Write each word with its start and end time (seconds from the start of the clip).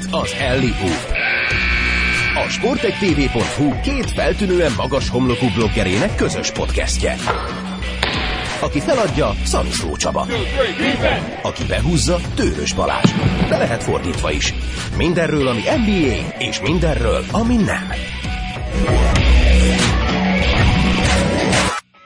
itt 0.00 0.08
az 0.10 0.34
Ellipút. 0.40 1.02
A 2.34 2.48
sportegtv.hu 2.48 3.80
két 3.80 4.10
feltűnően 4.10 4.72
magas 4.76 5.08
homlokú 5.10 5.46
bloggerének 5.54 6.14
közös 6.14 6.52
podcastje. 6.52 7.14
Aki 8.60 8.80
feladja, 8.80 9.30
Szaniszló 9.44 9.96
Csaba. 9.96 10.26
Aki 11.42 11.64
behúzza, 11.68 12.16
Tőrös 12.34 12.74
Balázs. 12.74 13.10
De 13.48 13.56
lehet 13.56 13.82
fordítva 13.82 14.30
is. 14.30 14.54
Mindenről, 14.96 15.48
ami 15.48 15.60
NBA, 15.60 16.36
és 16.38 16.60
mindenről, 16.60 17.22
ami 17.32 17.56
nem. 17.56 17.88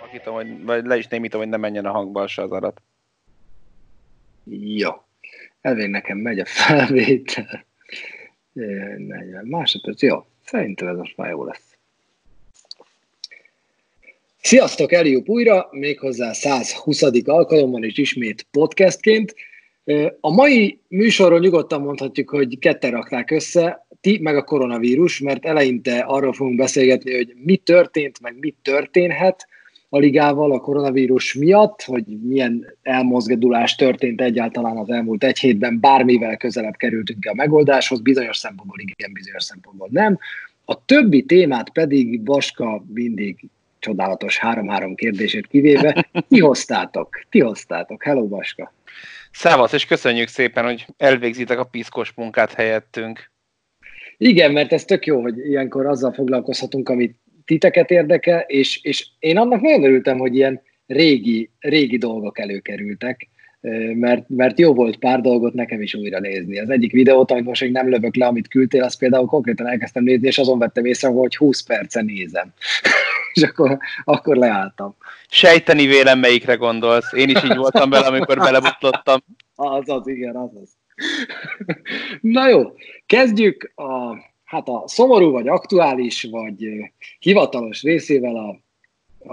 Akítom, 0.08 0.34
hogy, 0.34 0.64
vagy 0.64 0.84
le 0.84 0.96
is 0.96 1.06
némítom, 1.06 1.40
hogy 1.40 1.48
ne 1.48 1.56
menjen 1.56 1.84
a 1.84 1.92
hangba 1.92 2.26
se 2.26 2.42
az. 2.42 2.72
Jó. 4.44 4.90
Elvég 5.60 5.90
nekem 5.90 6.18
megy 6.18 6.38
a 6.38 6.44
felvétel. 6.46 7.64
40 8.54 9.46
másodperc. 9.46 10.02
Jó. 10.02 10.26
Szerintem 10.44 10.88
ez 10.88 10.96
most 10.96 11.16
már 11.16 11.30
jó 11.30 11.44
lesz. 11.44 11.76
Sziasztok, 14.40 14.92
Eliup 14.92 15.28
újra, 15.28 15.68
méghozzá 15.70 16.32
120. 16.32 17.02
alkalommal 17.24 17.84
és 17.84 17.98
ismét 17.98 18.46
podcastként. 18.50 19.34
A 20.20 20.34
mai 20.34 20.80
műsorról 20.88 21.38
nyugodtan 21.38 21.80
mondhatjuk, 21.80 22.30
hogy 22.30 22.58
ketten 22.58 22.90
rakták 22.90 23.30
össze, 23.30 23.86
ti 24.00 24.18
meg 24.22 24.36
a 24.36 24.44
koronavírus, 24.44 25.18
mert 25.18 25.44
eleinte 25.44 25.98
arról 25.98 26.32
fogunk 26.32 26.56
beszélgetni, 26.56 27.14
hogy 27.14 27.34
mi 27.36 27.56
történt, 27.56 28.20
meg 28.20 28.38
mi 28.38 28.54
történhet 28.62 29.48
a 29.94 29.98
ligával 29.98 30.52
a 30.52 30.60
koronavírus 30.60 31.34
miatt, 31.34 31.82
hogy 31.82 32.04
milyen 32.22 32.76
elmozgadulás 32.82 33.74
történt 33.74 34.20
egyáltalán 34.20 34.76
az 34.76 34.90
elmúlt 34.90 35.24
egy 35.24 35.38
hétben, 35.38 35.80
bármivel 35.80 36.36
közelebb 36.36 36.76
kerültünk 36.76 37.26
a 37.26 37.34
megoldáshoz, 37.34 38.00
bizonyos 38.00 38.36
szempontból 38.36 38.78
igen, 38.80 39.12
bizonyos 39.12 39.44
szempontból 39.44 39.88
nem. 39.90 40.18
A 40.64 40.84
többi 40.84 41.24
témát 41.24 41.70
pedig 41.70 42.20
Baska 42.20 42.84
mindig 42.94 43.48
csodálatos 43.78 44.40
3-3 44.42 44.92
kérdését 44.96 45.46
kivéve, 45.46 46.06
ti 46.28 46.40
hoztátok, 46.40 47.08
ti 47.30 47.40
hoztátok. 47.40 48.02
Hello, 48.02 48.26
Baska! 48.26 48.72
Szávasz, 49.32 49.72
és 49.72 49.86
köszönjük 49.86 50.28
szépen, 50.28 50.64
hogy 50.64 50.86
elvégzitek 50.96 51.58
a 51.58 51.64
piszkos 51.64 52.12
munkát 52.16 52.52
helyettünk. 52.52 53.30
Igen, 54.16 54.52
mert 54.52 54.72
ez 54.72 54.84
tök 54.84 55.06
jó, 55.06 55.20
hogy 55.20 55.38
ilyenkor 55.38 55.86
azzal 55.86 56.12
foglalkozhatunk, 56.12 56.88
amit 56.88 57.16
titeket 57.44 57.90
érdekel, 57.90 58.40
és, 58.40 58.82
és 58.82 59.06
én 59.18 59.36
annak 59.36 59.60
nagyon 59.60 59.84
örültem, 59.84 60.18
hogy 60.18 60.34
ilyen 60.34 60.62
régi, 60.86 61.50
régi 61.60 61.98
dolgok 61.98 62.38
előkerültek, 62.38 63.28
mert, 63.94 64.28
mert 64.28 64.58
jó 64.58 64.74
volt 64.74 64.96
pár 64.96 65.20
dolgot 65.20 65.54
nekem 65.54 65.82
is 65.82 65.94
újra 65.94 66.20
nézni. 66.20 66.58
Az 66.58 66.70
egyik 66.70 66.92
videót, 66.92 67.30
amit 67.30 67.44
most 67.44 67.60
még 67.60 67.72
nem 67.72 67.88
lövök 67.88 68.16
le, 68.16 68.26
amit 68.26 68.48
küldtél, 68.48 68.82
az 68.82 68.96
például 68.96 69.26
konkrétan 69.26 69.66
elkezdtem 69.66 70.04
nézni, 70.04 70.26
és 70.26 70.38
azon 70.38 70.58
vettem 70.58 70.84
észre, 70.84 71.08
hogy 71.08 71.36
20 71.36 71.62
perce 71.62 72.02
nézem. 72.02 72.52
és 73.34 73.42
akkor, 73.42 73.78
akkor 74.04 74.36
leálltam. 74.36 74.96
Sejteni 75.28 75.86
vélem, 75.86 76.18
melyikre 76.18 76.54
gondolsz. 76.54 77.12
Én 77.12 77.28
is 77.28 77.44
így 77.44 77.56
voltam 77.56 77.90
vele, 77.90 78.06
amikor 78.06 78.38
belebutlottam. 78.38 79.20
Az 79.56 79.88
az, 79.88 80.06
igen, 80.08 80.36
az 80.36 80.50
az. 80.62 80.70
Na 82.20 82.48
jó, 82.48 82.72
kezdjük 83.06 83.72
a, 83.74 84.16
hát 84.44 84.68
a 84.68 84.82
szomorú, 84.86 85.30
vagy 85.30 85.48
aktuális, 85.48 86.28
vagy 86.30 86.68
hivatalos 87.18 87.82
részével 87.82 88.36
a, 88.36 88.60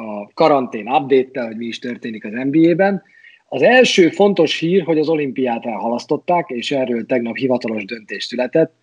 a 0.01 0.31
karantén 0.33 0.87
update-tel, 0.87 1.45
hogy 1.45 1.57
mi 1.57 1.65
is 1.65 1.79
történik 1.79 2.25
az 2.25 2.31
NBA-ben. 2.31 3.03
Az 3.47 3.61
első 3.61 4.09
fontos 4.09 4.59
hír, 4.59 4.83
hogy 4.83 4.99
az 4.99 5.09
olimpiát 5.09 5.65
elhalasztották, 5.65 6.49
és 6.49 6.71
erről 6.71 7.05
tegnap 7.05 7.35
hivatalos 7.35 7.85
döntés 7.85 8.23
született, 8.23 8.73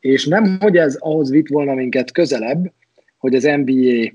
és 0.00 0.26
nem, 0.26 0.56
hogy 0.60 0.76
ez 0.76 0.96
ahhoz 0.96 1.30
vitt 1.30 1.48
volna 1.48 1.74
minket 1.74 2.12
közelebb, 2.12 2.72
hogy 3.18 3.34
az 3.34 3.42
NBA 3.42 4.12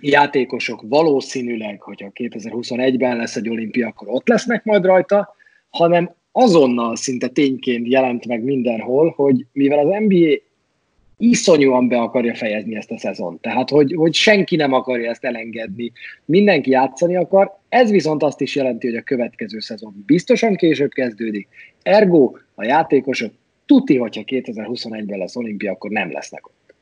játékosok 0.00 0.82
valószínűleg, 0.88 1.80
hogyha 1.80 2.10
2021-ben 2.14 3.16
lesz 3.16 3.36
egy 3.36 3.48
olimpia, 3.48 3.88
akkor 3.88 4.08
ott 4.10 4.28
lesznek 4.28 4.64
majd 4.64 4.84
rajta, 4.84 5.34
hanem 5.70 6.14
azonnal 6.32 6.96
szinte 6.96 7.28
tényként 7.28 7.86
jelent 7.86 8.26
meg 8.26 8.42
mindenhol, 8.42 9.12
hogy 9.16 9.46
mivel 9.52 9.78
az 9.78 10.02
NBA 10.06 10.34
iszonyúan 11.22 11.88
be 11.88 11.98
akarja 11.98 12.34
fejezni 12.34 12.76
ezt 12.76 12.90
a 12.90 12.98
szezon. 12.98 13.40
Tehát, 13.40 13.70
hogy, 13.70 13.94
hogy 13.96 14.14
senki 14.14 14.56
nem 14.56 14.72
akarja 14.72 15.10
ezt 15.10 15.24
elengedni, 15.24 15.92
mindenki 16.24 16.70
játszani 16.70 17.16
akar, 17.16 17.58
ez 17.68 17.90
viszont 17.90 18.22
azt 18.22 18.40
is 18.40 18.54
jelenti, 18.54 18.86
hogy 18.86 18.96
a 18.96 19.02
következő 19.02 19.60
szezon 19.60 20.02
biztosan 20.06 20.56
később 20.56 20.90
kezdődik. 20.90 21.48
Ergo 21.82 22.32
a 22.54 22.64
játékosok 22.64 23.32
tuti, 23.66 23.96
hogyha 23.96 24.22
2021-ben 24.26 25.18
lesz 25.18 25.36
olimpia, 25.36 25.72
akkor 25.72 25.90
nem 25.90 26.12
lesznek 26.12 26.46
ott. 26.46 26.74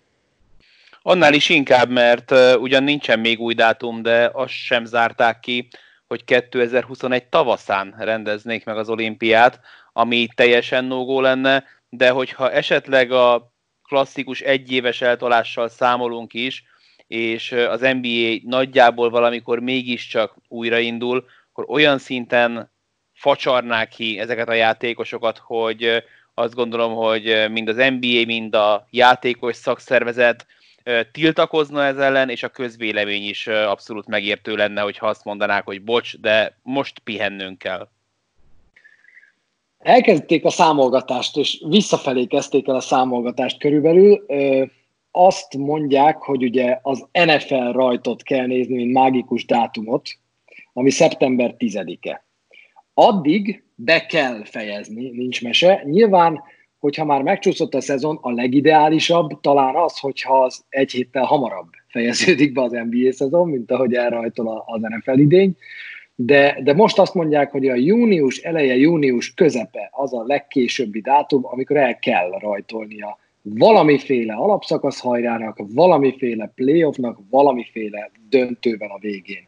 Annál 1.03 1.35
is 1.35 1.49
inkább, 1.49 1.91
mert 1.91 2.35
ugyan 2.61 2.83
nincsen 2.83 3.21
még 3.21 3.41
új 3.41 3.55
dátum, 3.55 4.03
de 4.03 4.31
azt 4.33 4.53
sem 4.53 4.85
zárták 4.85 5.41
ki, 5.41 5.69
hogy 6.07 6.25
2021 6.25 7.25
tavaszán 7.25 7.95
rendeznék 7.99 8.65
meg 8.65 8.77
az 8.77 8.89
olimpiát, 8.89 9.61
ami 9.93 10.29
teljesen 10.35 10.85
nógó 10.85 11.21
lenne, 11.21 11.65
de 11.89 12.11
hogyha 12.11 12.51
esetleg 12.51 13.13
a 13.13 13.50
klasszikus 13.91 14.41
egyéves 14.41 15.01
eltolással 15.01 15.69
számolunk 15.69 16.35
is, 16.35 16.65
és 17.07 17.53
az 17.53 17.81
NBA 17.81 18.39
nagyjából 18.45 19.11
valamikor 19.11 19.59
mégiscsak 19.59 20.35
újraindul, 20.49 21.25
akkor 21.51 21.65
olyan 21.69 21.99
szinten 21.99 22.71
facsarnák 23.13 23.89
ki 23.89 24.19
ezeket 24.19 24.49
a 24.49 24.53
játékosokat, 24.53 25.39
hogy 25.39 26.05
azt 26.35 26.55
gondolom, 26.55 26.95
hogy 26.95 27.47
mind 27.51 27.69
az 27.69 27.77
NBA, 27.77 28.25
mind 28.27 28.55
a 28.55 28.87
játékos 28.91 29.57
szakszervezet 29.57 30.47
tiltakozna 31.13 31.85
ez 31.85 31.99
ellen, 31.99 32.29
és 32.29 32.43
a 32.43 32.49
közvélemény 32.49 33.29
is 33.29 33.47
abszolút 33.47 34.07
megértő 34.07 34.55
lenne, 34.55 34.81
hogyha 34.81 35.07
azt 35.07 35.25
mondanák, 35.25 35.65
hogy 35.65 35.83
bocs, 35.83 36.17
de 36.17 36.59
most 36.63 36.99
pihennünk 36.99 37.59
kell 37.59 37.89
elkezdték 39.81 40.45
a 40.45 40.51
számolgatást, 40.51 41.37
és 41.37 41.63
visszafelé 41.69 42.25
kezdték 42.25 42.69
el 42.69 42.75
a 42.75 42.81
számolgatást 42.81 43.59
körülbelül. 43.59 44.27
Azt 45.11 45.57
mondják, 45.57 46.17
hogy 46.17 46.43
ugye 46.43 46.79
az 46.83 47.07
NFL 47.13 47.71
rajtot 47.73 48.23
kell 48.23 48.47
nézni, 48.47 48.75
mint 48.75 48.93
mágikus 48.93 49.45
dátumot, 49.45 50.09
ami 50.73 50.91
szeptember 50.91 51.55
10-e. 51.59 52.25
Addig 52.95 53.65
be 53.75 54.07
kell 54.07 54.45
fejezni, 54.45 55.11
nincs 55.11 55.43
mese. 55.43 55.83
Nyilván, 55.85 56.43
hogyha 56.79 57.05
már 57.05 57.23
megcsúszott 57.23 57.75
a 57.75 57.81
szezon, 57.81 58.19
a 58.21 58.31
legideálisabb 58.31 59.41
talán 59.41 59.77
az, 59.77 59.99
hogyha 59.99 60.43
az 60.43 60.65
egy 60.69 60.91
héttel 60.91 61.25
hamarabb 61.25 61.69
fejeződik 61.89 62.53
be 62.53 62.63
az 62.63 62.73
NBA 62.73 63.13
szezon, 63.13 63.49
mint 63.49 63.71
ahogy 63.71 63.95
elrajtol 63.95 64.65
az 64.67 64.81
NFL 64.81 65.19
idény 65.19 65.57
de, 66.23 66.61
de 66.63 66.75
most 66.75 66.99
azt 66.99 67.15
mondják, 67.15 67.51
hogy 67.51 67.69
a 67.69 67.75
június 67.75 68.39
eleje, 68.39 68.77
június 68.77 69.35
közepe 69.35 69.89
az 69.93 70.15
a 70.15 70.25
legkésőbbi 70.27 71.01
dátum, 71.01 71.41
amikor 71.45 71.77
el 71.77 71.99
kell 71.99 72.31
rajtolnia 72.39 73.19
valamiféle 73.43 74.35
alapszakasz 74.35 75.01
hajrának, 75.01 75.61
valamiféle 75.75 76.53
playoffnak, 76.55 77.19
valamiféle 77.31 78.11
döntőben 78.29 78.91
a 78.91 78.99
végén. 78.99 79.47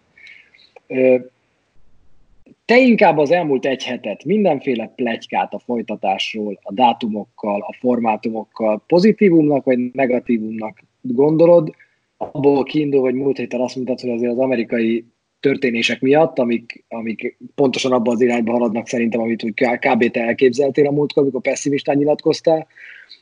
Te 2.65 2.78
inkább 2.78 3.19
az 3.19 3.31
elmúlt 3.31 3.66
egy 3.66 3.84
hetet 3.84 4.25
mindenféle 4.25 4.93
plegykát 4.97 5.54
a 5.54 5.59
folytatásról, 5.59 6.59
a 6.62 6.72
dátumokkal, 6.72 7.60
a 7.60 7.77
formátumokkal 7.81 8.83
pozitívumnak 8.87 9.65
vagy 9.65 9.78
negatívumnak 9.78 10.83
gondolod, 11.00 11.75
abból 12.16 12.62
kiindul, 12.62 13.00
hogy 13.00 13.15
múlt 13.15 13.37
héten 13.37 13.60
azt 13.60 13.75
mondtad, 13.75 14.00
hogy 14.00 14.10
azért 14.10 14.33
az 14.33 14.39
amerikai 14.39 15.04
történések 15.42 16.00
miatt, 16.00 16.38
amik, 16.38 16.84
amik 16.88 17.36
pontosan 17.54 17.92
abban 17.92 18.14
az 18.14 18.20
irányba 18.20 18.53
haladnak 18.53 18.88
szerintem, 18.88 19.20
amit 19.20 19.44
úgy 19.44 19.54
kb. 19.54 20.10
te 20.10 20.20
elképzeltél 20.20 20.86
a 20.86 20.91
múltkor, 20.91 21.22
amikor 21.22 21.41
pessimistán 21.41 21.97
nyilatkoztál. 21.97 22.66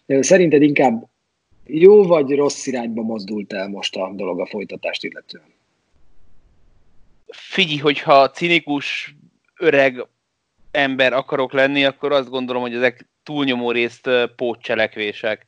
Szerinted 0.06 0.62
inkább 0.62 1.08
jó 1.66 2.02
vagy 2.02 2.34
rossz 2.34 2.66
irányba 2.66 3.02
mozdult 3.02 3.52
el 3.52 3.68
most 3.68 3.96
a 3.96 4.12
dolog 4.14 4.40
a 4.40 4.46
folytatást 4.46 5.04
illetően? 5.04 5.44
Figyelj, 7.26 7.78
hogyha 7.78 8.30
cinikus 8.30 9.14
öreg 9.58 10.06
ember 10.70 11.12
akarok 11.12 11.52
lenni, 11.52 11.84
akkor 11.84 12.12
azt 12.12 12.30
gondolom, 12.30 12.62
hogy 12.62 12.74
ezek 12.74 13.08
túlnyomó 13.22 13.70
részt 13.70 14.10
pótcselekvések. 14.36 15.46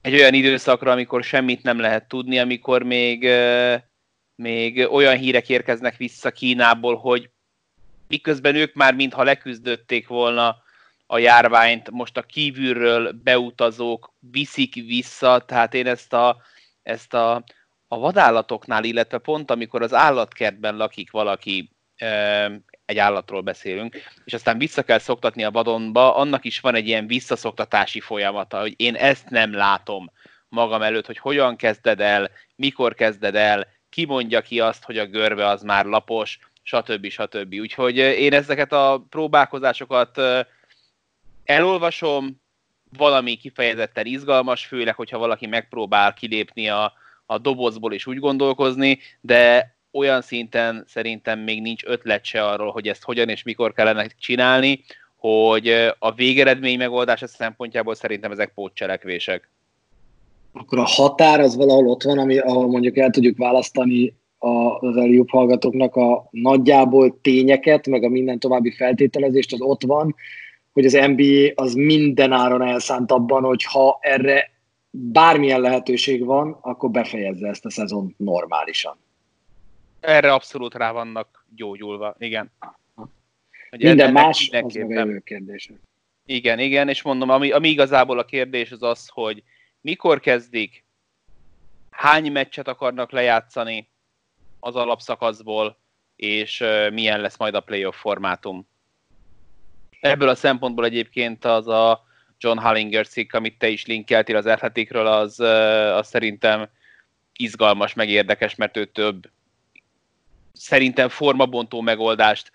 Egy 0.00 0.14
olyan 0.14 0.34
időszakra, 0.34 0.90
amikor 0.90 1.24
semmit 1.24 1.62
nem 1.62 1.78
lehet 1.78 2.08
tudni, 2.08 2.38
amikor 2.38 2.82
még 2.82 3.28
még 4.38 4.88
olyan 4.90 5.16
hírek 5.16 5.48
érkeznek 5.48 5.96
vissza 5.96 6.30
Kínából, 6.30 6.96
hogy 6.96 7.30
miközben 8.08 8.54
ők 8.54 8.74
már 8.74 8.94
mintha 8.94 9.22
leküzdötték 9.22 10.08
volna 10.08 10.56
a 11.06 11.18
járványt, 11.18 11.90
most 11.90 12.16
a 12.16 12.22
kívülről 12.22 13.12
beutazók 13.12 14.12
viszik 14.18 14.74
vissza, 14.74 15.38
tehát 15.38 15.74
én 15.74 15.86
ezt 15.86 16.12
a, 16.12 16.42
ezt 16.82 17.14
a, 17.14 17.44
a 17.88 17.98
vadállatoknál, 17.98 18.84
illetve 18.84 19.18
pont 19.18 19.50
amikor 19.50 19.82
az 19.82 19.94
állatkertben 19.94 20.76
lakik 20.76 21.10
valaki 21.10 21.70
egy 22.84 22.98
állatról 22.98 23.40
beszélünk, 23.40 23.96
és 24.24 24.32
aztán 24.32 24.58
vissza 24.58 24.82
kell 24.82 24.98
szoktatni 24.98 25.44
a 25.44 25.50
vadonba, 25.50 26.16
annak 26.16 26.44
is 26.44 26.60
van 26.60 26.74
egy 26.74 26.86
ilyen 26.86 27.06
visszaszoktatási 27.06 28.00
folyamata, 28.00 28.60
hogy 28.60 28.74
én 28.76 28.94
ezt 28.94 29.30
nem 29.30 29.54
látom 29.54 30.10
magam 30.48 30.82
előtt, 30.82 31.06
hogy 31.06 31.18
hogyan 31.18 31.56
kezded 31.56 32.00
el, 32.00 32.30
mikor 32.56 32.94
kezded 32.94 33.34
el, 33.34 33.66
ki 33.90 34.04
mondja 34.04 34.40
ki 34.40 34.60
azt, 34.60 34.84
hogy 34.84 34.98
a 34.98 35.06
görbe 35.06 35.46
az 35.46 35.62
már 35.62 35.84
lapos, 35.84 36.38
stb. 36.62 37.08
stb. 37.08 37.54
Úgyhogy 37.54 37.96
én 37.96 38.32
ezeket 38.32 38.72
a 38.72 39.04
próbálkozásokat 39.10 40.20
elolvasom, 41.44 42.40
valami 42.96 43.36
kifejezetten 43.36 44.06
izgalmas, 44.06 44.66
főleg, 44.66 44.94
hogyha 44.94 45.18
valaki 45.18 45.46
megpróbál 45.46 46.14
kilépni 46.14 46.68
a, 46.68 46.92
a 47.26 47.38
dobozból 47.38 47.92
és 47.92 48.06
úgy 48.06 48.18
gondolkozni, 48.18 48.98
de 49.20 49.74
olyan 49.90 50.22
szinten 50.22 50.84
szerintem 50.86 51.38
még 51.38 51.62
nincs 51.62 51.84
ötlet 51.84 52.24
se 52.24 52.44
arról, 52.44 52.70
hogy 52.70 52.88
ezt 52.88 53.02
hogyan 53.02 53.28
és 53.28 53.42
mikor 53.42 53.72
kellene 53.72 54.06
csinálni, 54.18 54.84
hogy 55.16 55.68
a 55.98 56.12
végeredmény 56.12 56.78
megoldása 56.78 57.26
szempontjából 57.26 57.94
szerintem 57.94 58.32
ezek 58.32 58.52
pótcselekvések. 58.54 59.50
Akkor 60.58 60.78
a 60.78 60.84
határ 60.86 61.40
az 61.40 61.56
valahol 61.56 61.88
ott 61.88 62.02
van, 62.02 62.18
ami, 62.18 62.38
ahol 62.38 62.66
mondjuk 62.66 62.96
el 62.96 63.10
tudjuk 63.10 63.38
választani 63.38 64.14
az 64.38 64.96
eljobb 64.96 65.28
hallgatóknak 65.30 65.96
a 65.96 66.28
nagyjából 66.30 67.20
tényeket, 67.20 67.86
meg 67.86 68.02
a 68.02 68.08
minden 68.08 68.38
további 68.38 68.70
feltételezést, 68.70 69.52
az 69.52 69.60
ott 69.60 69.82
van, 69.82 70.14
hogy 70.72 70.84
az 70.84 70.92
NBA 70.92 71.52
az 71.54 71.74
minden 71.74 72.32
áron 72.32 72.62
elszánt 72.62 73.12
abban, 73.12 73.42
hogy 73.42 73.64
ha 73.64 73.98
erre 74.00 74.50
bármilyen 74.90 75.60
lehetőség 75.60 76.24
van, 76.24 76.58
akkor 76.60 76.90
befejezze 76.90 77.48
ezt 77.48 77.64
a 77.64 77.70
szezon 77.70 78.14
normálisan. 78.16 78.96
Erre 80.00 80.32
abszolút 80.32 80.74
rá 80.74 80.92
vannak 80.92 81.46
gyógyulva, 81.56 82.14
igen. 82.18 82.50
Hogy 83.70 83.82
Minden 83.82 84.12
más, 84.12 84.50
az 84.62 84.74
meg 84.74 85.16
a 85.16 85.20
kérdés. 85.20 85.70
Igen, 86.26 86.58
igen, 86.58 86.88
és 86.88 87.02
mondom, 87.02 87.30
ami, 87.30 87.50
ami 87.50 87.68
igazából 87.68 88.18
a 88.18 88.24
kérdés 88.24 88.70
az 88.70 88.82
az, 88.82 89.08
hogy 89.12 89.42
mikor 89.80 90.20
kezdik, 90.20 90.84
hány 91.90 92.32
meccset 92.32 92.68
akarnak 92.68 93.10
lejátszani 93.10 93.88
az 94.60 94.76
alapszakaszból, 94.76 95.78
és 96.16 96.64
milyen 96.92 97.20
lesz 97.20 97.38
majd 97.38 97.54
a 97.54 97.60
playoff 97.60 97.96
formátum. 97.96 98.68
Ebből 100.00 100.28
a 100.28 100.34
szempontból 100.34 100.84
egyébként 100.84 101.44
az 101.44 101.68
a 101.68 102.06
John 102.38 102.58
Hallinger 102.58 103.06
cikk, 103.06 103.32
amit 103.32 103.58
te 103.58 103.68
is 103.68 103.86
linkeltél 103.86 104.36
az 104.36 104.46
Athleticről, 104.46 105.06
az, 105.06 105.40
az 105.98 106.08
szerintem 106.08 106.68
izgalmas, 107.32 107.94
meg 107.94 108.08
érdekes, 108.08 108.54
mert 108.54 108.76
ő 108.76 108.84
több 108.84 109.30
szerintem 110.52 111.08
formabontó 111.08 111.80
megoldást 111.80 112.50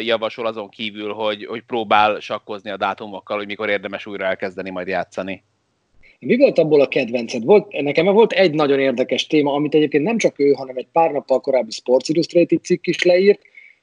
javasol 0.00 0.46
azon 0.46 0.68
kívül, 0.68 1.12
hogy, 1.12 1.44
hogy 1.44 1.62
próbál 1.62 2.20
sakkozni 2.20 2.70
a 2.70 2.76
dátumokkal, 2.76 3.36
hogy 3.36 3.46
mikor 3.46 3.68
érdemes 3.68 4.06
újra 4.06 4.24
elkezdeni 4.24 4.70
majd 4.70 4.86
játszani. 4.86 5.44
Mi 6.18 6.36
volt 6.36 6.58
abból 6.58 6.80
a 6.80 6.88
kedvenced? 6.88 7.44
Volt, 7.44 7.82
nekem 7.82 8.04
volt 8.06 8.32
egy 8.32 8.54
nagyon 8.54 8.78
érdekes 8.78 9.26
téma, 9.26 9.52
amit 9.52 9.74
egyébként 9.74 10.04
nem 10.04 10.18
csak 10.18 10.38
ő, 10.38 10.50
hanem 10.50 10.76
egy 10.76 10.88
pár 10.92 11.12
nappal 11.12 11.40
korábbi 11.40 11.70
Sports 11.70 12.08
Illustrated 12.08 12.64
cikk 12.64 12.86
is 12.86 13.02
leírt, 13.02 13.40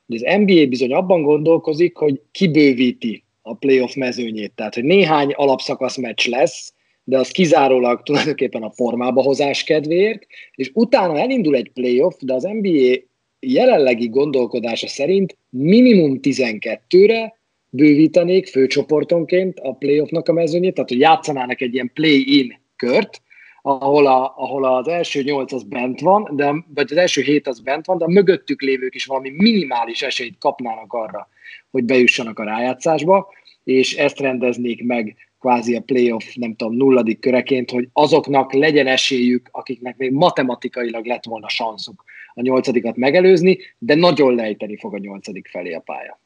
hogy 0.08 0.16
az 0.16 0.38
NBA 0.38 0.66
bizony 0.66 0.94
abban 0.94 1.22
gondolkozik, 1.22 1.96
hogy 1.96 2.22
kibővíti 2.32 3.24
a 3.42 3.56
playoff 3.56 3.94
mezőnyét. 3.94 4.52
Tehát, 4.56 4.74
hogy 4.74 4.84
néhány 4.84 5.32
alapszakasz 5.32 5.98
meccs 5.98 6.28
lesz, 6.28 6.74
de 7.04 7.18
az 7.18 7.30
kizárólag 7.30 8.04
tulajdonképpen 8.04 8.64
a 8.64 8.72
formába 8.72 9.22
hozás 9.22 9.64
kedvéért, 9.64 10.26
és 10.56 10.72
utána 10.74 11.20
elindul 11.20 11.56
egy 11.56 11.72
playoff, 11.74 12.16
de 12.20 12.34
az 12.34 12.44
NBA 12.44 12.94
jelenlegi 13.40 14.08
gondolkodása 14.08 14.88
szerint 14.88 15.38
minimum 15.50 16.20
12-re 16.22 17.35
bővítenék 17.76 18.48
főcsoportonként 18.48 19.60
a 19.60 19.74
playoffnak 19.74 20.28
a 20.28 20.34
mezőnyét, 20.34 20.74
tehát 20.74 20.90
hogy 20.90 21.00
játszanának 21.00 21.62
egy 21.62 21.74
ilyen 21.74 21.92
play-in 21.94 22.60
kört, 22.76 23.22
ahol, 23.62 24.08
a, 24.08 24.34
ahol 24.38 24.66
az 24.66 24.88
első 24.88 25.22
nyolc 25.22 25.54
az 25.54 25.64
bent 25.64 26.00
van, 26.00 26.30
de, 26.36 26.54
vagy 26.74 26.92
az 26.92 26.98
első 26.98 27.22
hét 27.22 27.48
az 27.48 27.60
bent 27.60 27.86
van, 27.86 27.98
de 27.98 28.06
a 28.06 28.10
mögöttük 28.10 28.62
lévők 28.62 28.96
is 28.96 29.06
valami 29.06 29.30
minimális 29.30 30.02
esélyt 30.02 30.38
kapnának 30.38 30.94
arra, 30.94 31.30
hogy 31.72 31.84
bejussanak 31.84 32.40
a 32.40 32.44
rájátszásba, 32.44 33.34
és 33.64 33.96
ezt 33.96 34.20
rendeznék 34.20 34.84
meg 34.84 35.16
kvázi 35.40 35.76
a 35.76 35.82
playoff, 35.82 36.34
nem 36.34 36.56
tudom, 36.56 36.76
nulladik 36.76 37.20
köreként, 37.20 37.72
hogy 37.72 37.88
azoknak 37.94 38.54
legyen 38.54 38.88
esélyük, 38.88 39.50
akiknek 39.52 39.98
még 39.98 40.12
matematikailag 40.12 41.06
lett 41.06 41.26
volna 41.26 41.50
sanszuk 41.50 42.04
a 42.34 42.42
nyolcadikat 42.42 42.96
megelőzni, 42.96 43.58
de 43.78 43.96
nagyon 43.96 44.36
lejteni 44.36 44.78
fog 44.78 44.94
a 44.94 44.98
nyolcadik 44.98 45.48
felé 45.48 45.74
a 45.74 45.80
pálya. 45.80 46.20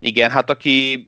Igen, 0.00 0.30
hát 0.30 0.50
aki 0.50 1.06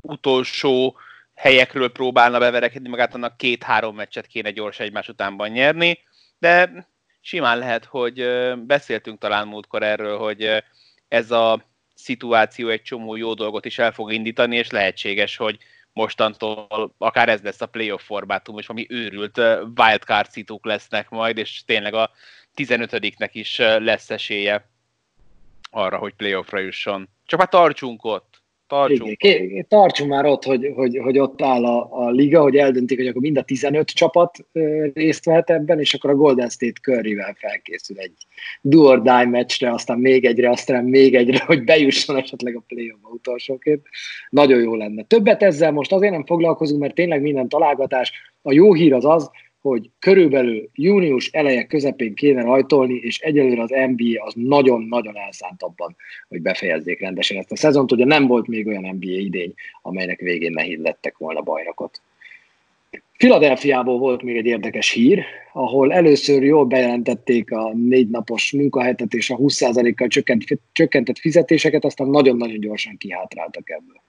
utolsó 0.00 0.96
helyekről 1.34 1.92
próbálna 1.92 2.38
beverekedni, 2.38 2.88
magát 2.88 3.14
annak 3.14 3.36
két-három 3.36 3.94
meccset 3.94 4.26
kéne 4.26 4.50
gyors 4.50 4.80
egymás 4.80 5.08
utánban 5.08 5.50
nyerni, 5.50 5.98
de 6.38 6.86
simán 7.20 7.58
lehet, 7.58 7.84
hogy 7.84 8.26
beszéltünk 8.66 9.18
talán 9.18 9.48
múltkor 9.48 9.82
erről, 9.82 10.18
hogy 10.18 10.64
ez 11.08 11.30
a 11.30 11.64
szituáció 11.94 12.68
egy 12.68 12.82
csomó 12.82 13.16
jó 13.16 13.34
dolgot 13.34 13.64
is 13.64 13.78
el 13.78 13.92
fog 13.92 14.12
indítani, 14.12 14.56
és 14.56 14.70
lehetséges, 14.70 15.36
hogy 15.36 15.58
mostantól 15.92 16.94
akár 16.98 17.28
ez 17.28 17.40
lesz 17.40 17.60
a 17.60 17.66
playoff 17.66 18.02
formátum, 18.04 18.58
és 18.58 18.68
ami 18.68 18.86
őrült 18.88 19.38
wildcard 19.76 20.30
szituk 20.30 20.64
lesznek 20.64 21.08
majd, 21.08 21.38
és 21.38 21.64
tényleg 21.64 21.94
a 21.94 22.10
15-nek 22.56 23.30
is 23.32 23.58
lesz 23.58 24.10
arra, 25.70 25.96
hogy 25.96 26.14
playoffra 26.14 26.58
jusson. 26.58 27.08
Csak 27.26 27.38
már 27.38 27.48
tartsunk 27.48 28.04
ott. 28.04 28.30
Tartsunk. 28.70 29.22
Igen, 29.22 29.66
tartsunk 29.68 30.10
már 30.10 30.24
ott, 30.26 30.44
hogy, 30.44 30.72
hogy, 30.74 30.98
hogy 31.02 31.18
ott 31.18 31.42
áll 31.42 31.64
a, 31.64 31.88
a 31.90 32.10
liga, 32.10 32.40
hogy 32.40 32.56
eldöntik, 32.56 32.98
hogy 32.98 33.06
akkor 33.06 33.20
mind 33.20 33.36
a 33.36 33.42
15 33.42 33.90
csapat 33.90 34.46
részt 34.94 35.24
vehet 35.24 35.50
ebben, 35.50 35.80
és 35.80 35.94
akkor 35.94 36.10
a 36.10 36.14
Golden 36.14 36.48
State 36.48 36.80
Curryvel 36.82 37.34
felkészül 37.38 37.98
egy 37.98 38.26
do 38.60 38.80
or 38.80 39.02
die 39.02 39.26
meccsre, 39.26 39.72
aztán 39.72 39.98
még 39.98 40.24
egyre, 40.24 40.50
aztán 40.50 40.84
még 40.84 41.14
egyre, 41.14 41.44
hogy 41.46 41.64
bejusson 41.64 42.16
esetleg 42.16 42.56
a 42.56 42.64
play 42.66 42.94
utolsóként. 43.12 43.86
Nagyon 44.28 44.60
jó 44.60 44.74
lenne. 44.74 45.02
Többet 45.02 45.42
ezzel 45.42 45.72
most 45.72 45.92
azért 45.92 46.12
nem 46.12 46.26
foglalkozunk, 46.26 46.80
mert 46.80 46.94
tényleg 46.94 47.22
minden 47.22 47.48
találgatás. 47.48 48.12
A 48.42 48.52
jó 48.52 48.74
hír 48.74 48.92
az 48.92 49.04
az, 49.04 49.30
hogy 49.60 49.90
körülbelül 49.98 50.70
június 50.74 51.30
eleje 51.32 51.64
közepén 51.64 52.14
kéne 52.14 52.42
rajtolni, 52.42 52.94
és 52.94 53.18
egyelőre 53.18 53.62
az 53.62 53.70
NBA 53.70 54.24
az 54.24 54.32
nagyon-nagyon 54.36 55.16
elszánt 55.16 55.62
abban, 55.62 55.96
hogy 56.28 56.42
befejezzék 56.42 57.00
rendesen 57.00 57.36
ezt 57.36 57.52
a 57.52 57.56
szezont. 57.56 57.92
Ugye 57.92 58.04
nem 58.04 58.26
volt 58.26 58.46
még 58.46 58.66
olyan 58.66 58.94
NBA 58.94 59.10
idény, 59.10 59.54
amelynek 59.82 60.20
végén 60.20 60.52
nehéz 60.52 60.80
lettek 60.80 61.18
volna 61.18 61.40
bajnokot. 61.40 62.00
Filadelfiából 63.12 63.98
volt 63.98 64.22
még 64.22 64.36
egy 64.36 64.46
érdekes 64.46 64.90
hír, 64.90 65.24
ahol 65.52 65.92
először 65.92 66.42
jól 66.42 66.64
bejelentették 66.64 67.52
a 67.52 67.72
négy 67.74 68.08
napos 68.08 68.52
munkahetet 68.52 69.12
és 69.12 69.30
a 69.30 69.36
20%-kal 69.36 70.08
csökkentett 70.72 71.18
fizetéseket, 71.18 71.84
aztán 71.84 72.08
nagyon-nagyon 72.08 72.60
gyorsan 72.60 72.96
kihátráltak 72.96 73.70
ebből. 73.70 74.00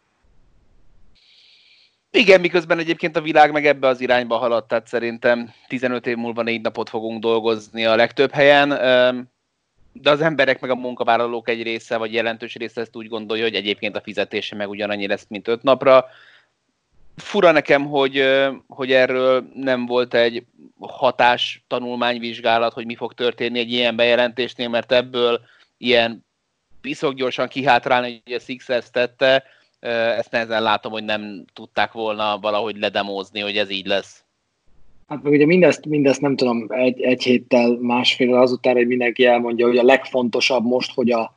Igen, 2.13 2.39
miközben 2.39 2.79
egyébként 2.79 3.15
a 3.15 3.21
világ 3.21 3.51
meg 3.51 3.65
ebbe 3.65 3.87
az 3.87 4.01
irányba 4.01 4.37
haladt, 4.37 4.67
tehát 4.67 4.87
szerintem 4.87 5.53
15 5.67 6.07
év 6.07 6.15
múlva 6.15 6.41
négy 6.41 6.61
napot 6.61 6.89
fogunk 6.89 7.21
dolgozni 7.21 7.85
a 7.85 7.95
legtöbb 7.95 8.31
helyen, 8.31 8.69
de 9.93 10.09
az 10.09 10.21
emberek 10.21 10.59
meg 10.59 10.69
a 10.69 10.75
munkavállalók 10.75 11.49
egy 11.49 11.63
része, 11.63 11.97
vagy 11.97 12.13
jelentős 12.13 12.55
része 12.55 12.81
ezt 12.81 12.95
úgy 12.95 13.07
gondolja, 13.07 13.43
hogy 13.43 13.55
egyébként 13.55 13.95
a 13.95 14.01
fizetése 14.01 14.55
meg 14.55 14.69
ugyanannyi 14.69 15.07
lesz, 15.07 15.25
mint 15.29 15.47
öt 15.47 15.63
napra. 15.63 16.05
Fura 17.15 17.51
nekem, 17.51 17.85
hogy, 17.85 18.39
hogy 18.67 18.91
erről 18.91 19.49
nem 19.53 19.85
volt 19.85 20.13
egy 20.13 20.45
hatás 20.79 21.63
tanulmányvizsgálat, 21.67 22.73
hogy 22.73 22.85
mi 22.85 22.95
fog 22.95 23.13
történni 23.13 23.59
egy 23.59 23.71
ilyen 23.71 23.95
bejelentésnél, 23.95 24.69
mert 24.69 24.91
ebből 24.91 25.41
ilyen 25.77 26.25
piszok 26.81 27.13
gyorsan 27.13 27.47
kihátrálni, 27.47 28.21
hogy 28.23 28.33
a 28.33 28.39
Sixers 28.39 28.89
tette, 28.91 29.43
ezt 29.89 30.31
nehezen 30.31 30.61
látom, 30.61 30.91
hogy 30.91 31.03
nem 31.03 31.45
tudták 31.53 31.91
volna 31.91 32.38
valahogy 32.41 32.77
ledemózni, 32.77 33.39
hogy 33.39 33.57
ez 33.57 33.69
így 33.69 33.85
lesz. 33.85 34.23
Hát 35.07 35.23
meg 35.23 35.31
ugye 35.31 35.45
mindezt, 35.45 35.85
mindezt 35.85 36.21
nem 36.21 36.35
tudom, 36.35 36.65
egy, 36.69 37.01
egy 37.01 37.23
héttel, 37.23 37.77
másfél 37.81 38.35
azután, 38.35 38.75
hogy 38.75 38.88
mindenki 38.88 39.25
elmondja, 39.25 39.67
hogy 39.67 39.77
a 39.77 39.83
legfontosabb 39.83 40.65
most, 40.65 40.93
hogy 40.93 41.11
a, 41.11 41.33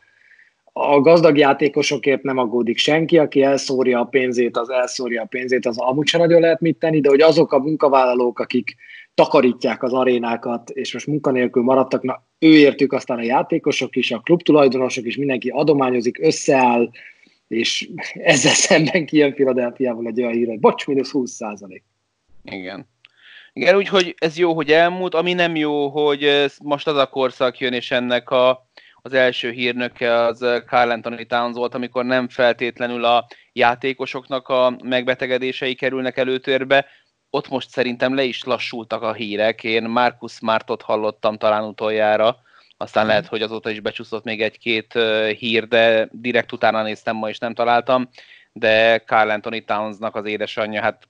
a 0.72 1.00
gazdag 1.00 1.36
játékosokért 1.36 2.22
nem 2.22 2.38
aggódik 2.38 2.78
senki, 2.78 3.18
aki 3.18 3.42
elszórja 3.42 4.00
a 4.00 4.04
pénzét, 4.04 4.56
az 4.56 4.70
elszórja 4.70 5.22
a 5.22 5.26
pénzét, 5.26 5.66
az 5.66 5.78
amúgy 5.78 6.06
sem 6.06 6.20
nagyon 6.20 6.40
lehet 6.40 6.60
mit 6.60 6.78
tenni, 6.78 7.00
de 7.00 7.08
hogy 7.08 7.20
azok 7.20 7.52
a 7.52 7.58
munkavállalók, 7.58 8.38
akik 8.38 8.76
takarítják 9.14 9.82
az 9.82 9.92
arénákat, 9.92 10.70
és 10.70 10.92
most 10.92 11.06
munkanélkül 11.06 11.62
maradtak, 11.62 12.02
na 12.02 12.22
őértük 12.38 12.92
aztán 12.92 13.18
a 13.18 13.22
játékosok 13.22 13.96
is, 13.96 14.10
a 14.10 14.18
klubtulajdonosok 14.18 15.04
is, 15.04 15.16
mindenki 15.16 15.48
adományozik, 15.48 16.18
összeáll, 16.20 16.90
és 17.48 17.88
ezzel 18.14 18.54
szemben 18.54 19.06
kijön 19.06 19.34
Philadelphiával 19.34 20.06
egy 20.06 20.20
olyan 20.20 20.32
hír, 20.32 20.46
hogy 20.46 20.60
bocs, 20.60 20.86
mínusz 20.86 21.10
20 21.10 21.30
százalék. 21.30 21.84
Igen. 22.42 22.88
Igen, 23.52 23.76
úgyhogy 23.76 24.14
ez 24.18 24.38
jó, 24.38 24.54
hogy 24.54 24.70
elmúlt, 24.70 25.14
ami 25.14 25.32
nem 25.32 25.56
jó, 25.56 25.88
hogy 25.88 26.44
most 26.62 26.86
az 26.86 26.96
a 26.96 27.06
korszak 27.06 27.58
jön, 27.58 27.72
és 27.72 27.90
ennek 27.90 28.30
a 28.30 28.68
az 29.06 29.12
első 29.12 29.50
hírnöke 29.50 30.14
az 30.14 30.38
Carl 30.66 30.90
Anthony 30.90 31.26
Towns 31.26 31.56
volt, 31.56 31.74
amikor 31.74 32.04
nem 32.04 32.28
feltétlenül 32.28 33.04
a 33.04 33.26
játékosoknak 33.52 34.48
a 34.48 34.76
megbetegedései 34.82 35.74
kerülnek 35.74 36.16
előtérbe, 36.16 36.86
ott 37.30 37.48
most 37.48 37.70
szerintem 37.70 38.14
le 38.14 38.22
is 38.22 38.44
lassultak 38.44 39.02
a 39.02 39.12
hírek. 39.12 39.64
Én 39.64 39.82
Marcus 39.82 40.32
Smartot 40.32 40.82
hallottam 40.82 41.36
talán 41.36 41.64
utoljára, 41.64 42.36
aztán 42.76 43.06
lehet, 43.06 43.26
hogy 43.26 43.42
azóta 43.42 43.70
is 43.70 43.80
becsúszott 43.80 44.24
még 44.24 44.42
egy-két 44.42 44.92
hír, 45.38 45.68
de 45.68 46.08
direkt 46.12 46.52
utána 46.52 46.82
néztem 46.82 47.16
ma, 47.16 47.28
és 47.28 47.38
nem 47.38 47.54
találtam, 47.54 48.08
de 48.52 48.98
Carl 48.98 49.30
Anthony 49.30 49.64
Townsnak 49.64 50.16
az 50.16 50.24
édesanyja, 50.24 50.82
hát 50.82 51.08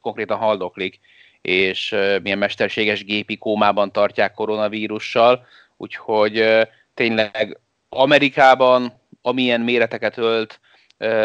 konkrétan 0.00 0.38
haldoklik, 0.38 1.00
és 1.42 1.96
milyen 2.22 2.38
mesterséges 2.38 3.04
gépi 3.04 3.38
kómában 3.38 3.92
tartják 3.92 4.34
koronavírussal, 4.34 5.46
úgyhogy 5.76 6.44
tényleg 6.94 7.60
Amerikában, 7.88 9.00
amilyen 9.22 9.60
méreteket 9.60 10.16
ölt, 10.16 10.60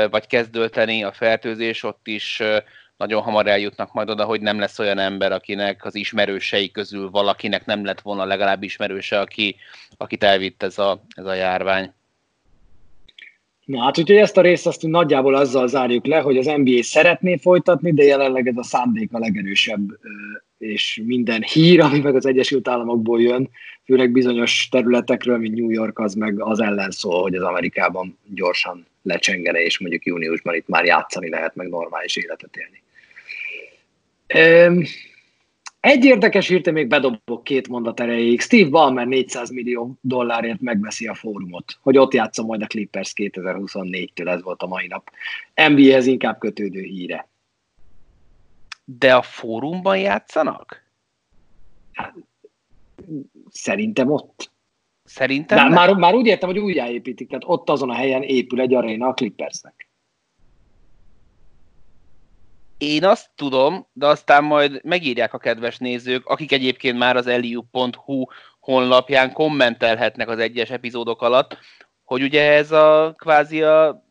vagy 0.09 0.27
kezd 0.27 0.55
ölteni 0.55 1.03
a 1.03 1.11
fertőzés, 1.11 1.83
ott 1.83 2.07
is 2.07 2.41
nagyon 2.97 3.21
hamar 3.21 3.47
eljutnak 3.47 3.93
majd 3.93 4.09
oda, 4.09 4.25
hogy 4.25 4.41
nem 4.41 4.59
lesz 4.59 4.79
olyan 4.79 4.99
ember, 4.99 5.31
akinek 5.31 5.85
az 5.85 5.95
ismerősei 5.95 6.71
közül 6.71 7.09
valakinek 7.09 7.65
nem 7.65 7.85
lett 7.85 8.01
volna 8.01 8.25
legalább 8.25 8.63
ismerőse, 8.63 9.19
aki, 9.19 9.55
akit 9.97 10.23
elvitt 10.23 10.63
ez 10.63 10.79
a, 10.79 11.03
ez 11.15 11.25
a 11.25 11.33
járvány. 11.33 11.91
Na 13.65 13.83
hát 13.83 13.97
úgyhogy 13.97 14.15
ezt 14.15 14.37
a 14.37 14.41
részt 14.41 14.67
azt 14.67 14.81
nagyjából 14.81 15.35
azzal 15.35 15.67
zárjuk 15.67 16.05
le, 16.05 16.19
hogy 16.19 16.37
az 16.37 16.45
NBA 16.45 16.83
szeretné 16.83 17.37
folytatni, 17.37 17.93
de 17.93 18.03
jelenleg 18.03 18.47
ez 18.47 18.57
a 18.57 18.63
szándék 18.63 19.13
a 19.13 19.19
legerősebb, 19.19 19.99
és 20.57 21.01
minden 21.05 21.41
hír, 21.41 21.79
ami 21.81 21.99
meg 21.99 22.15
az 22.15 22.25
Egyesült 22.25 22.67
Államokból 22.67 23.21
jön, 23.21 23.49
főleg 23.85 24.11
bizonyos 24.11 24.67
területekről, 24.71 25.37
mint 25.37 25.55
New 25.55 25.69
York, 25.69 25.99
az 25.99 26.13
meg 26.13 26.41
az 26.41 26.59
ellen 26.59 26.91
szól, 26.91 27.21
hogy 27.21 27.35
az 27.35 27.43
Amerikában 27.43 28.17
gyorsan 28.33 28.85
lecsengene, 29.03 29.59
és 29.59 29.79
mondjuk 29.79 30.05
júniusban 30.05 30.55
itt 30.55 30.67
már 30.67 30.85
játszani 30.85 31.29
lehet, 31.29 31.55
meg 31.55 31.69
normális 31.69 32.15
életet 32.15 32.57
élni. 32.57 32.81
Egy 35.79 36.05
érdekes 36.05 36.47
hírte 36.47 36.71
még 36.71 36.87
bedobok 36.87 37.43
két 37.43 37.67
mondat 37.67 37.99
erejéig. 37.99 38.41
Steve 38.41 38.69
Ballmer 38.69 39.07
400 39.07 39.49
millió 39.49 39.97
dollárért 40.01 40.61
megveszi 40.61 41.07
a 41.07 41.13
fórumot, 41.13 41.77
hogy 41.81 41.97
ott 41.97 42.13
játszom 42.13 42.45
majd 42.45 42.61
a 42.61 42.67
Clippers 42.67 43.13
2024-től, 43.15 44.27
ez 44.27 44.43
volt 44.43 44.61
a 44.61 44.67
mai 44.67 44.87
nap. 44.87 45.11
NBA-hez 45.53 46.05
inkább 46.05 46.39
kötődő 46.39 46.81
híre. 46.81 47.27
De 48.85 49.15
a 49.15 49.21
fórumban 49.21 49.97
játszanak? 49.97 50.83
Hát, 51.93 52.13
szerintem 53.49 54.11
ott. 54.11 54.51
Szerintem 55.03 55.57
De 55.57 55.75
már, 55.75 55.93
már 55.93 56.13
úgy 56.13 56.25
értem, 56.25 56.49
hogy 56.49 56.59
újjáépítik, 56.59 57.27
tehát 57.27 57.43
ott 57.45 57.69
azon 57.69 57.89
a 57.89 57.93
helyen 57.93 58.21
épül 58.21 58.61
egy 58.61 58.73
aréna 58.73 59.07
a 59.07 59.13
Clippersnek. 59.13 59.86
Én 62.77 63.05
azt 63.05 63.29
tudom, 63.35 63.87
de 63.93 64.07
aztán 64.07 64.43
majd 64.43 64.79
megírják 64.83 65.33
a 65.33 65.37
kedves 65.37 65.77
nézők, 65.77 66.25
akik 66.25 66.51
egyébként 66.51 66.97
már 66.97 67.15
az 67.15 67.27
eliu.hu 67.27 68.25
honlapján 68.59 69.33
kommentelhetnek 69.33 70.29
az 70.29 70.39
egyes 70.39 70.69
epizódok 70.69 71.21
alatt, 71.21 71.57
hogy 72.03 72.21
ugye 72.21 72.51
ez 72.51 72.71
a 72.71 73.13
kvázi 73.17 73.61
a 73.61 74.05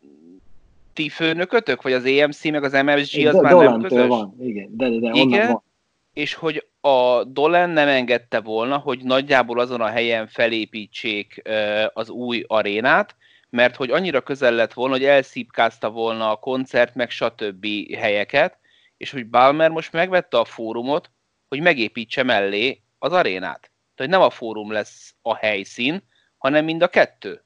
ti 0.93 1.09
főnökötök, 1.09 1.81
vagy 1.81 1.93
az 1.93 2.05
EMC, 2.05 2.43
meg 2.43 2.63
az 2.63 2.71
MSG 2.71 3.25
az 3.25 3.35
de, 3.35 3.41
már 3.41 3.55
nem 3.55 3.81
közös? 3.81 4.07
van, 4.07 4.35
igen, 4.39 4.67
de, 4.71 4.89
de, 4.89 4.99
de 4.99 5.09
igen, 5.13 5.47
van. 5.47 5.63
és 6.13 6.33
hogy 6.33 6.67
a 6.81 7.23
Dolan 7.23 7.69
nem 7.69 7.87
engedte 7.87 8.39
volna, 8.39 8.77
hogy 8.77 9.03
nagyjából 9.03 9.59
azon 9.59 9.81
a 9.81 9.87
helyen 9.87 10.27
felépítsék 10.27 11.41
az 11.93 12.09
új 12.09 12.43
arénát, 12.47 13.15
mert 13.49 13.75
hogy 13.75 13.91
annyira 13.91 14.21
közel 14.21 14.53
lett 14.53 14.73
volna, 14.73 14.93
hogy 14.93 15.05
elszípkázta 15.05 15.89
volna 15.89 16.31
a 16.31 16.35
koncert, 16.35 16.95
meg 16.95 17.09
stb. 17.09 17.65
helyeket, 17.95 18.57
és 18.97 19.11
hogy 19.11 19.29
Balmer 19.29 19.69
most 19.69 19.91
megvette 19.91 20.39
a 20.39 20.45
fórumot, 20.45 21.11
hogy 21.47 21.61
megépítse 21.61 22.23
mellé 22.23 22.81
az 22.99 23.11
arénát. 23.11 23.71
Tehát 23.95 24.11
nem 24.11 24.21
a 24.21 24.29
fórum 24.29 24.71
lesz 24.71 25.15
a 25.21 25.35
helyszín, 25.35 26.03
hanem 26.37 26.65
mind 26.65 26.81
a 26.81 26.87
kettő. 26.87 27.43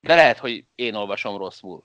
De 0.00 0.14
lehet, 0.14 0.38
hogy 0.38 0.64
én 0.74 0.94
olvasom 0.94 1.36
rosszul. 1.36 1.82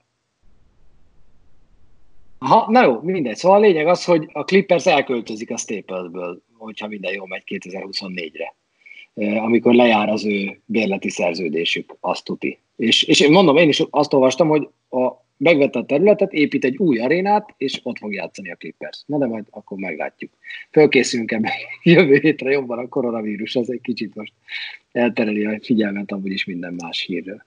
Aha, 2.38 2.70
na 2.70 2.82
jó, 2.82 3.00
mindegy. 3.00 3.36
Szóval 3.36 3.58
a 3.58 3.60
lényeg 3.60 3.86
az, 3.86 4.04
hogy 4.04 4.28
a 4.32 4.44
Clippers 4.44 4.86
elköltözik 4.86 5.50
a 5.50 5.56
Staplesből, 5.56 6.42
hogyha 6.58 6.86
minden 6.86 7.12
jó 7.12 7.26
megy 7.26 7.42
2024-re 7.46 8.57
amikor 9.18 9.74
lejár 9.74 10.08
az 10.08 10.24
ő 10.24 10.60
bérleti 10.64 11.10
szerződésük, 11.10 11.96
azt 12.00 12.24
tuti. 12.24 12.58
És, 12.76 13.02
és 13.02 13.20
én 13.20 13.30
mondom, 13.30 13.56
én 13.56 13.68
is 13.68 13.82
azt 13.90 14.12
olvastam, 14.12 14.48
hogy 14.48 14.68
a 14.90 15.26
megvette 15.38 15.78
a 15.78 15.84
területet, 15.84 16.32
épít 16.32 16.64
egy 16.64 16.76
új 16.76 16.98
arénát, 16.98 17.54
és 17.56 17.80
ott 17.82 17.98
fog 17.98 18.12
játszani 18.12 18.50
a 18.50 18.56
Clippers. 18.56 19.02
Na 19.06 19.18
de 19.18 19.26
majd 19.26 19.44
akkor 19.50 19.78
meglátjuk. 19.78 20.30
Fölkészülünk 20.70 21.32
ebben 21.32 21.52
jövő 21.82 22.18
hétre 22.18 22.50
jobban 22.50 22.78
a 22.78 22.88
koronavírus, 22.88 23.56
az 23.56 23.70
egy 23.70 23.80
kicsit 23.80 24.14
most 24.14 24.32
eltereli 24.92 25.44
a 25.44 25.58
figyelmet 25.62 26.12
amúgy 26.12 26.32
is 26.32 26.44
minden 26.44 26.74
más 26.78 27.00
hírről. 27.00 27.46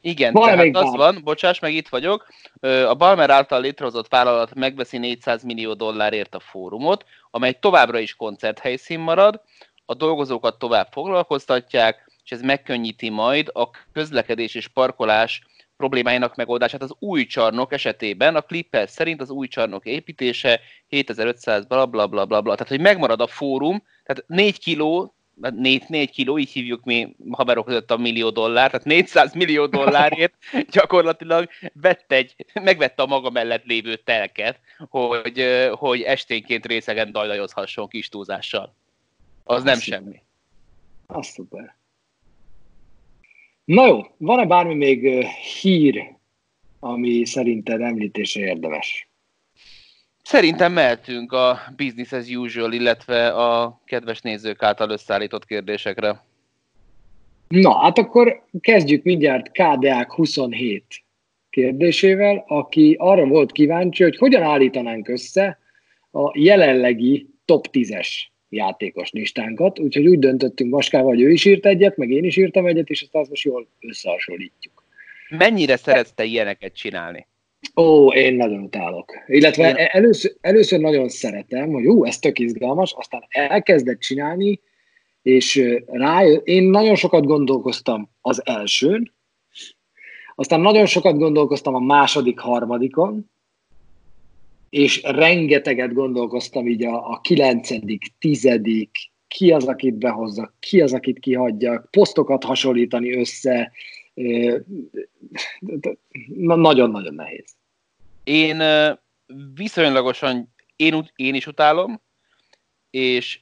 Igen, 0.00 0.32
Van 0.32 0.44
tehát 0.44 0.64
még 0.64 0.76
az 0.76 0.82
bár. 0.82 0.96
van, 0.96 1.20
bocsáss 1.24 1.58
meg, 1.58 1.74
itt 1.74 1.88
vagyok. 1.88 2.26
A 2.60 2.94
Balmer 2.94 3.30
által 3.30 3.60
létrehozott 3.60 4.08
vállalat 4.08 4.54
megveszi 4.54 4.98
400 4.98 5.42
millió 5.42 5.74
dollárért 5.74 6.34
a 6.34 6.40
fórumot, 6.40 7.04
amely 7.30 7.56
továbbra 7.60 7.98
is 7.98 8.14
koncerthelyszín 8.14 9.00
marad, 9.00 9.40
a 9.86 9.94
dolgozókat 9.94 10.58
tovább 10.58 10.88
foglalkoztatják, 10.90 12.10
és 12.24 12.30
ez 12.30 12.40
megkönnyíti 12.40 13.08
majd 13.08 13.50
a 13.52 13.70
közlekedés 13.92 14.54
és 14.54 14.68
parkolás 14.68 15.42
problémáinak 15.76 16.34
megoldását 16.34 16.82
az 16.82 16.94
új 16.98 17.26
csarnok 17.26 17.72
esetében. 17.72 18.36
A 18.36 18.42
Clippers 18.42 18.90
szerint 18.90 19.20
az 19.20 19.30
új 19.30 19.48
csarnok 19.48 19.86
építése 19.86 20.60
7500 20.88 21.64
bla 21.64 21.86
bla 21.86 22.06
bla 22.06 22.24
bla 22.24 22.40
bla. 22.40 22.54
Tehát, 22.54 22.72
hogy 22.72 22.80
megmarad 22.80 23.20
a 23.20 23.26
fórum, 23.26 23.82
tehát 24.04 24.24
4 24.26 24.58
kiló, 24.58 25.14
4, 25.56 25.84
4 25.88 26.10
kiló, 26.10 26.38
így 26.38 26.50
hívjuk 26.50 26.84
mi 26.84 27.16
haverok 27.30 27.66
között 27.66 27.90
a 27.90 27.96
millió 27.96 28.30
dollár, 28.30 28.70
tehát 28.70 28.86
400 28.86 29.32
millió 29.32 29.66
dollárért 29.66 30.34
gyakorlatilag 30.72 31.48
vett 31.72 32.12
egy, 32.12 32.34
megvette 32.52 33.02
a 33.02 33.06
maga 33.06 33.30
mellett 33.30 33.64
lévő 33.64 33.96
telket, 33.96 34.60
hogy, 34.88 35.68
hogy 35.72 36.02
esténként 36.02 36.66
részegen 36.66 37.12
dajlajozhasson 37.12 37.88
kis 37.88 38.08
túlzással. 38.08 38.74
Az 39.44 39.62
nem 39.62 39.74
szuper. 39.74 39.98
semmi. 40.00 40.22
Az 41.06 41.26
szuper. 41.26 41.74
Na 43.64 43.86
jó, 43.86 44.00
van-e 44.16 44.46
bármi 44.46 44.74
még 44.74 45.26
hír, 45.60 46.14
ami 46.80 47.24
szerinted 47.24 47.80
említése 47.80 48.40
érdemes? 48.40 49.08
Szerintem 50.22 50.72
mehetünk 50.72 51.32
a 51.32 51.58
business 51.76 52.12
as 52.12 52.28
usual, 52.28 52.72
illetve 52.72 53.28
a 53.28 53.80
kedves 53.84 54.20
nézők 54.20 54.62
által 54.62 54.90
összeállított 54.90 55.44
kérdésekre. 55.44 56.24
Na, 57.48 57.78
hát 57.78 57.98
akkor 57.98 58.44
kezdjük 58.60 59.02
mindjárt 59.02 59.50
KDA 59.52 60.04
27 60.14 60.84
kérdésével, 61.50 62.44
aki 62.48 62.96
arra 62.98 63.26
volt 63.26 63.52
kíváncsi, 63.52 64.02
hogy 64.02 64.16
hogyan 64.16 64.42
állítanánk 64.42 65.08
össze 65.08 65.58
a 66.10 66.38
jelenlegi 66.38 67.28
top 67.44 67.66
10-es 67.72 68.08
játékos 68.54 69.10
listánkat, 69.10 69.78
úgyhogy 69.78 70.06
úgy 70.06 70.18
döntöttünk 70.18 70.72
Vaskával, 70.72 71.08
hogy 71.08 71.22
ő 71.22 71.30
is 71.30 71.44
írt 71.44 71.66
egyet, 71.66 71.96
meg 71.96 72.10
én 72.10 72.24
is 72.24 72.36
írtam 72.36 72.66
egyet, 72.66 72.88
és 72.88 73.02
ezt 73.12 73.28
most 73.28 73.44
jól 73.44 73.66
összehasonlítjuk. 73.80 74.84
Mennyire 75.28 75.76
szeretsz 75.76 76.12
te 76.14 76.24
ilyeneket 76.24 76.74
csinálni? 76.74 77.26
Ó, 77.76 78.12
én 78.12 78.34
nagyon 78.34 78.62
utálok. 78.62 79.12
Illetve 79.26 79.68
én... 79.68 79.74
először, 79.76 80.32
először 80.40 80.80
nagyon 80.80 81.08
szeretem, 81.08 81.68
hogy 81.68 81.82
jó, 81.82 82.04
ez 82.04 82.18
tök 82.18 82.38
izgalmas, 82.38 82.92
aztán 82.96 83.24
elkezdett 83.28 84.00
csinálni, 84.00 84.60
és 85.22 85.62
rá, 85.86 86.24
én 86.44 86.62
nagyon 86.62 86.94
sokat 86.94 87.24
gondolkoztam 87.24 88.10
az 88.20 88.46
elsőn, 88.46 89.12
aztán 90.34 90.60
nagyon 90.60 90.86
sokat 90.86 91.18
gondolkoztam 91.18 91.74
a 91.74 91.80
második, 91.80 92.38
harmadikon, 92.38 93.30
és 94.74 95.02
rengeteget 95.02 95.92
gondolkoztam 95.92 96.68
így 96.68 96.84
a, 96.84 97.10
a 97.10 97.20
kilencedik, 97.20 98.12
tizedik, 98.18 98.98
ki 99.28 99.52
az, 99.52 99.66
akit 99.66 99.94
behozzak, 99.94 100.54
ki 100.60 100.80
az, 100.80 100.92
akit 100.92 101.18
kihagyjak, 101.18 101.90
posztokat 101.90 102.44
hasonlítani 102.44 103.16
össze, 103.16 103.72
nagyon-nagyon 106.34 107.14
nehéz. 107.14 107.44
Én 108.24 108.62
viszonylagosan, 109.54 110.54
én, 110.76 111.10
én 111.16 111.34
is 111.34 111.46
utálom, 111.46 112.00
és 112.90 113.40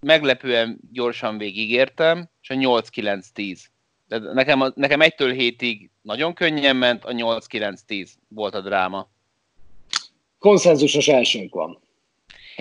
meglepően 0.00 0.78
gyorsan 0.92 1.38
végigértem, 1.38 2.28
és 2.42 2.50
a 2.50 2.54
8-9-10. 2.54 3.60
De 4.08 4.18
nekem, 4.18 4.72
nekem 4.74 5.00
egytől 5.00 5.32
hétig 5.32 5.90
nagyon 6.02 6.34
könnyen 6.34 6.76
ment, 6.76 7.04
a 7.04 7.12
8-9-10 7.12 8.10
volt 8.28 8.54
a 8.54 8.60
dráma 8.60 9.14
konszenzusos 10.46 11.08
elsőnk 11.08 11.54
van. 11.54 11.78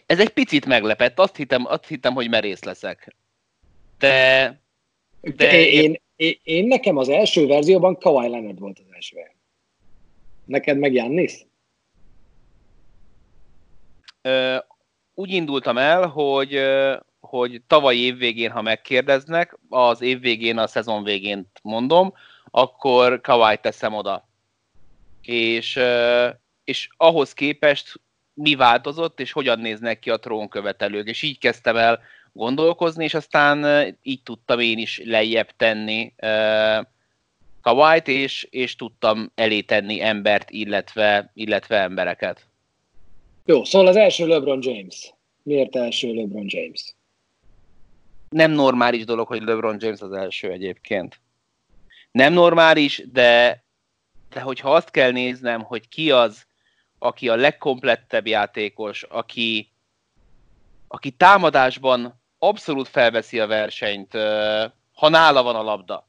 Ez 0.06 0.20
egy 0.20 0.30
picit 0.30 0.65
meglepett, 0.65 1.20
azt 1.20 1.36
hittem, 1.36 1.65
azt 1.65 1.88
hittem 1.88 2.13
hogy 2.13 2.30
merész 2.30 2.63
leszek. 2.63 3.15
De 4.00 4.60
De 5.22 5.68
én, 5.68 5.96
én, 6.15 6.39
én, 6.44 6.68
nekem 6.68 6.98
az 6.98 7.10
első 7.10 7.48
verzióban 7.48 7.98
Kawhi 7.98 8.30
Leonard 8.30 8.60
volt 8.60 8.80
az 8.80 8.94
első. 8.94 9.18
Neked 10.46 10.77
meg 10.77 10.94
Jannis? 10.94 11.46
úgy 15.13 15.32
indultam 15.32 15.77
el, 15.77 16.08
hogy, 16.08 16.60
hogy 17.20 17.62
tavaly 17.68 17.96
évvégén, 17.96 18.51
ha 18.51 18.62
megkérdeznek, 18.62 19.58
az 19.70 20.01
évvégén, 20.01 20.58
a 20.58 20.68
szezon 20.68 21.04
végén 21.04 21.51
mondom, 21.62 22.13
akkor 22.51 23.22
Kawai 23.22 23.58
teszem 23.58 23.94
oda. 23.94 24.27
És, 25.22 25.80
és 26.66 26.88
ahhoz 26.98 27.34
képest 27.34 28.00
mi 28.34 28.56
változott, 28.56 29.20
és 29.20 29.32
hogyan 29.32 29.60
néznek 29.60 30.00
ki 30.00 30.10
a 30.10 30.18
trónkövetelők. 30.18 31.08
És 31.08 31.22
így 31.22 31.38
kezdtem 31.38 31.78
el 31.78 32.00
gondolkozni, 32.34 33.04
és 33.04 33.14
aztán 33.14 33.88
így 34.02 34.24
tudtam 34.24 34.60
én 34.60 34.78
is 34.78 35.02
lejjebb 35.04 35.50
tenni 35.58 36.14
Kawait, 37.62 38.08
és, 38.08 38.48
és 38.50 38.76
tudtam 38.76 39.32
elé 39.36 39.62
tenni 39.62 40.02
embert, 40.02 40.50
illetve, 40.50 41.32
illetve 41.34 41.78
embereket. 41.78 42.48
Jó, 43.46 43.64
szóval 43.64 43.88
az 43.88 43.96
első 43.96 44.28
LeBron 44.28 44.60
James. 44.62 45.14
Miért 45.44 45.76
első 45.76 46.14
LeBron 46.14 46.46
James? 46.48 46.96
Nem 48.30 48.52
normális 48.52 49.06
dolog, 49.06 49.28
hogy 49.28 49.42
LeBron 49.42 49.78
James 49.80 50.02
az 50.02 50.12
első 50.12 50.52
egyébként. 50.52 51.20
Nem 52.12 52.34
normális, 52.34 53.04
de, 53.12 53.64
de 54.30 54.42
hogyha 54.42 54.74
azt 54.74 54.92
kell 54.92 55.12
néznem, 55.12 55.62
hogy 55.62 55.88
ki 55.88 56.12
az, 56.12 56.46
aki 57.00 57.30
a 57.30 57.36
legkomplettebb 57.36 58.28
játékos, 58.28 59.04
aki, 59.04 59.72
aki 60.88 61.12
támadásban 61.12 62.22
abszolút 62.40 62.88
felveszi 62.88 63.40
a 63.40 63.48
versenyt, 63.48 64.14
ha 64.94 65.10
nála 65.10 65.44
van 65.44 65.56
a 65.56 65.62
labda, 65.64 66.08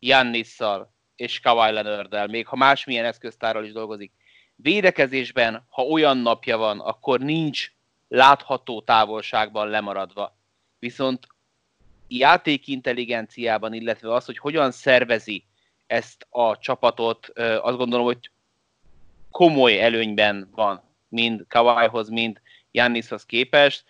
Jannisszal 0.00 0.92
és 1.16 1.40
Kawhi 1.40 1.72
Leonarddel, 1.72 2.26
még 2.26 2.46
ha 2.46 2.56
másmilyen 2.56 3.04
eszköztárral 3.04 3.64
is 3.64 3.72
dolgozik, 3.72 4.12
Védekezésben, 4.56 5.66
ha 5.68 5.82
olyan 5.82 6.16
napja 6.16 6.56
van, 6.56 6.80
akkor 6.80 7.20
nincs 7.20 7.72
látható 8.08 8.82
távolságban 8.82 9.68
lemaradva. 9.68 10.36
Viszont 10.78 11.26
játékintelligenciában, 12.08 13.72
illetve 13.72 14.14
az, 14.14 14.24
hogy 14.24 14.38
hogyan 14.38 14.70
szervezi 14.70 15.44
ezt 15.86 16.26
a 16.30 16.58
csapatot, 16.58 17.28
azt 17.38 17.76
gondolom, 17.76 18.06
hogy 18.06 18.30
komoly 19.32 19.80
előnyben 19.80 20.48
van, 20.54 20.82
mind 21.08 21.44
Kawaihoz, 21.48 22.08
mind 22.08 22.40
Jannishoz 22.70 23.24
képest. 23.24 23.84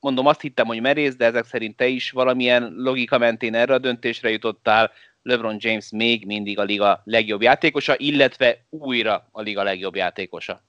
Mondom, 0.00 0.26
azt 0.26 0.40
hittem, 0.40 0.66
hogy 0.66 0.80
merész, 0.80 1.16
de 1.16 1.24
ezek 1.24 1.44
szerint 1.44 1.76
te 1.76 1.86
is 1.86 2.10
valamilyen 2.10 2.72
logika 2.76 3.18
mentén 3.18 3.54
erre 3.54 3.74
a 3.74 3.78
döntésre 3.78 4.30
jutottál. 4.30 4.90
LeBron 5.22 5.56
James 5.58 5.90
még 5.90 6.26
mindig 6.26 6.58
a 6.58 6.62
liga 6.62 7.02
legjobb 7.04 7.42
játékosa, 7.42 7.94
illetve 7.98 8.66
újra 8.70 9.28
a 9.32 9.40
liga 9.40 9.62
legjobb 9.62 9.96
játékosa. 9.96 10.62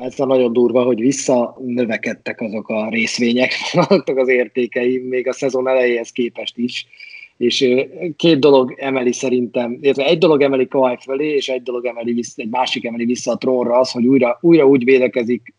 Ez 0.00 0.20
a 0.20 0.26
nagyon 0.26 0.52
durva, 0.52 0.82
hogy 0.82 1.00
visszanövekedtek 1.00 2.40
azok 2.40 2.68
a 2.68 2.88
részvények, 2.88 3.52
azok 3.88 4.16
az 4.16 4.28
értékei, 4.28 4.98
még 4.98 5.28
a 5.28 5.32
szezon 5.32 5.68
elejéhez 5.68 6.10
képest 6.10 6.56
is. 6.56 6.86
És 7.38 7.68
két 8.16 8.38
dolog 8.38 8.74
emeli 8.76 9.12
szerintem, 9.12 9.78
illetve 9.80 10.04
egy 10.04 10.18
dolog 10.18 10.42
emeli 10.42 10.68
Kawhi 10.68 10.96
fölé, 11.00 11.34
és 11.34 11.48
egy 11.48 11.62
dolog 11.62 11.84
emeli 11.84 12.12
vissza, 12.12 12.42
egy 12.42 12.48
másik 12.48 12.84
emeli 12.84 13.04
vissza 13.04 13.32
a 13.32 13.36
trónra 13.36 13.78
az, 13.78 13.90
hogy 13.90 14.06
újra, 14.06 14.38
újra 14.40 14.66
úgy 14.66 14.84
védekezik 14.84 15.54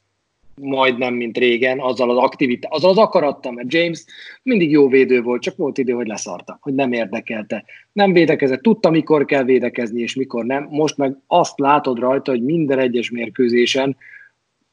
majdnem, 0.61 1.13
mint 1.13 1.37
régen, 1.37 1.79
azzal 1.79 2.09
az 2.09 2.17
aktivitás, 2.17 2.71
azzal 2.71 2.89
az 2.89 2.97
akarattal, 2.97 3.51
mert 3.51 3.73
James 3.73 4.05
mindig 4.43 4.71
jó 4.71 4.87
védő 4.87 5.21
volt, 5.21 5.41
csak 5.41 5.57
volt 5.57 5.77
idő, 5.77 5.93
hogy 5.93 6.07
leszarta, 6.07 6.57
hogy 6.61 6.73
nem 6.73 6.91
érdekelte. 6.91 7.63
Nem 7.91 8.13
védekezett, 8.13 8.61
tudta, 8.61 8.89
mikor 8.89 9.25
kell 9.25 9.43
védekezni, 9.43 10.01
és 10.01 10.15
mikor 10.15 10.45
nem. 10.45 10.67
Most 10.69 10.97
meg 10.97 11.17
azt 11.27 11.59
látod 11.59 11.99
rajta, 11.99 12.31
hogy 12.31 12.43
minden 12.43 12.79
egyes 12.79 13.09
mérkőzésen 13.09 13.97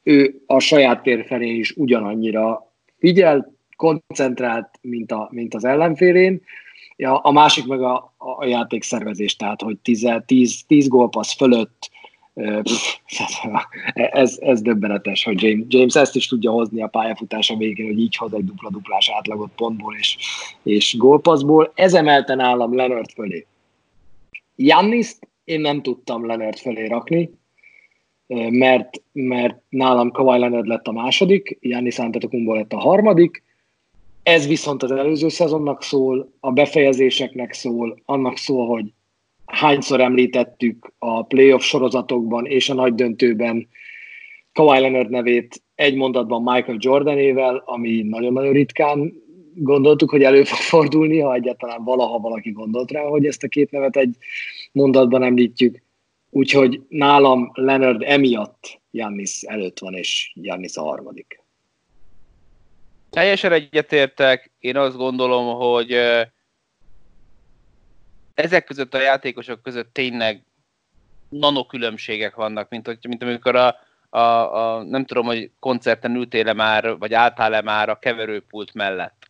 ő 0.03 0.41
a 0.45 0.59
saját 0.59 1.03
tér 1.03 1.25
felé 1.25 1.49
is 1.49 1.71
ugyanannyira 1.75 2.73
figyel, 2.99 3.55
koncentrált, 3.75 4.69
mint, 4.81 5.11
a, 5.11 5.29
mint 5.31 5.53
az 5.53 5.65
ellenfélén. 5.65 6.41
Ja, 6.99 7.17
a 7.17 7.31
másik 7.31 7.65
meg 7.65 7.81
a, 7.81 8.13
a 8.17 8.45
játékszervezés, 8.45 9.35
tehát 9.35 9.61
hogy 9.61 9.77
10, 9.77 10.63
10 10.67 10.87
gólpassz 10.87 11.35
fölött 11.35 11.89
ez, 13.93 14.37
ez 14.39 14.61
döbbenetes, 14.61 15.23
hogy 15.23 15.41
James, 15.41 15.65
James 15.67 15.95
ezt 15.95 16.15
is 16.15 16.27
tudja 16.27 16.51
hozni 16.51 16.81
a 16.81 16.87
pályafutása 16.87 17.55
végén, 17.55 17.85
hogy 17.85 17.99
így 17.99 18.15
hoz 18.15 18.33
egy 18.33 18.45
dupla-duplás 18.45 19.09
átlagot 19.09 19.51
pontból 19.55 19.95
és, 19.95 20.17
és 20.63 20.97
gólpaszból. 20.97 21.71
Ez 21.75 21.93
emelte 21.93 22.35
nálam 22.35 22.75
Leonard 22.75 23.11
fölé. 23.11 23.45
Janniszt 24.55 25.27
én 25.43 25.61
nem 25.61 25.81
tudtam 25.81 26.25
Leonard 26.25 26.57
fölé 26.57 26.85
rakni, 26.85 27.29
mert, 28.49 29.01
mert 29.11 29.61
nálam 29.69 30.11
Kawhi 30.11 30.39
Leonard 30.39 30.67
lett 30.67 30.87
a 30.87 30.91
második, 30.91 31.57
Jannis 31.61 31.99
Antetokumbo 31.99 32.53
lett 32.53 32.73
a 32.73 32.79
harmadik, 32.79 33.43
ez 34.27 34.47
viszont 34.47 34.83
az 34.83 34.91
előző 34.91 35.29
szezonnak 35.29 35.83
szól, 35.83 36.31
a 36.39 36.51
befejezéseknek 36.51 37.53
szól, 37.53 38.01
annak 38.05 38.37
szól, 38.37 38.67
hogy 38.67 38.85
hányszor 39.45 40.01
említettük 40.01 40.93
a 40.99 41.25
playoff 41.25 41.63
sorozatokban 41.63 42.45
és 42.45 42.69
a 42.69 42.73
nagy 42.73 42.95
döntőben 42.95 43.67
Kawhi 44.53 44.79
Leonard 44.79 45.09
nevét 45.09 45.61
egy 45.75 45.95
mondatban 45.95 46.41
Michael 46.43 46.77
Jordanével, 46.79 47.63
ami 47.65 48.01
nagyon-nagyon 48.01 48.53
ritkán 48.53 49.13
gondoltuk, 49.55 50.09
hogy 50.09 50.23
elő 50.23 50.43
fog 50.43 50.57
fordulni, 50.57 51.19
ha 51.19 51.33
egyáltalán 51.33 51.83
valaha 51.83 52.19
valaki 52.19 52.51
gondolt 52.51 52.91
rá, 52.91 53.01
hogy 53.01 53.25
ezt 53.25 53.43
a 53.43 53.47
két 53.47 53.71
nevet 53.71 53.95
egy 53.95 54.15
mondatban 54.71 55.23
említjük. 55.23 55.81
Úgyhogy 56.29 56.81
nálam 56.89 57.51
Leonard 57.53 58.01
emiatt 58.05 58.81
Jannis 58.91 59.41
előtt 59.41 59.79
van, 59.79 59.93
és 59.93 60.31
Jannis 60.35 60.75
a 60.75 60.81
harmadik. 60.81 61.45
Teljesen 63.09 63.51
egyetértek. 63.51 64.51
Én 64.59 64.77
azt 64.77 64.95
gondolom, 64.95 65.55
hogy 65.55 65.91
ezek 68.33 68.63
között 68.63 68.93
a 68.93 69.01
játékosok 69.01 69.61
között 69.61 69.93
tényleg 69.93 70.43
nanokülönbségek 71.29 72.35
vannak, 72.35 72.69
mint, 72.69 72.85
hogy, 72.85 72.97
mint 73.07 73.23
amikor 73.23 73.55
a, 73.55 73.75
a, 74.09 74.19
a, 74.19 74.83
nem 74.83 75.05
tudom, 75.05 75.25
hogy 75.25 75.51
koncerten 75.59 76.15
ültél 76.15 76.53
már, 76.53 76.97
vagy 76.97 77.13
álltál-e 77.13 77.61
már 77.61 77.89
a 77.89 77.99
keverőpult 77.99 78.73
mellett. 78.73 79.25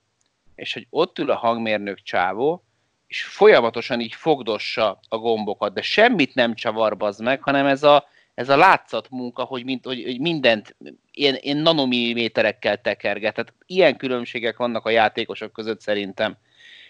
És 0.56 0.74
hogy 0.74 0.88
ott 0.90 1.20
ül 1.20 1.32
a 1.32 1.36
hangmérnök 1.36 2.02
csávó, 2.02 2.64
és 3.08 3.24
folyamatosan 3.24 4.00
így 4.00 4.14
fogdossa 4.14 5.00
a 5.10 5.18
gombokat, 5.18 5.74
de 5.74 5.82
semmit 5.82 6.36
nem 6.36 6.56
csavarbaz 6.56 7.20
meg, 7.20 7.44
hanem 7.44 7.66
ez 7.66 7.84
a, 7.84 8.08
ez 8.38 8.50
a 8.50 8.58
látszat 8.58 9.10
munka, 9.10 9.44
hogy, 9.44 9.64
mind, 9.64 9.86
hogy, 9.86 10.04
hogy 10.04 10.20
mindent 10.20 10.76
ilyen, 11.12 11.36
ilyen 11.36 11.58
nanomilliméterekkel 11.58 12.82
tekerget. 12.82 13.34
Tehát 13.34 13.54
ilyen 13.66 13.98
különbségek 13.98 14.58
vannak 14.58 14.86
a 14.86 14.90
játékosok 14.90 15.52
között 15.52 15.82
szerintem. 15.82 16.38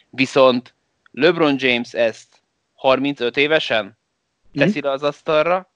Viszont 0.09 0.73
LeBron 1.11 1.55
James 1.57 1.93
ezt 1.93 2.41
35 2.73 3.37
évesen 3.37 3.97
teszi 4.53 4.81
le 4.81 4.91
az 4.91 5.03
asztalra, 5.03 5.71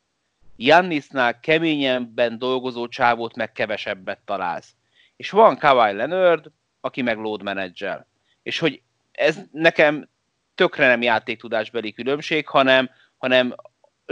Jannisnál 0.55 1.39
keményebben 1.39 2.37
dolgozó 2.37 2.87
csávót 2.87 3.35
meg 3.35 3.51
kevesebbet 3.51 4.19
találsz. 4.25 4.73
És 5.15 5.29
van 5.29 5.57
Kawhi 5.57 5.93
Leonard, 5.93 6.51
aki 6.81 7.01
meg 7.01 7.17
load 7.17 7.43
managel. 7.43 8.07
És 8.43 8.59
hogy 8.59 8.81
ez 9.11 9.39
nekem 9.51 10.09
tökre 10.55 10.87
nem 10.87 11.01
játéktudásbeli 11.01 11.93
különbség, 11.93 12.47
hanem, 12.47 12.89
hanem 13.17 13.55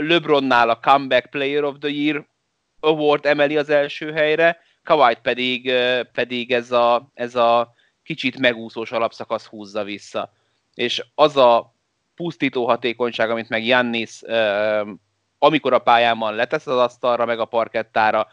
LeBronnál 0.00 0.70
a 0.70 0.80
Comeback 0.82 1.30
Player 1.30 1.64
of 1.64 1.76
the 1.80 1.88
Year 1.88 2.26
award 2.80 3.26
emeli 3.26 3.56
az 3.56 3.70
első 3.70 4.12
helyre, 4.12 4.58
Kawhi 4.84 5.16
pedig, 5.22 5.72
pedig 6.12 6.52
ez, 6.52 6.72
a, 6.72 7.10
ez 7.14 7.34
a 7.34 7.74
kicsit 8.02 8.38
megúszós 8.38 8.92
alapszakasz 8.92 9.46
húzza 9.46 9.84
vissza. 9.84 10.32
És 10.74 11.04
az 11.14 11.36
a 11.36 11.74
pusztító 12.14 12.66
hatékonyság, 12.66 13.30
amit 13.30 13.48
meg 13.48 13.66
Jannis 13.66 14.22
amikor 15.42 15.72
a 15.72 15.78
pályán 15.78 16.34
letesz 16.34 16.66
az 16.66 16.76
asztalra, 16.76 17.24
meg 17.24 17.38
a 17.38 17.44
parkettára, 17.44 18.28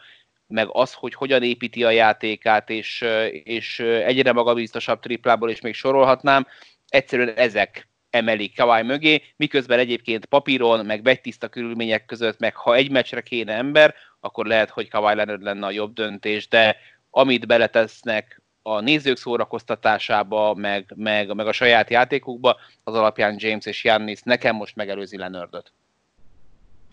meg 0.48 0.68
az, 0.72 0.94
hogy 0.94 1.14
hogyan 1.14 1.44
építi 1.44 1.84
a 1.84 1.90
játékát, 1.90 2.70
és, 2.70 3.06
és 3.44 3.80
egyre 3.80 4.32
magabiztosabb 4.32 5.00
triplából 5.00 5.50
is 5.50 5.62
még 5.62 5.74
sorolhatnám, 5.74 6.48
egyszerűen 6.88 7.34
ezek 7.36 7.88
emelik 8.18 8.56
Kawai 8.56 8.82
mögé, 8.82 9.22
miközben 9.36 9.80
egyébként 9.80 10.26
papíron, 10.26 10.86
meg 10.86 11.04
vegytiszta 11.04 11.48
körülmények 11.48 12.06
között, 12.06 12.40
meg 12.40 12.56
ha 12.56 12.76
egy 12.76 12.92
meccsre 12.92 13.22
kéne 13.22 13.54
ember, 13.54 13.94
akkor 14.20 14.46
lehet, 14.46 14.70
hogy 14.70 14.90
Kawai 14.90 15.16
Leonard 15.16 15.42
lenne 15.42 15.66
a 15.66 15.72
jobb 15.72 15.94
döntés, 15.94 16.48
de 16.48 16.76
amit 17.10 17.48
beletesznek 17.48 18.42
a 18.62 18.80
nézők 18.80 19.18
szórakoztatásába, 19.18 20.54
meg, 20.54 20.94
meg, 20.96 21.36
meg 21.36 21.48
a 21.48 21.52
saját 21.52 21.90
játékukba, 21.90 22.58
az 22.84 22.96
alapján 22.96 23.36
James 23.38 23.66
és 23.66 23.84
Jannis 23.84 24.22
nekem 24.24 24.56
most 24.56 24.76
megelőzi 24.76 25.18
Lenördöt. 25.18 25.72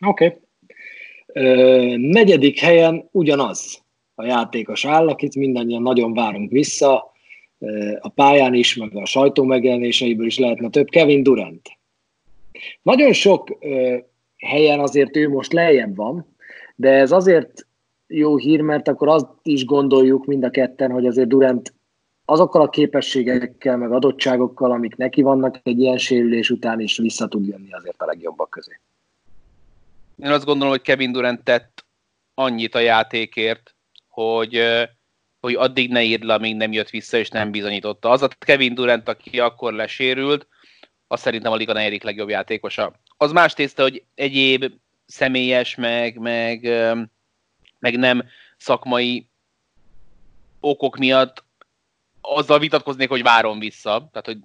Oké. 0.07 0.41
Okay. 1.27 1.97
negyedik 1.97 2.61
helyen 2.61 3.09
ugyanaz 3.11 3.83
a 4.15 4.25
játékos 4.25 4.85
áll, 4.85 5.09
akit 5.09 5.35
mindannyian 5.35 5.83
nagyon 5.83 6.15
várunk 6.15 6.51
vissza. 6.51 7.14
A 8.01 8.09
pályán 8.09 8.55
is, 8.55 8.77
meg 8.77 8.97
a 8.97 9.07
sajtó 9.07 9.45
megjelenéseiből 9.45 10.27
is 10.27 10.39
lehetne 10.39 10.71
több. 10.71 10.89
Kevin 10.89 11.23
Durant. 11.23 11.69
Nagyon 12.83 13.13
sok 13.13 13.59
helyen 14.37 14.81
azért 14.81 15.17
ő 15.17 15.29
most 15.29 15.53
lejjebb 15.53 15.97
van, 15.97 16.37
de 16.77 16.91
ez 16.91 17.13
azért 17.13 17.67
jó 18.07 18.37
hír, 18.37 18.61
mert 18.61 18.89
akkor 18.89 19.09
azt 19.09 19.27
is 19.43 19.65
gondoljuk 19.65 20.25
mind 20.25 20.45
a 20.45 20.51
ketten, 20.51 20.91
hogy 20.91 21.07
azért 21.07 21.29
Durant 21.29 21.75
azokkal 22.25 22.63
a 22.63 22.69
képességekkel, 22.69 23.77
meg 23.77 23.93
adottságokkal, 23.93 24.71
amik 24.71 24.97
neki 24.97 25.23
vannak 25.23 25.61
egy 25.63 25.81
ilyen 25.81 25.99
sérülés 25.99 26.51
után 26.51 26.81
is 26.81 26.97
vissza 26.97 27.29
tud 27.29 27.47
jönni 27.47 27.73
azért 27.73 28.03
a 28.03 28.07
legjobbak 28.07 28.51
közé. 28.51 28.81
Én 30.23 30.31
azt 30.31 30.45
gondolom, 30.45 30.73
hogy 30.73 30.83
Kevin 30.83 31.13
Durant 31.13 31.45
tett 31.45 31.85
annyit 32.35 32.75
a 32.75 32.79
játékért, 32.79 33.75
hogy, 34.09 34.61
hogy 35.45 35.55
addig 35.55 35.91
ne 35.91 36.03
írd 36.03 36.25
le, 36.25 36.35
amíg 36.35 36.57
nem 36.57 36.73
jött 36.73 36.91
vissza, 36.91 37.17
és 37.17 37.29
nem 37.29 37.51
bizonyította. 37.51 38.11
Az 38.11 38.23
a 38.23 38.29
Kevin 38.29 38.75
Durant, 38.75 39.09
aki 39.09 39.41
akkor 39.41 39.73
lesérült, 39.73 40.47
az 41.07 41.21
szerintem 41.21 41.53
a 41.53 41.57
liga 41.57 41.73
negyedik 41.73 42.03
legjobb 42.03 42.29
játékosa. 42.29 42.93
Az 43.17 43.33
más 43.33 43.53
tészta, 43.53 43.83
hogy 43.83 44.05
egyéb 44.15 44.73
személyes, 45.07 45.75
meg, 45.75 46.19
meg, 46.19 46.63
meg 47.79 47.99
nem 47.99 48.25
szakmai 48.57 49.29
okok 50.61 50.97
miatt 50.97 51.45
azzal 52.21 52.59
vitatkoznék, 52.59 53.09
hogy 53.09 53.23
várom 53.23 53.59
vissza, 53.59 54.09
tehát 54.13 54.27
hogy 54.27 54.39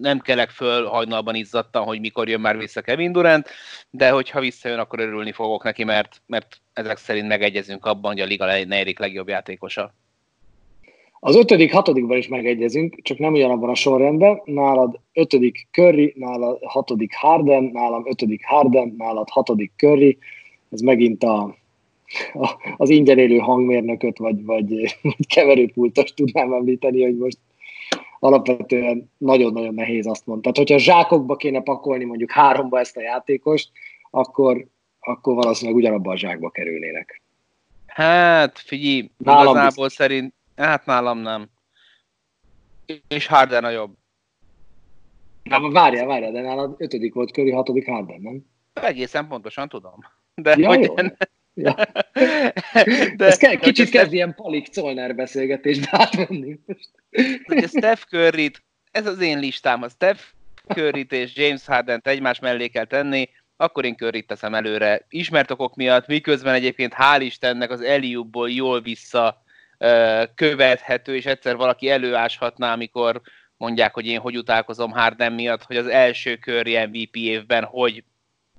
nem 0.00 0.18
kelek 0.18 0.50
föl 0.50 0.86
hajnalban 0.86 1.34
izzadtan, 1.34 1.84
hogy 1.84 2.00
mikor 2.00 2.28
jön 2.28 2.40
már 2.40 2.56
vissza 2.58 2.80
Kevin 2.80 3.12
Durant, 3.12 3.48
de 3.90 4.10
hogyha 4.10 4.40
visszajön, 4.40 4.78
akkor 4.78 5.00
örülni 5.00 5.32
fogok 5.32 5.62
neki, 5.62 5.84
mert, 5.84 6.22
mert 6.26 6.60
ezek 6.72 6.96
szerint 6.96 7.28
megegyezünk 7.28 7.84
abban, 7.84 8.12
hogy 8.12 8.20
a 8.20 8.24
liga 8.24 8.44
negyedik 8.46 8.98
legjobb 8.98 9.28
játékosa. 9.28 9.94
Az 11.24 11.36
ötödik, 11.36 11.72
hatodikban 11.72 12.16
is 12.16 12.28
megegyezünk, 12.28 13.02
csak 13.02 13.18
nem 13.18 13.32
ugyanabban 13.32 13.68
a 13.68 13.74
sorrendben. 13.74 14.40
Nálad 14.44 15.00
ötödik 15.12 15.68
Curry, 15.70 16.14
nálad 16.16 16.58
hatodik 16.62 17.14
Harden, 17.14 17.70
nálam 17.72 18.02
ötödik 18.06 18.46
Harden, 18.46 18.94
nálad 18.98 19.28
hatodik 19.30 19.72
Curry. 19.76 20.18
Ez 20.70 20.80
megint 20.80 21.24
a 21.24 21.56
az 22.76 22.90
ingyen 22.90 23.18
élő 23.18 23.38
hangmérnököt, 23.38 24.18
vagy, 24.18 24.44
vagy, 24.44 24.96
vagy 25.02 25.26
keverőpultos 25.26 26.14
tudnám 26.14 26.52
említeni, 26.52 27.02
hogy 27.02 27.16
most 27.16 27.38
alapvetően 28.18 29.10
nagyon-nagyon 29.18 29.74
nehéz 29.74 30.06
azt 30.06 30.26
mondani. 30.26 30.54
Tehát, 30.54 30.68
hogyha 30.68 30.84
zsákokba 30.84 31.36
kéne 31.36 31.60
pakolni 31.60 32.04
mondjuk 32.04 32.30
háromba 32.30 32.78
ezt 32.78 32.96
a 32.96 33.02
játékost, 33.02 33.70
akkor, 34.10 34.66
akkor 35.00 35.34
valószínűleg 35.34 35.80
ugyanabban 35.80 36.12
a 36.12 36.18
zsákba 36.18 36.50
kerülnének. 36.50 37.22
Hát, 37.86 38.58
figyelj, 38.58 39.10
nálam 39.16 39.42
igazából 39.42 39.84
biztos. 39.84 39.92
szerint, 39.92 40.34
hát 40.56 40.86
nálam 40.86 41.18
nem. 41.18 41.48
És 43.08 43.26
Harden 43.26 43.64
a 43.64 43.70
jobb. 43.70 43.94
Na, 45.42 45.70
várjál, 45.70 46.06
várjál, 46.06 46.32
de 46.32 46.40
nálad 46.40 46.74
ötödik 46.78 47.14
volt 47.14 47.30
Curry, 47.30 47.50
hatodik 47.50 47.86
Harden, 47.86 48.20
nem? 48.20 48.46
Egészen 48.72 49.28
pontosan 49.28 49.68
tudom. 49.68 49.98
De 50.34 50.54
ja, 50.58 50.68
hogy 50.68 50.84
jó. 50.84 50.94
Ja. 51.54 51.74
De, 53.16 53.26
Ez 53.26 53.36
kell, 53.36 53.54
kicsit 53.54 53.88
kezd 53.88 53.94
Steph... 53.94 54.12
ilyen 54.12 54.34
Palik 54.34 54.74
Colner 54.74 55.14
beszélgetésbe 55.14 55.88
átmenni. 55.90 56.58
Hogy 57.44 57.68
Steph 57.68 58.02
curry 58.02 58.50
ez 58.90 59.06
az 59.06 59.20
én 59.20 59.38
listám, 59.38 59.82
a 59.82 59.88
Steph 59.88 60.20
curry 60.66 61.06
és 61.10 61.36
James 61.36 61.66
harden 61.66 62.00
egymás 62.04 62.38
mellé 62.38 62.68
kell 62.68 62.84
tenni, 62.84 63.28
akkor 63.56 63.84
én 63.84 63.96
curry 63.96 64.22
teszem 64.22 64.54
előre. 64.54 65.06
Ismert 65.08 65.50
okok 65.50 65.76
miatt, 65.76 66.06
miközben 66.06 66.54
egyébként 66.54 66.94
hál' 66.96 67.20
Istennek 67.20 67.70
az 67.70 67.80
Eliubból 67.80 68.50
jól 68.50 68.80
vissza 68.80 69.42
követhető, 70.34 71.16
és 71.16 71.26
egyszer 71.26 71.56
valaki 71.56 71.90
előáshatná, 71.90 72.72
amikor 72.72 73.20
mondják, 73.56 73.94
hogy 73.94 74.06
én 74.06 74.20
hogy 74.20 74.36
utálkozom 74.36 74.90
Harden 74.90 75.32
miatt, 75.32 75.62
hogy 75.62 75.76
az 75.76 75.86
első 75.86 76.34
Curry 76.34 76.86
MVP 76.86 77.16
évben 77.16 77.64
hogy 77.64 78.04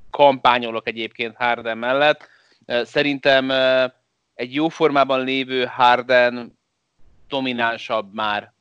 kampányolok 0.09 0.87
egyébként 0.87 1.35
Harden 1.35 1.77
mellett, 1.77 2.27
Szerintem 2.65 3.51
egy 4.33 4.53
jó 4.53 4.69
formában 4.69 5.23
lévő 5.23 5.65
Harden 5.65 6.59
dominánsabb 7.27 8.13
már, 8.13 8.53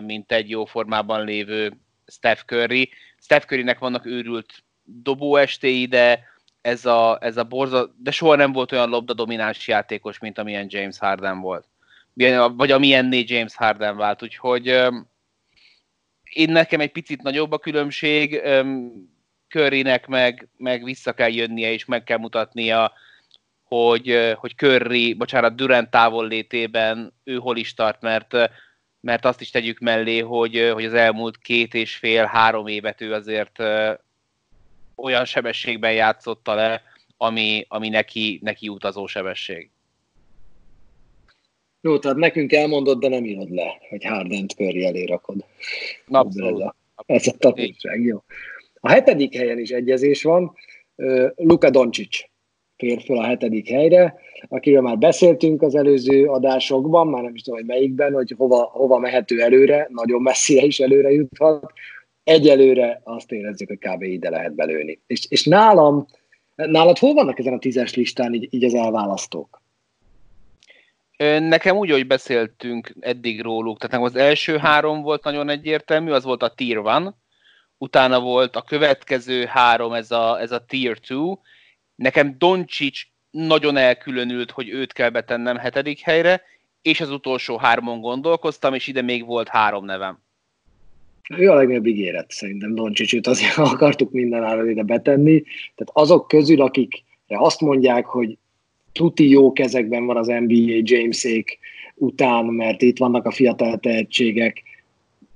mint 0.00 0.32
egy 0.32 0.50
jó 0.50 0.64
formában 0.64 1.24
lévő 1.24 1.72
Steph 2.06 2.42
Curry. 2.44 2.90
Steph 3.18 3.46
Currynek 3.46 3.78
vannak 3.78 4.06
őrült 4.06 4.64
dobóestéi, 4.82 5.86
de 5.86 6.22
ez 6.60 6.84
a, 6.86 7.18
ez 7.20 7.36
a 7.36 7.44
borza, 7.44 7.94
de 7.96 8.10
soha 8.10 8.34
nem 8.34 8.52
volt 8.52 8.72
olyan 8.72 8.88
labda 8.88 9.12
domináns 9.12 9.68
játékos, 9.68 10.18
mint 10.18 10.38
amilyen 10.38 10.66
James 10.68 10.98
Harden 10.98 11.40
volt. 11.40 11.68
Vagy 12.56 12.70
amilyenné 12.70 13.24
James 13.26 13.56
Harden 13.56 13.96
vált, 13.96 14.22
úgyhogy 14.22 14.66
én 16.22 16.50
nekem 16.50 16.80
egy 16.80 16.92
picit 16.92 17.22
nagyobb 17.22 17.52
a 17.52 17.58
különbség, 17.58 18.42
Currynek 19.48 20.06
meg, 20.06 20.48
meg 20.56 20.84
vissza 20.84 21.12
kell 21.12 21.30
jönnie, 21.30 21.72
és 21.72 21.84
meg 21.84 22.04
kell 22.04 22.18
mutatnia 22.18 22.92
hogy, 23.64 24.34
hogy 24.36 24.54
Curry, 24.54 25.14
bocsánat, 25.14 25.54
Durant 25.54 25.90
távol 25.90 26.28
létében 26.28 27.12
ő 27.24 27.36
hol 27.36 27.56
is 27.56 27.74
tart, 27.74 28.00
mert, 28.00 28.36
mert 29.00 29.24
azt 29.24 29.40
is 29.40 29.50
tegyük 29.50 29.78
mellé, 29.78 30.18
hogy, 30.18 30.70
hogy 30.72 30.84
az 30.84 30.94
elmúlt 30.94 31.38
két 31.38 31.74
és 31.74 31.96
fél, 31.96 32.24
három 32.24 32.66
évet 32.66 33.00
ő 33.00 33.12
azért 33.12 33.62
olyan 34.94 35.24
sebességben 35.24 35.92
játszotta 35.92 36.54
le, 36.54 36.82
ami, 37.16 37.64
ami 37.68 37.88
neki, 37.88 38.38
neki 38.42 38.68
utazó 38.68 39.06
sebesség. 39.06 39.70
Jó, 41.84 41.98
tehát 41.98 42.16
nekünk 42.16 42.52
elmondod, 42.52 42.98
de 42.98 43.08
nem 43.08 43.24
írod 43.24 43.50
le, 43.50 43.80
hogy 43.88 44.04
Hardent 44.04 44.52
Curry 44.52 44.84
elé 44.84 45.04
rakod. 45.04 45.44
Abszolút. 46.06 46.60
Ez 46.60 46.66
a, 46.66 46.74
ez 47.06 47.26
a 47.26 47.32
tanulság, 47.38 48.04
jó. 48.04 48.18
A 48.80 48.90
hetedik 48.90 49.36
helyen 49.36 49.58
is 49.58 49.70
egyezés 49.70 50.22
van. 50.22 50.52
Luka 51.34 51.70
Doncic 51.70 52.16
fér 52.76 53.02
föl 53.02 53.18
a 53.18 53.24
hetedik 53.24 53.68
helyre, 53.68 54.14
akiről 54.48 54.80
már 54.80 54.98
beszéltünk 54.98 55.62
az 55.62 55.74
előző 55.74 56.26
adásokban, 56.26 57.06
már 57.06 57.22
nem 57.22 57.34
is 57.34 57.42
tudom, 57.42 57.58
hogy 57.58 57.68
melyikben, 57.68 58.12
hogy 58.12 58.34
hova, 58.36 58.70
hova 58.72 58.98
mehető 58.98 59.40
előre, 59.40 59.88
nagyon 59.90 60.22
messzire 60.22 60.64
is 60.64 60.80
előre 60.80 61.10
juthat. 61.10 61.72
Egyelőre 62.24 63.00
azt 63.04 63.32
érezzük, 63.32 63.68
hogy 63.68 63.78
kb. 63.78 64.02
ide 64.02 64.30
lehet 64.30 64.54
belőni. 64.54 65.00
És, 65.06 65.26
és 65.28 65.44
nálam, 65.44 66.06
nálad 66.54 66.98
hol 66.98 67.14
vannak 67.14 67.38
ezen 67.38 67.52
a 67.52 67.58
tízes 67.58 67.94
listán 67.94 68.34
így, 68.34 68.48
így 68.50 68.64
az 68.64 68.74
elválasztók? 68.74 69.62
Nekem 71.16 71.76
úgy, 71.76 71.90
hogy 71.90 72.06
beszéltünk 72.06 72.94
eddig 73.00 73.42
róluk, 73.42 73.78
tehát 73.78 74.06
az 74.06 74.16
első 74.16 74.56
három 74.56 75.02
volt 75.02 75.24
nagyon 75.24 75.48
egyértelmű, 75.48 76.10
az 76.10 76.24
volt 76.24 76.42
a 76.42 76.54
Tier 76.54 76.86
1, 76.86 77.08
utána 77.78 78.20
volt 78.20 78.56
a 78.56 78.62
következő 78.62 79.44
három, 79.44 79.92
ez 79.92 80.10
a, 80.10 80.40
ez 80.40 80.52
a 80.52 80.64
Tier 80.64 81.00
2, 81.00 81.16
Nekem 81.94 82.34
Doncsics 82.38 83.02
nagyon 83.30 83.76
elkülönült, 83.76 84.50
hogy 84.50 84.68
őt 84.68 84.92
kell 84.92 85.10
betennem 85.10 85.56
hetedik 85.56 86.00
helyre, 86.00 86.42
és 86.82 87.00
az 87.00 87.10
utolsó 87.10 87.56
hármon 87.56 88.00
gondolkoztam, 88.00 88.74
és 88.74 88.86
ide 88.86 89.02
még 89.02 89.26
volt 89.26 89.48
három 89.48 89.84
nevem. 89.84 90.22
Ő 91.36 91.50
a 91.50 91.54
legnagyobb 91.54 91.86
ígéret, 91.86 92.30
szerintem 92.30 92.74
Doncsicsot 92.74 93.26
azért 93.26 93.58
akartuk 93.72 94.12
minden 94.12 94.42
áron 94.42 94.70
ide 94.70 94.82
betenni. 94.82 95.42
Tehát 95.74 95.90
azok 95.92 96.28
közül, 96.28 96.62
akikre 96.62 97.04
azt 97.26 97.60
mondják, 97.60 98.06
hogy 98.06 98.38
tuti 98.94 99.28
jó 99.28 99.52
kezekben 99.52 100.06
van 100.06 100.16
az 100.16 100.26
NBA 100.26 100.80
Jamesék 100.82 101.58
után, 101.94 102.44
mert 102.44 102.82
itt 102.82 102.98
vannak 102.98 103.24
a 103.24 103.30
fiatal 103.30 103.78
tehetségek, 103.78 104.62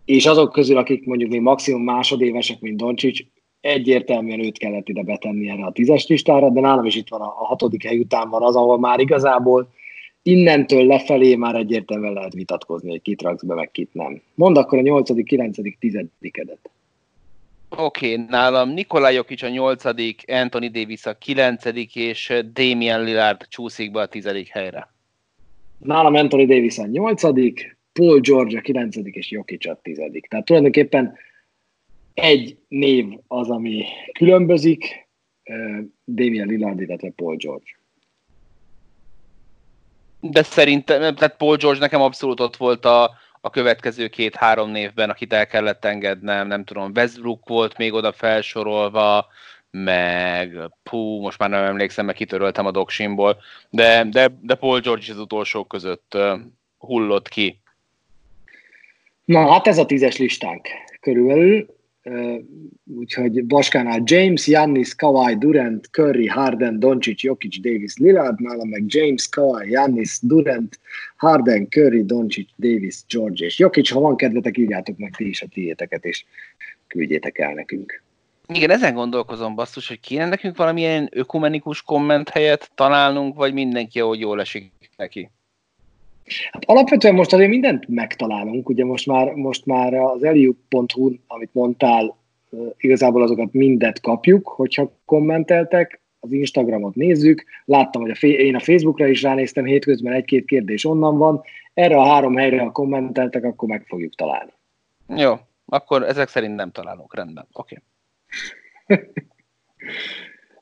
és 0.04 0.26
azok 0.26 0.52
közül, 0.52 0.76
akik 0.76 1.06
mondjuk 1.06 1.30
még 1.30 1.40
maximum 1.40 1.82
másodévesek, 1.82 2.60
mint 2.60 2.76
Doncsics, 2.76 3.24
egyértelműen 3.60 4.44
őt 4.44 4.58
kellett 4.58 4.88
ide 4.88 5.02
betenni 5.02 5.48
erre 5.48 5.64
a 5.64 5.72
tízes 5.72 6.06
listára, 6.06 6.50
de 6.50 6.60
nálam 6.60 6.84
is 6.84 6.96
itt 6.96 7.08
van 7.08 7.20
a, 7.20 7.24
a 7.24 7.46
hatodik 7.46 7.84
hely 7.84 7.98
után 7.98 8.28
van 8.28 8.42
az, 8.42 8.56
ahol 8.56 8.78
már 8.78 9.00
igazából 9.00 9.68
innentől 10.22 10.86
lefelé 10.86 11.34
már 11.34 11.54
egyértelműen 11.54 12.12
lehet 12.12 12.32
vitatkozni, 12.32 12.90
hogy 12.90 13.02
kit 13.02 13.22
raksz 13.22 13.42
be, 13.42 13.54
meg 13.54 13.70
kit 13.70 13.94
nem. 13.94 14.20
Mondd 14.34 14.58
akkor 14.58 14.78
a 14.78 14.82
nyolcadik, 14.82 15.26
kilencedik, 15.26 15.78
tizedikedet. 15.78 16.70
Oké, 17.68 18.12
okay, 18.12 18.26
nálam 18.28 18.70
Nikolaj 18.70 19.14
Jokic 19.14 19.42
a 19.42 19.48
nyolcadik, 19.48 20.22
Anthony 20.26 20.70
Davis 20.70 21.06
a 21.06 21.18
kilencedik, 21.18 21.96
és 21.96 22.34
Damian 22.52 23.04
Lillard 23.04 23.46
csúszik 23.48 23.90
be 23.90 24.00
a 24.00 24.06
tizedik 24.06 24.48
helyre. 24.48 24.94
Nálam 25.78 26.14
Anthony 26.14 26.46
Davis 26.46 26.78
a 26.78 26.86
nyolcadik, 26.86 27.76
Paul 27.92 28.20
George 28.20 28.58
a 28.58 28.60
kilencedik, 28.60 29.14
és 29.14 29.30
Jokic 29.30 29.66
a 29.66 29.78
tizedik. 29.82 30.26
Tehát 30.26 30.44
tulajdonképpen 30.44 31.16
egy 32.14 32.58
név 32.68 33.06
az, 33.26 33.50
ami 33.50 33.84
különbözik, 34.12 35.08
Damian 36.06 36.48
Lillard, 36.48 36.80
illetve 36.80 37.10
Paul 37.16 37.36
George. 37.36 37.76
De 40.20 40.42
szerintem, 40.42 41.14
tehát 41.14 41.36
Paul 41.36 41.56
George 41.56 41.80
nekem 41.80 42.00
abszolút 42.00 42.40
ott 42.40 42.56
volt 42.56 42.84
a, 42.84 43.10
a 43.40 43.50
következő 43.50 44.08
két-három 44.08 44.70
névben, 44.70 45.10
akit 45.10 45.32
el 45.32 45.46
kellett 45.46 45.84
engednem, 45.84 46.46
nem 46.46 46.64
tudom, 46.64 46.92
Westbrook 46.94 47.48
volt 47.48 47.78
még 47.78 47.92
oda 47.92 48.12
felsorolva, 48.12 49.26
meg 49.70 50.70
pú, 50.82 51.20
most 51.20 51.38
már 51.38 51.50
nem 51.50 51.64
emlékszem, 51.64 52.04
meg 52.04 52.14
kitöröltem 52.14 52.66
a 52.66 52.70
doksimból, 52.70 53.38
de, 53.70 54.04
de, 54.04 54.38
de 54.40 54.54
Paul 54.54 54.80
George 54.80 55.12
az 55.12 55.18
utolsó 55.18 55.64
között 55.64 56.16
hullott 56.78 57.28
ki. 57.28 57.60
Na 59.24 59.52
hát 59.52 59.66
ez 59.66 59.78
a 59.78 59.86
tízes 59.86 60.16
listánk 60.16 60.68
körülbelül. 61.00 61.77
Úgyhogy 62.96 63.44
Baskánál 63.44 64.02
James, 64.04 64.46
Jannis, 64.46 64.94
Kawhi, 64.94 65.34
Durant, 65.34 65.86
Curry, 65.86 66.26
Harden, 66.26 66.78
Doncic, 66.78 67.22
Jokic, 67.22 67.60
Davis, 67.60 67.96
Lillard, 67.96 68.40
nálam 68.40 68.68
meg 68.68 68.82
James, 68.86 69.28
Kawhi, 69.28 69.70
Jannis, 69.70 70.18
Durant, 70.22 70.80
Harden, 71.16 71.68
Curry, 71.68 72.04
Doncic, 72.04 72.48
Davis, 72.56 73.02
George 73.08 73.44
és 73.44 73.58
Jokic. 73.58 73.90
Ha 73.90 74.00
van 74.00 74.16
kedvetek, 74.16 74.58
írjátok 74.58 74.98
meg 74.98 75.14
ti 75.16 75.28
is 75.28 75.42
a 75.42 75.46
tiéteket, 75.46 76.04
és 76.04 76.24
küldjétek 76.86 77.38
el 77.38 77.52
nekünk. 77.52 78.02
Igen, 78.52 78.70
ezen 78.70 78.94
gondolkozom 78.94 79.54
basszus, 79.54 79.88
hogy 79.88 80.00
kéne 80.00 80.28
nekünk 80.28 80.56
valamilyen 80.56 81.08
ökumenikus 81.12 81.82
komment 81.82 82.28
helyet 82.28 82.70
találnunk, 82.74 83.36
vagy 83.36 83.52
mindenki, 83.52 84.00
ahogy 84.00 84.20
jól 84.20 84.40
esik 84.40 84.72
neki. 84.96 85.30
Hát 86.50 86.64
alapvetően 86.64 87.14
most 87.14 87.32
azért 87.32 87.50
mindent 87.50 87.88
megtalálunk, 87.88 88.68
ugye 88.68 88.84
most 88.84 89.06
már, 89.06 89.32
most 89.32 89.66
már 89.66 89.94
az 89.94 90.24
eliup.hu, 90.24 91.12
amit 91.26 91.50
mondtál, 91.52 92.16
igazából 92.76 93.22
azokat 93.22 93.52
mindet 93.52 94.00
kapjuk, 94.00 94.48
hogyha 94.48 94.92
kommenteltek, 95.04 96.00
az 96.20 96.32
Instagramot 96.32 96.94
nézzük, 96.94 97.44
láttam, 97.64 98.02
hogy 98.02 98.10
a, 98.10 98.26
én 98.26 98.54
a 98.54 98.60
Facebookra 98.60 99.06
is 99.06 99.22
ránéztem, 99.22 99.64
hétközben 99.64 100.12
egy-két 100.12 100.44
kérdés 100.44 100.84
onnan 100.84 101.18
van, 101.18 101.42
erre 101.74 101.96
a 101.96 102.06
három 102.06 102.36
helyre, 102.36 102.60
ha 102.60 102.70
kommenteltek, 102.70 103.44
akkor 103.44 103.68
meg 103.68 103.84
fogjuk 103.86 104.14
találni. 104.14 104.52
Jó, 105.16 105.34
akkor 105.66 106.02
ezek 106.02 106.28
szerint 106.28 106.54
nem 106.54 106.70
találunk, 106.70 107.14
rendben, 107.14 107.46
oké. 107.52 107.76
Okay. 108.86 109.04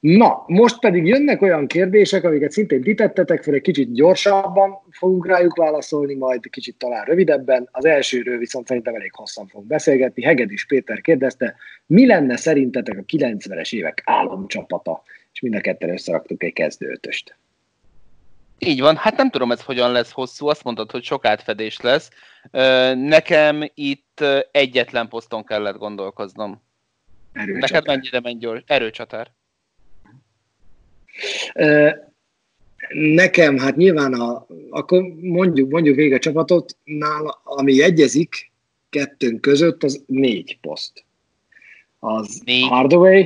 Na, 0.06 0.44
most 0.46 0.78
pedig 0.78 1.06
jönnek 1.06 1.42
olyan 1.42 1.66
kérdések, 1.66 2.24
amiket 2.24 2.50
szintén 2.50 2.82
ti 2.82 2.94
tettetek 2.94 3.42
fel, 3.42 3.54
egy 3.54 3.60
kicsit 3.60 3.92
gyorsabban 3.92 4.78
fogunk 4.90 5.26
rájuk 5.26 5.56
válaszolni, 5.56 6.14
majd 6.14 6.50
kicsit 6.50 6.76
talán 6.76 7.04
rövidebben. 7.04 7.68
Az 7.72 7.84
elsőről 7.84 8.38
viszont 8.38 8.66
szerintem 8.66 8.94
elég 8.94 9.14
hosszan 9.14 9.46
fogunk 9.46 9.68
beszélgetni. 9.68 10.22
Hegedűs 10.22 10.66
Péter 10.66 11.00
kérdezte, 11.00 11.54
mi 11.86 12.06
lenne 12.06 12.36
szerintetek 12.36 12.98
a 12.98 13.02
90-es 13.16 13.74
évek 13.74 14.02
álomcsapata? 14.04 15.02
És 15.32 15.40
mind 15.40 15.54
a 15.54 15.60
ketten 15.60 15.90
összeraktuk 15.90 16.42
egy 16.42 16.52
kezdőötöst. 16.52 17.36
Így 18.58 18.80
van, 18.80 18.96
hát 18.96 19.16
nem 19.16 19.30
tudom 19.30 19.52
ez 19.52 19.62
hogyan 19.62 19.92
lesz 19.92 20.12
hosszú, 20.12 20.46
azt 20.48 20.64
mondtad, 20.64 20.90
hogy 20.90 21.02
sok 21.02 21.24
átfedés 21.24 21.80
lesz. 21.80 22.10
Nekem 22.94 23.70
itt 23.74 24.24
egyetlen 24.50 25.08
poszton 25.08 25.44
kellett 25.44 25.76
gondolkoznom. 25.76 26.62
Erőcsatár. 27.32 27.70
Neked 27.70 27.86
mennyire 27.86 28.20
menj 28.20 28.38
gyors? 28.38 28.62
Erőcsatár. 28.66 29.34
Nekem, 32.92 33.58
hát 33.58 33.76
nyilván, 33.76 34.12
a, 34.12 34.46
akkor 34.70 35.02
mondjuk, 35.20 35.70
mondjuk 35.70 35.96
végig 35.96 36.12
a 36.12 36.18
csapatot, 36.18 36.76
nála, 36.84 37.40
ami 37.44 37.82
egyezik 37.82 38.52
kettőnk 38.88 39.40
között, 39.40 39.82
az 39.82 40.04
négy 40.06 40.58
poszt. 40.60 41.04
Az 41.98 42.42
négy. 42.44 42.68
Hardaway. 42.68 43.24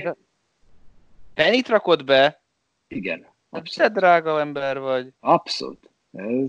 Penit 1.35 1.69
rakod 1.69 2.05
be? 2.05 2.43
Igen. 2.89 3.27
Abszolút. 3.51 3.93
Te 3.93 4.01
drága 4.01 4.41
ember 4.41 4.79
vagy. 4.79 5.09
Abszolút. 5.21 5.91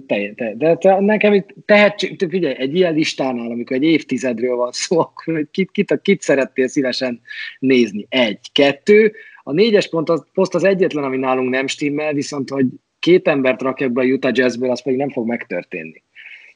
Te, 0.08 0.34
te, 0.34 0.54
de 0.56 0.76
te, 0.76 1.00
nekem 1.00 1.34
itt 1.34 1.56
tehetség, 1.66 2.18
te 2.18 2.30
figyelj, 2.30 2.56
egy 2.58 2.76
ilyen 2.76 2.94
listánál, 2.94 3.52
amikor 3.52 3.76
egy 3.76 3.84
évtizedről 3.84 4.56
van 4.56 4.72
szó, 4.72 5.00
akkor 5.06 5.48
kit, 5.52 5.72
kit, 5.72 6.00
kit 6.02 6.22
szerettél 6.22 6.68
szívesen 6.68 7.22
nézni? 7.60 8.06
Egy, 8.10 8.52
kettő, 8.52 9.14
a 9.44 9.52
négyes 9.52 9.90
pont 9.90 10.10
az, 10.10 10.26
poszt 10.34 10.56
az 10.56 10.64
egyetlen, 10.64 11.04
ami 11.04 11.18
nálunk 11.18 11.50
nem 11.50 11.68
stimmel, 11.68 12.14
viszont 12.14 12.50
hogy 12.50 12.66
két 13.00 13.28
embert 13.28 13.62
rakjak 13.62 13.92
be 13.92 14.02
a 14.02 14.06
Utah 14.06 14.32
Jazzből, 14.34 14.72
az 14.72 14.82
pedig 14.82 14.98
nem 14.98 15.10
fog 15.10 15.28
megtörténni. 15.28 16.04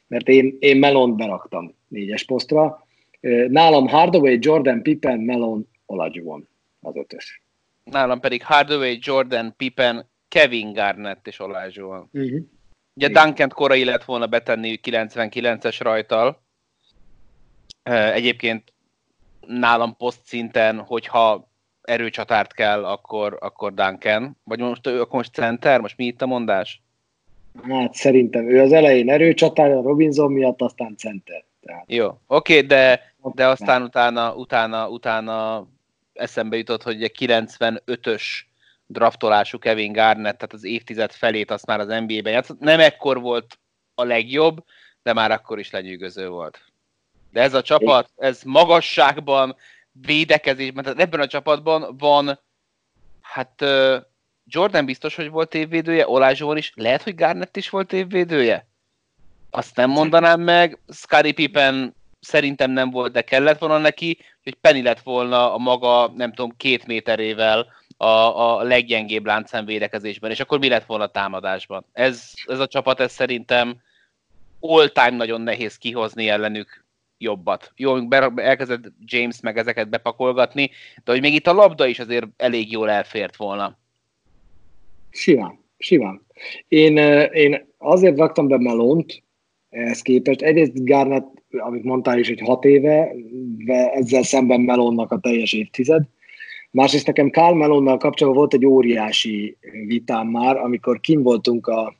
Mert 0.06 0.28
én, 0.28 0.56
én 0.58 0.76
Melont 0.76 1.16
beraktam 1.16 1.74
négyes 1.88 2.24
posztra. 2.24 2.86
Nálam 3.48 3.88
Hardaway, 3.88 4.38
Jordan, 4.40 4.82
Pippen, 4.82 5.20
Melon, 5.20 5.68
Olajuwon 5.86 6.48
az 6.80 6.96
ötös. 6.96 7.42
Nálam 7.84 8.20
pedig 8.20 8.42
Hardaway, 8.42 8.96
Jordan, 9.00 9.54
Pippen, 9.56 10.08
Kevin 10.28 10.72
Garnett 10.72 11.26
és 11.26 11.40
Olajuwon. 11.40 12.08
Uh-huh. 12.12 12.40
Ugye 12.94 13.08
Duncan 13.08 13.48
korai 13.48 13.84
lett 13.84 14.04
volna 14.04 14.26
betenni 14.26 14.80
99-es 14.82 15.76
rajtal. 15.78 16.42
Egyébként 18.12 18.72
nálam 19.46 19.96
poszt 19.96 20.24
szinten, 20.24 20.78
hogyha 20.78 21.50
erőcsatárt 21.86 22.52
kell, 22.52 22.84
akkor, 22.84 23.36
akkor 23.40 23.74
Duncan. 23.74 24.36
Vagy 24.44 24.58
most, 24.58 24.86
akkor 24.86 25.06
most 25.10 25.32
center? 25.32 25.80
Most 25.80 25.96
mi 25.96 26.04
itt 26.04 26.22
a 26.22 26.26
mondás? 26.26 26.80
Hát 27.62 27.94
szerintem 27.94 28.50
ő 28.50 28.60
az 28.60 28.72
elején 28.72 29.10
erőcsatár, 29.10 29.70
a 29.70 29.82
Robinson 29.82 30.32
miatt, 30.32 30.60
aztán 30.60 30.96
center. 30.96 31.44
Tehát... 31.62 31.84
Jó, 31.86 32.06
oké, 32.26 32.54
okay, 32.54 32.66
de, 32.66 33.14
de 33.34 33.46
aztán 33.46 33.82
utána, 33.82 34.34
utána, 34.34 34.88
utána 34.88 35.66
eszembe 36.12 36.56
jutott, 36.56 36.82
hogy 36.82 37.02
a 37.02 37.08
95-ös 37.08 38.22
draftolású 38.86 39.58
Kevin 39.58 39.92
Garnett, 39.92 40.36
tehát 40.36 40.52
az 40.52 40.64
évtized 40.64 41.12
felét 41.12 41.50
azt 41.50 41.66
már 41.66 41.80
az 41.80 41.86
NBA-ben 41.86 42.32
játszott. 42.32 42.60
Nem 42.60 42.80
ekkor 42.80 43.20
volt 43.20 43.58
a 43.94 44.04
legjobb, 44.04 44.64
de 45.02 45.12
már 45.12 45.30
akkor 45.30 45.58
is 45.58 45.70
lenyűgöző 45.70 46.28
volt. 46.28 46.60
De 47.32 47.40
ez 47.40 47.54
a 47.54 47.62
csapat, 47.62 48.10
ez 48.16 48.42
magasságban, 48.42 49.56
védekezésben, 50.00 50.84
tehát 50.84 51.00
ebben 51.00 51.20
a 51.20 51.26
csapatban 51.26 51.96
van, 51.98 52.40
hát 53.20 53.64
Jordan 54.44 54.84
biztos, 54.84 55.14
hogy 55.14 55.30
volt 55.30 55.54
évvédője, 55.54 56.08
Olázsóan 56.08 56.56
is, 56.56 56.72
lehet, 56.74 57.02
hogy 57.02 57.14
Garnett 57.14 57.56
is 57.56 57.70
volt 57.70 57.92
évvédője? 57.92 58.66
Azt 59.50 59.76
nem 59.76 59.90
mondanám 59.90 60.40
meg, 60.40 60.78
Scottie 60.88 61.32
Pippen 61.32 61.94
szerintem 62.20 62.70
nem 62.70 62.90
volt, 62.90 63.12
de 63.12 63.22
kellett 63.22 63.58
volna 63.58 63.78
neki, 63.78 64.18
hogy 64.42 64.54
Penny 64.54 64.82
lett 64.82 65.00
volna 65.00 65.54
a 65.54 65.58
maga, 65.58 66.12
nem 66.16 66.32
tudom, 66.32 66.56
két 66.56 66.86
méterével 66.86 67.66
a, 67.96 68.06
a 68.06 68.62
leggyengébb 68.62 69.26
láncszem 69.26 69.64
védekezésben, 69.64 70.30
és 70.30 70.40
akkor 70.40 70.58
mi 70.58 70.68
lett 70.68 70.86
volna 70.86 71.04
a 71.04 71.10
támadásban? 71.10 71.84
Ez, 71.92 72.32
ez 72.46 72.58
a 72.58 72.66
csapat, 72.66 73.00
ez 73.00 73.12
szerintem 73.12 73.76
all 74.60 74.88
time 74.88 75.10
nagyon 75.10 75.40
nehéz 75.40 75.76
kihozni 75.76 76.28
ellenük 76.28 76.85
jobbat. 77.18 77.72
Jó, 77.76 78.10
elkezdett 78.36 78.92
James 79.04 79.40
meg 79.40 79.58
ezeket 79.58 79.88
bepakolgatni, 79.88 80.70
de 81.04 81.12
hogy 81.12 81.20
még 81.20 81.34
itt 81.34 81.46
a 81.46 81.52
labda 81.52 81.86
is 81.86 81.98
azért 81.98 82.26
elég 82.36 82.72
jól 82.72 82.90
elfért 82.90 83.36
volna. 83.36 83.78
Simán, 85.10 85.58
simán. 85.78 86.26
Én, 86.68 86.96
én 87.32 87.66
azért 87.78 88.18
raktam 88.18 88.48
be 88.48 88.58
Melont, 88.58 89.22
ehhez 89.70 90.02
képest. 90.02 90.42
Egyrészt 90.42 90.84
Garnett, 90.84 91.42
amit 91.50 91.84
mondtál 91.84 92.18
is, 92.18 92.28
hogy 92.28 92.40
hat 92.40 92.64
éve, 92.64 93.12
de 93.64 93.92
ezzel 93.92 94.22
szemben 94.22 94.60
Melonnak 94.60 95.12
a 95.12 95.18
teljes 95.18 95.52
évtized. 95.52 96.02
Másrészt 96.70 97.06
nekem 97.06 97.30
Kál 97.30 97.54
Melonnal 97.54 97.98
kapcsolatban 97.98 98.42
volt 98.42 98.54
egy 98.54 98.66
óriási 98.66 99.56
vitám 99.86 100.26
már, 100.26 100.56
amikor 100.56 101.00
kim 101.00 101.22
voltunk 101.22 101.66
a, 101.66 101.94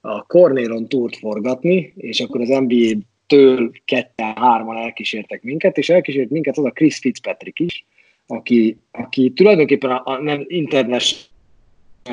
a 0.00 0.22
Cornélon 0.22 0.88
túrt 0.88 1.16
forgatni, 1.16 1.92
és 1.96 2.20
akkor 2.20 2.40
az 2.40 2.48
NBA 2.48 2.98
től 3.28 3.70
ketten, 3.84 4.36
hárman 4.36 4.76
elkísértek 4.76 5.42
minket, 5.42 5.78
és 5.78 5.88
elkísért 5.88 6.30
minket 6.30 6.58
az 6.58 6.64
a 6.64 6.70
Chris 6.70 6.98
Fitzpatrick 6.98 7.58
is, 7.58 7.84
aki, 8.26 8.76
aki 8.90 9.32
tulajdonképpen 9.32 9.90
a, 9.90 10.02
a 10.04 10.22
nem 10.22 10.44
internet 10.46 11.30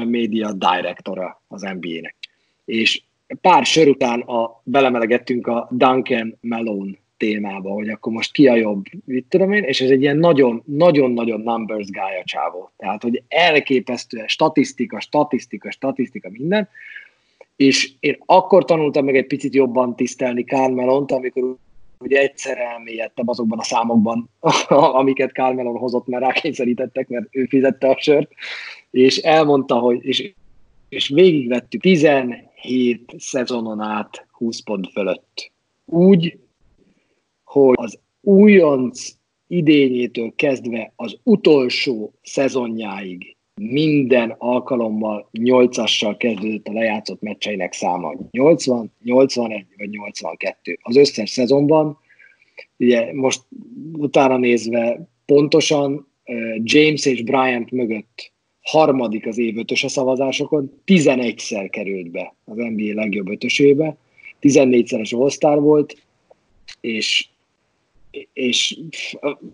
média 0.05 0.53
directora 0.53 1.41
az 1.47 1.61
NBA-nek. 1.61 2.15
És 2.65 3.01
pár 3.41 3.65
sör 3.65 3.87
után 3.87 4.19
a, 4.19 4.61
belemelegettünk 4.63 5.47
a 5.47 5.67
Duncan 5.71 6.37
Malone 6.41 6.91
témába, 7.17 7.69
hogy 7.71 7.89
akkor 7.89 8.13
most 8.13 8.31
ki 8.31 8.47
a 8.47 8.55
jobb, 8.55 8.85
mit 9.05 9.25
tudom 9.25 9.53
én, 9.53 9.63
és 9.63 9.81
ez 9.81 9.89
egy 9.89 10.01
ilyen 10.01 10.17
nagyon-nagyon-nagyon 10.17 11.41
numbers 11.41 11.89
guy 11.89 12.19
a 12.21 12.23
csávó. 12.23 12.71
Tehát, 12.77 13.03
hogy 13.03 13.23
elképesztően 13.27 14.27
statisztika, 14.27 14.99
statisztika, 14.99 15.71
statisztika, 15.71 16.29
minden, 16.29 16.69
és 17.55 17.91
én 17.99 18.17
akkor 18.25 18.65
tanultam 18.65 19.05
meg 19.05 19.15
egy 19.15 19.27
picit 19.27 19.53
jobban 19.53 19.95
tisztelni 19.95 20.43
Carmelont, 20.43 21.11
amikor 21.11 21.55
ugye 21.99 22.19
egyszer 22.19 22.57
elmélyedtem 22.57 23.29
azokban 23.29 23.59
a 23.59 23.63
számokban, 23.63 24.29
amiket 24.99 25.31
Carmelon 25.31 25.77
hozott, 25.77 26.07
mert 26.07 26.23
rákényszerítettek, 26.23 27.07
mert 27.07 27.27
ő 27.31 27.45
fizette 27.45 27.89
a 27.89 27.97
sört, 27.99 28.31
és 28.91 29.17
elmondta, 29.17 29.79
hogy, 29.79 30.05
és, 30.05 30.33
és 30.89 31.07
végigvettük 31.07 31.81
17 31.81 33.13
szezonon 33.17 33.79
át 33.79 34.27
20 34.31 34.59
pont 34.63 34.91
fölött. 34.91 35.51
Úgy, 35.85 36.39
hogy 37.43 37.75
az 37.77 37.99
újonc 38.21 39.11
idényétől 39.47 40.33
kezdve 40.35 40.93
az 40.95 41.17
utolsó 41.23 42.13
szezonjáig 42.21 43.34
minden 43.61 44.35
alkalommal 44.37 45.29
8-assal 45.33 46.15
kezdődött 46.17 46.67
a 46.67 46.73
lejátszott 46.73 47.21
meccseinek 47.21 47.73
száma. 47.73 48.13
80, 48.31 48.91
81 49.03 49.65
vagy 49.77 49.89
82. 49.89 50.79
Az 50.81 50.95
összes 50.95 51.29
szezonban, 51.29 51.97
ugye 52.77 53.13
most 53.13 53.41
utána 53.93 54.37
nézve 54.37 55.07
pontosan 55.25 56.07
James 56.63 57.05
és 57.05 57.23
Bryant 57.23 57.71
mögött 57.71 58.31
harmadik 58.61 59.27
az 59.27 59.37
év 59.37 59.57
ötös 59.57 59.83
a 59.83 59.89
szavazásokon, 59.89 60.81
11-szer 60.85 61.67
került 61.71 62.11
be 62.11 62.35
az 62.45 62.55
NBA 62.55 62.93
legjobb 62.93 63.29
ötösébe, 63.29 63.97
14-szeres 64.41 65.43
all 65.43 65.59
volt, 65.59 65.97
és 66.81 67.27
és 68.33 68.77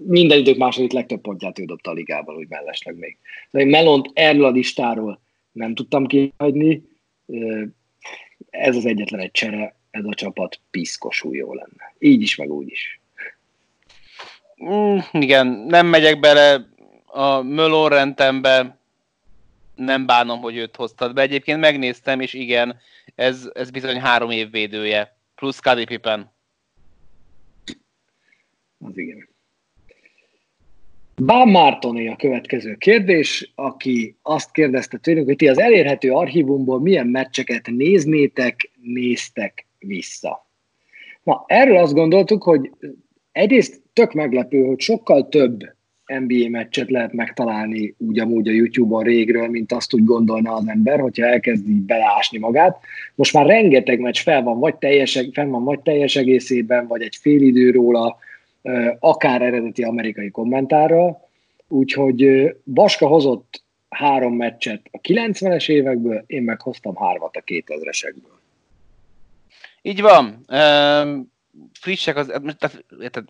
minden 0.08 0.40
idők 0.40 0.58
második 0.58 0.92
legtöbb 0.92 1.22
pontját 1.22 1.60
ő 1.60 1.66
dobta 1.66 1.92
a 1.92 1.94
ligában, 1.94 2.36
úgy 2.36 2.50
mellesleg 2.50 2.96
még. 2.98 3.18
De 3.52 3.66
Melont 3.66 4.10
erről 4.14 4.46
a 4.46 4.52
listáról 4.52 5.20
nem 5.52 5.76
tudtam 5.76 6.08
kihagyni, 6.08 6.84
ez 8.50 8.76
az 8.76 8.86
egyetlen 8.86 9.20
egy 9.20 9.32
csere, 9.32 9.76
ez 9.92 10.06
a 10.06 10.14
csapat 10.14 10.60
piszkosul 10.72 11.36
jó 11.36 11.54
lenne. 11.54 11.96
Így 12.00 12.22
is, 12.22 12.36
meg 12.36 12.52
úgy 12.52 12.70
is. 12.70 13.00
Mm, 14.64 14.98
igen, 15.12 15.48
nem 15.48 15.88
megyek 15.88 16.20
bele 16.20 16.70
a 17.06 17.42
Mölon 17.42 17.90
rendembe, 17.90 18.78
nem 19.76 20.06
bánom, 20.06 20.40
hogy 20.40 20.58
őt 20.58 20.76
hoztad 20.76 21.14
be. 21.14 21.22
Egyébként 21.22 21.60
megnéztem, 21.60 22.20
és 22.20 22.34
igen, 22.34 22.80
ez, 23.16 23.50
ez 23.54 23.72
bizony 23.72 24.00
három 24.00 24.30
év 24.30 24.52
védője, 24.52 25.16
plusz 25.36 25.60
Kadi 25.60 25.86
Pippen. 25.86 26.31
Az 28.92 28.98
igen. 28.98 29.30
Bán 31.16 31.48
Mártoné 31.48 32.08
a 32.08 32.16
következő 32.16 32.76
kérdés, 32.76 33.52
aki 33.56 34.16
azt 34.22 34.52
kérdezte 34.52 34.98
tőlünk, 34.98 35.26
hogy 35.26 35.36
ti 35.36 35.48
az 35.48 35.60
elérhető 35.60 36.12
archívumból 36.12 36.80
milyen 36.80 37.08
meccseket 37.08 37.68
néznétek, 37.68 38.72
néztek 38.82 39.68
vissza. 39.80 40.48
Na, 41.24 41.44
erről 41.48 41.78
azt 41.78 41.94
gondoltuk, 41.94 42.44
hogy 42.44 42.72
egyrészt 43.32 43.82
tök 43.94 44.14
meglepő, 44.14 44.66
hogy 44.66 44.80
sokkal 44.80 45.28
több 45.28 45.60
NBA 46.20 46.50
meccset 46.50 46.90
lehet 46.90 47.14
megtalálni 47.14 47.96
úgy 47.98 48.20
amúgy 48.20 48.48
a 48.48 48.52
YouTube-on 48.52 49.04
régről, 49.04 49.48
mint 49.48 49.72
azt 49.72 49.94
úgy 49.94 50.04
gondolna 50.04 50.54
az 50.54 50.68
ember, 50.68 51.00
hogyha 51.00 51.26
elkezdi 51.26 51.74
beleásni 51.74 52.38
magát. 52.38 52.80
Most 53.16 53.34
már 53.34 53.46
rengeteg 53.46 54.00
meccs 54.00 54.18
fel 54.18 54.44
van, 54.44 54.60
vagy 54.60 54.76
teljes, 54.76 55.28
fel 55.34 55.48
van 55.48 55.64
vagy 55.64 55.80
teljes 55.80 56.16
egészében, 56.16 56.88
vagy 56.88 57.02
egy 57.02 57.16
fél 57.16 57.42
idő 57.42 57.72
róla, 57.72 58.18
akár 59.00 59.42
eredeti 59.42 59.84
amerikai 59.84 60.32
kommentárral, 60.32 61.30
úgyhogy 61.68 62.52
Baska 62.64 63.08
hozott 63.08 63.64
három 63.90 64.34
meccset 64.34 64.82
a 64.92 64.98
90-es 64.98 65.70
évekből, 65.70 66.24
én 66.28 66.44
meg 66.44 66.62
hoztam 66.62 66.96
hármat 66.96 67.36
a 67.36 67.42
2000-esekből. 67.46 68.40
Így 69.82 70.02
van. 70.02 70.46
Um, 70.48 71.32
frissek 71.74 72.16
az, 72.16 72.26
tehát, 72.28 72.86
tehát 72.98 73.24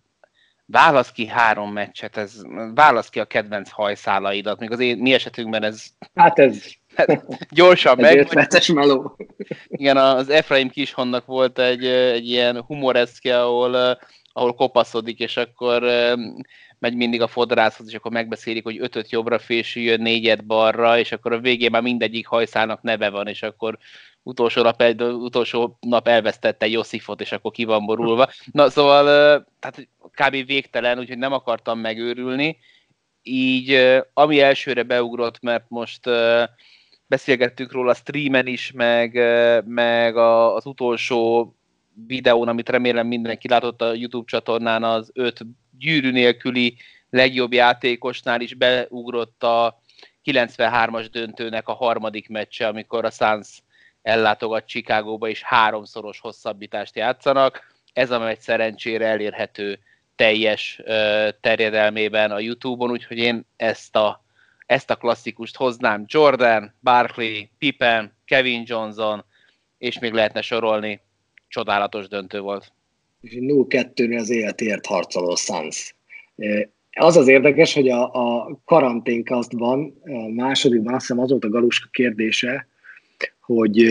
válasz 0.65 1.11
ki 1.11 1.27
három 1.27 1.71
meccset, 1.71 2.17
ez, 2.17 2.41
válasz 2.73 3.09
ki 3.09 3.19
a 3.19 3.25
kedvenc 3.25 3.69
hajszálaidat, 3.69 4.59
még 4.59 4.71
az 4.71 4.79
én, 4.79 4.97
mi 4.97 5.13
esetünkben 5.13 5.63
ez... 5.63 5.85
Hát 6.15 6.39
ez... 6.39 6.63
gyorsan 7.49 7.97
meg. 7.97 8.17
Ez 8.33 8.67
meló. 8.67 9.17
Igen, 9.67 9.97
az 9.97 10.29
Efraim 10.29 10.69
Kishonnak 10.69 11.25
volt 11.25 11.59
egy, 11.59 11.85
egy 11.85 12.29
ilyen 12.29 12.61
humoreszke, 12.61 13.41
ahol 13.41 13.99
ahol 14.33 14.53
kopaszodik, 14.53 15.19
és 15.19 15.37
akkor 15.37 15.83
megy 16.79 16.95
mindig 16.95 17.21
a 17.21 17.27
fodrászhoz, 17.27 17.87
és 17.87 17.93
akkor 17.93 18.11
megbeszélik, 18.11 18.63
hogy 18.63 18.79
ötöt 18.79 19.11
jobbra 19.11 19.39
fésüljön, 19.39 20.01
négyet 20.01 20.45
balra, 20.45 20.99
és 20.99 21.11
akkor 21.11 21.33
a 21.33 21.39
végén 21.39 21.71
már 21.71 21.81
mindegyik 21.81 22.27
hajszának 22.27 22.81
neve 22.81 23.09
van, 23.09 23.27
és 23.27 23.43
akkor 23.43 23.77
utolsó 24.23 24.61
nap, 24.61 24.83
utolsó 25.01 25.77
nap 25.79 26.07
elvesztette 26.07 26.67
Josifot, 26.67 27.21
és 27.21 27.31
akkor 27.31 27.51
ki 27.51 27.63
van 27.63 27.85
borulva. 27.85 28.29
Na 28.51 28.69
szóval, 28.69 29.05
tehát 29.59 29.87
kb. 30.11 30.45
végtelen, 30.45 30.99
úgyhogy 30.99 31.17
nem 31.17 31.33
akartam 31.33 31.79
megőrülni. 31.79 32.57
Így, 33.23 33.99
ami 34.13 34.39
elsőre 34.39 34.83
beugrott, 34.83 35.41
mert 35.41 35.65
most 35.67 36.09
beszélgettünk 37.07 37.71
róla 37.71 37.91
a 37.91 37.95
streamen 37.95 38.47
is, 38.47 38.71
meg, 38.71 39.13
meg 39.65 40.17
az 40.17 40.65
utolsó 40.65 41.55
videón, 42.07 42.47
amit 42.47 42.69
remélem 42.69 43.07
mindenki 43.07 43.47
látott 43.47 43.81
a 43.81 43.93
YouTube 43.93 44.25
csatornán, 44.27 44.83
az 44.83 45.11
öt 45.13 45.39
gyűrű 45.77 46.11
nélküli 46.11 46.77
legjobb 47.09 47.53
játékosnál 47.53 48.41
is 48.41 48.53
beugrott 48.53 49.43
a 49.43 49.81
93-as 50.25 51.07
döntőnek 51.11 51.67
a 51.67 51.73
harmadik 51.73 52.29
meccse, 52.29 52.67
amikor 52.67 53.05
a 53.05 53.09
Suns 53.09 53.63
ellátogat 54.01 54.65
Chicagóba, 54.65 55.27
és 55.27 55.41
háromszoros 55.43 56.19
hosszabbítást 56.19 56.95
játszanak. 56.95 57.73
Ez 57.93 58.11
a 58.11 58.19
meccs 58.19 58.39
szerencsére 58.39 59.05
elérhető 59.05 59.79
teljes 60.15 60.81
terjedelmében 61.41 62.31
a 62.31 62.39
YouTube-on, 62.39 62.91
úgyhogy 62.91 63.17
én 63.17 63.45
ezt 63.55 63.95
a, 63.95 64.23
ezt 64.65 64.89
a 64.89 64.95
klasszikust 64.95 65.55
hoznám. 65.55 66.03
Jordan, 66.07 66.73
Barkley, 66.81 67.43
Pippen, 67.57 68.17
Kevin 68.25 68.63
Johnson, 68.65 69.25
és 69.77 69.99
még 69.99 70.13
lehetne 70.13 70.41
sorolni 70.41 71.01
csodálatos 71.51 72.07
döntő 72.07 72.39
volt. 72.39 72.71
0-2-nél 73.23 74.19
az 74.19 74.29
életért 74.29 74.85
harcoló 74.85 75.35
Suns. 75.35 75.95
Az 76.91 77.17
az 77.17 77.27
érdekes, 77.27 77.73
hogy 77.73 77.89
a, 77.89 78.13
a 78.13 78.59
karanténkasztban, 78.65 80.01
a 80.03 80.27
másodikban 80.27 80.93
azt 80.93 81.07
hiszem 81.07 81.23
az 81.23 81.29
volt 81.29 81.43
a 81.43 81.49
Galuska 81.49 81.87
kérdése, 81.91 82.67
hogy 83.41 83.85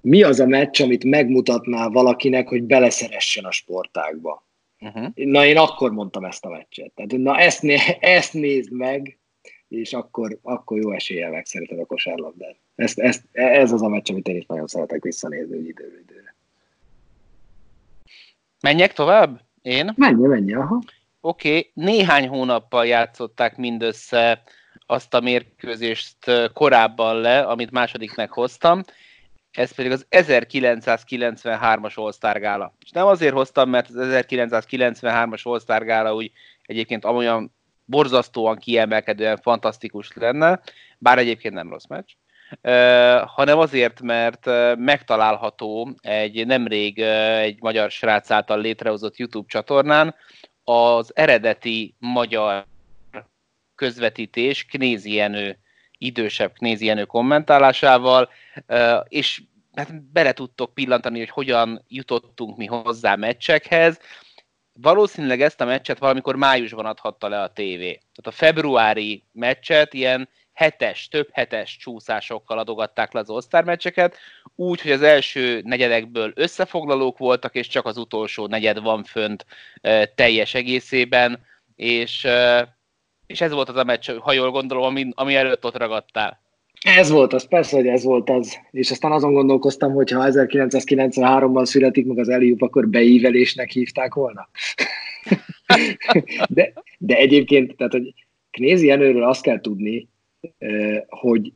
mi 0.00 0.22
az 0.22 0.40
a 0.40 0.46
meccs, 0.46 0.80
amit 0.80 1.04
megmutatná 1.04 1.88
valakinek, 1.88 2.48
hogy 2.48 2.62
beleszeressen 2.62 3.44
a 3.44 3.50
sportágba. 3.50 4.46
Uh-huh. 4.80 5.08
Na, 5.14 5.44
én 5.44 5.56
akkor 5.56 5.92
mondtam 5.92 6.24
ezt 6.24 6.44
a 6.44 6.48
meccset. 6.48 6.92
Tehát, 6.94 7.12
na, 7.12 7.38
ezt, 7.38 7.62
né- 7.62 7.98
ezt 8.00 8.32
nézd 8.32 8.72
meg, 8.72 9.18
és 9.70 9.92
akkor, 9.92 10.38
akkor 10.42 10.78
jó 10.78 10.92
eséllyel 10.92 11.30
megszereted 11.30 11.78
a 11.78 11.84
kosárlabdát. 11.84 12.56
Ezt, 12.74 12.98
ezt, 12.98 13.22
ez 13.32 13.72
az 13.72 13.82
a 13.82 13.88
meccs, 13.88 14.10
amit 14.10 14.28
én 14.28 14.36
is 14.36 14.46
nagyon 14.46 14.66
szeretek 14.66 15.02
visszanézni 15.02 15.56
hogy 15.56 15.68
időről 15.68 15.98
időre. 15.98 16.34
Menjek 18.60 18.92
tovább? 18.92 19.40
Én? 19.62 19.92
Menj, 19.96 20.26
menj, 20.26 20.52
aha. 20.54 20.82
Oké, 21.20 21.48
okay. 21.48 21.70
néhány 21.74 22.28
hónappal 22.28 22.86
játszották 22.86 23.56
mindössze 23.56 24.42
azt 24.86 25.14
a 25.14 25.20
mérkőzést 25.20 26.50
korábban 26.52 27.16
le, 27.16 27.40
amit 27.40 27.70
másodiknek 27.70 28.30
hoztam. 28.30 28.82
Ez 29.50 29.74
pedig 29.74 29.92
az 29.92 30.06
1993-as 30.10 31.94
All-Star 31.94 32.40
Gála. 32.40 32.74
És 32.84 32.90
nem 32.90 33.06
azért 33.06 33.34
hoztam, 33.34 33.70
mert 33.70 33.88
az 33.88 33.96
1993-as 33.96 35.42
All-Star 35.42 35.84
Gála 35.84 36.14
úgy 36.14 36.32
egyébként 36.62 37.04
amolyan 37.04 37.52
borzasztóan 37.90 38.56
kiemelkedően 38.56 39.36
fantasztikus 39.36 40.12
lenne, 40.14 40.60
bár 40.98 41.18
egyébként 41.18 41.54
nem 41.54 41.70
rossz 41.70 41.86
meccs, 41.86 42.10
hanem 43.26 43.58
azért, 43.58 44.00
mert 44.00 44.46
megtalálható 44.76 45.94
egy 46.00 46.46
nemrég 46.46 46.98
egy 46.98 47.60
magyar 47.60 47.90
srác 47.90 48.30
által 48.30 48.60
létrehozott 48.60 49.16
YouTube 49.16 49.48
csatornán 49.48 50.14
az 50.64 51.16
eredeti 51.16 51.94
magyar 51.98 52.66
közvetítés 53.74 54.64
Knézi 54.64 55.22
idősebb 55.98 56.52
Knézi 56.52 57.04
kommentálásával, 57.06 58.28
és 59.08 59.42
hát 59.74 60.02
bele 60.12 60.32
tudtok 60.32 60.74
pillantani, 60.74 61.18
hogy 61.18 61.30
hogyan 61.30 61.84
jutottunk 61.88 62.56
mi 62.56 62.66
hozzá 62.66 63.14
meccsekhez. 63.14 64.00
Valószínűleg 64.72 65.40
ezt 65.42 65.60
a 65.60 65.64
meccset 65.64 65.98
valamikor 65.98 66.36
májusban 66.36 66.86
adhatta 66.86 67.28
le 67.28 67.42
a 67.42 67.52
tévé. 67.52 67.90
Tehát 67.92 68.26
a 68.26 68.30
februári 68.30 69.24
meccset 69.32 69.94
ilyen 69.94 70.28
hetes, 70.52 71.08
több 71.08 71.28
hetes 71.32 71.76
csúszásokkal 71.76 72.58
adogatták 72.58 73.12
le 73.12 73.20
az 73.20 73.30
osztár 73.30 73.64
meccseket, 73.64 74.16
úgy, 74.54 74.80
hogy 74.80 74.90
az 74.90 75.02
első 75.02 75.60
negyedekből 75.64 76.32
összefoglalók 76.34 77.18
voltak, 77.18 77.54
és 77.54 77.66
csak 77.66 77.86
az 77.86 77.96
utolsó 77.96 78.46
negyed 78.46 78.80
van 78.80 79.04
fönt 79.04 79.46
e, 79.80 80.06
teljes 80.06 80.54
egészében, 80.54 81.46
és, 81.74 82.24
e, 82.24 82.68
és 83.26 83.40
ez 83.40 83.52
volt 83.52 83.68
az 83.68 83.76
a 83.76 83.84
meccs, 83.84 84.10
ha 84.10 84.32
jól 84.32 84.50
gondolom, 84.50 84.84
ami, 84.84 85.08
ami 85.14 85.36
előtt 85.36 85.64
ott 85.64 85.76
ragadtál. 85.76 86.40
Ez 86.80 87.10
volt 87.10 87.32
az, 87.32 87.48
persze, 87.48 87.76
hogy 87.76 87.86
ez 87.86 88.02
volt 88.02 88.30
az. 88.30 88.58
És 88.70 88.90
aztán 88.90 89.12
azon 89.12 89.32
gondolkoztam, 89.32 89.92
hogy 89.92 90.10
ha 90.10 90.28
1993-ban 90.30 91.64
születik 91.64 92.06
meg 92.06 92.18
az 92.18 92.28
Eliup, 92.28 92.62
akkor 92.62 92.88
beívelésnek 92.88 93.70
hívták 93.70 94.14
volna. 94.14 94.48
de, 96.48 96.72
de 96.98 97.16
egyébként, 97.16 97.76
tehát, 97.76 97.92
hogy 97.92 98.14
Knézi 98.50 98.86
Jenőről 98.86 99.24
azt 99.24 99.42
kell 99.42 99.60
tudni, 99.60 100.08
hogy 101.08 101.52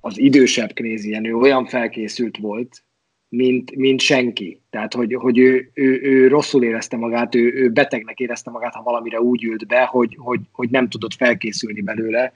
az 0.00 0.18
idősebb 0.18 0.72
Knézi 0.72 1.10
Jenő 1.10 1.34
olyan 1.34 1.66
felkészült 1.66 2.36
volt, 2.36 2.82
mint, 3.28 3.76
mint 3.76 4.00
senki. 4.00 4.60
Tehát, 4.70 4.94
hogy, 4.94 5.14
hogy 5.14 5.38
ő, 5.38 5.70
ő, 5.74 6.00
ő 6.02 6.28
rosszul 6.28 6.64
érezte 6.64 6.96
magát, 6.96 7.34
ő, 7.34 7.52
ő 7.54 7.70
betegnek 7.70 8.18
érezte 8.18 8.50
magát, 8.50 8.74
ha 8.74 8.82
valamire 8.82 9.20
úgy 9.20 9.44
ült 9.44 9.66
be, 9.66 9.84
hogy, 9.84 10.16
hogy, 10.18 10.40
hogy 10.52 10.70
nem 10.70 10.88
tudott 10.88 11.14
felkészülni 11.14 11.80
belőle. 11.80 12.32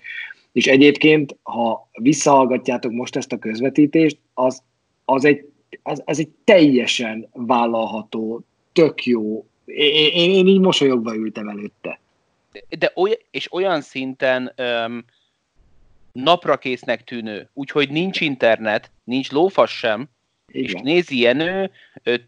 És 0.56 0.66
egyébként, 0.66 1.36
ha 1.42 1.88
visszahallgatjátok 1.92 2.92
most 2.92 3.16
ezt 3.16 3.32
a 3.32 3.38
közvetítést, 3.38 4.18
az, 4.34 4.62
az, 5.04 5.24
egy, 5.24 5.48
az, 5.82 6.02
az 6.04 6.18
egy 6.18 6.28
teljesen 6.44 7.28
vállalható, 7.32 8.44
tök 8.72 9.04
jó. 9.04 9.46
Én, 9.64 10.12
én, 10.12 10.30
én 10.30 10.46
így 10.46 10.60
mosolyogva 10.60 11.14
ültem 11.14 11.48
előtte 11.48 12.00
de 12.78 12.92
oly, 12.94 13.18
és 13.30 13.52
olyan 13.52 13.80
szinten 13.80 14.52
um, 14.58 15.04
naprakésznek 16.12 17.04
tűnő, 17.04 17.48
úgyhogy 17.54 17.90
nincs 17.90 18.20
internet, 18.20 18.90
nincs 19.04 19.30
lófas 19.30 19.70
sem, 19.70 20.08
Igen. 20.52 20.74
És 20.74 20.80
nézi 20.82 21.20
Jenő, 21.20 21.70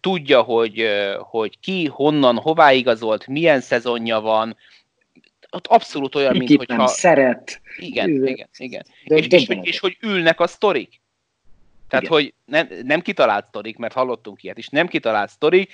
tudja, 0.01 0.43
hogy, 0.43 0.89
hogy 1.18 1.59
ki, 1.61 1.87
honnan, 1.87 2.37
hová 2.37 2.72
igazolt, 2.72 3.26
milyen 3.26 3.61
szezonja 3.61 4.20
van, 4.20 4.57
ott 5.51 5.66
abszolút 5.66 6.14
olyan, 6.14 6.36
mint 6.36 6.57
hogyha... 6.57 6.86
Szeret. 6.86 7.61
Igen, 7.76 8.09
igen, 8.11 8.26
igen. 8.26 8.49
igen. 8.57 8.84
De, 9.05 9.16
és, 9.16 9.26
és, 9.26 9.49
és, 9.49 9.59
és, 9.62 9.78
hogy 9.78 9.96
ülnek 10.01 10.40
a 10.40 10.46
sztorik. 10.46 11.01
Tehát, 11.88 12.05
Igen. 12.05 12.16
hogy 12.16 12.34
nem, 12.44 12.68
nem 12.82 13.01
kitalált 13.01 13.46
sztorik, 13.46 13.76
mert 13.76 13.92
hallottunk 13.92 14.42
ilyet 14.42 14.59
is, 14.59 14.68
nem 14.68 14.88
kitalált 14.88 15.30
sztorik. 15.30 15.72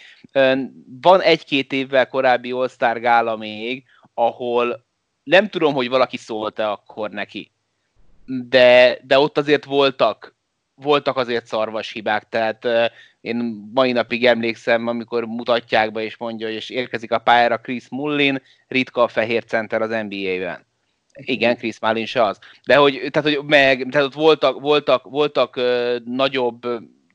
Van 1.01 1.20
egy-két 1.20 1.72
évvel 1.72 2.09
korábbi 2.09 2.51
All-Star 2.51 3.01
gála 3.01 3.37
még, 3.37 3.85
ahol 4.14 4.85
nem 5.22 5.49
tudom, 5.49 5.75
hogy 5.75 5.89
valaki 5.89 6.16
szólt-e 6.16 6.70
akkor 6.70 7.11
neki, 7.11 7.53
de, 8.27 8.99
de 9.03 9.18
ott 9.18 9.39
azért 9.39 9.64
voltak, 9.64 10.34
voltak 10.75 11.16
azért 11.16 11.47
szarvas 11.47 11.93
hibák, 11.93 12.29
tehát 12.29 12.66
én 13.20 13.70
mai 13.75 13.93
napig 13.93 14.27
emlékszem, 14.27 14.87
amikor 14.87 15.25
mutatják 15.25 15.93
be 15.93 16.03
és 16.03 16.16
mondja, 16.16 16.49
és 16.49 16.70
érkezik 16.70 17.12
a 17.12 17.18
pályára 17.18 17.59
Chris 17.59 17.89
Mullin, 17.89 18.43
ritka 18.68 19.03
a 19.03 19.09
fehér 19.09 19.45
center 19.45 19.83
az 19.83 19.89
NBA-ben. 19.89 20.66
Igen, 21.14 21.57
Chris 21.57 21.79
Mullin 21.79 22.07
se 22.07 22.22
az. 22.22 22.39
De 22.64 22.77
hogy, 22.77 23.09
tehát, 23.11 23.35
hogy 23.35 23.45
meg, 23.47 23.87
tehát 23.91 24.07
ott 24.07 24.14
voltak, 24.14 24.61
voltak, 24.61 25.05
voltak 25.05 25.61
nagyobb 26.05 26.66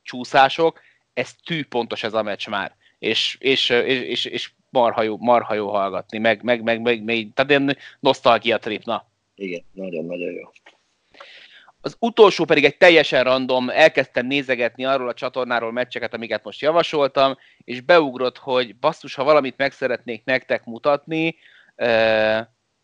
csúszások, 0.03 0.81
ez 1.13 1.33
tű 1.45 1.65
pontos 1.65 2.03
ez 2.03 2.13
a 2.13 2.23
meccs 2.23 2.47
már. 2.47 2.75
És, 2.99 3.37
és, 3.39 3.69
és, 3.69 4.01
és, 4.01 4.25
és 4.25 4.51
marha, 4.69 5.03
jó, 5.03 5.17
marha 5.17 5.53
jó 5.53 5.69
hallgatni, 5.69 6.17
meg, 6.17 6.43
meg, 6.43 6.63
meg, 6.63 6.81
meg, 6.81 7.03
meg 7.03 7.27
tehát 7.33 7.49
ilyen 7.49 7.77
nosztalgia 7.99 8.57
trip, 8.57 8.83
na. 8.83 9.05
Igen, 9.35 9.63
nagyon-nagyon 9.73 10.31
jó. 10.31 10.49
Az 11.81 11.95
utolsó 11.99 12.45
pedig 12.45 12.63
egy 12.63 12.77
teljesen 12.77 13.23
random, 13.23 13.69
elkezdtem 13.69 14.25
nézegetni 14.25 14.85
arról 14.85 15.07
a 15.07 15.13
csatornáról 15.13 15.71
meccseket, 15.71 16.13
amiket 16.13 16.43
most 16.43 16.61
javasoltam, 16.61 17.37
és 17.63 17.81
beugrott, 17.81 18.37
hogy 18.37 18.75
basszus, 18.75 19.15
ha 19.15 19.23
valamit 19.23 19.57
meg 19.57 19.71
szeretnék 19.71 20.23
nektek 20.25 20.65
mutatni, 20.65 21.35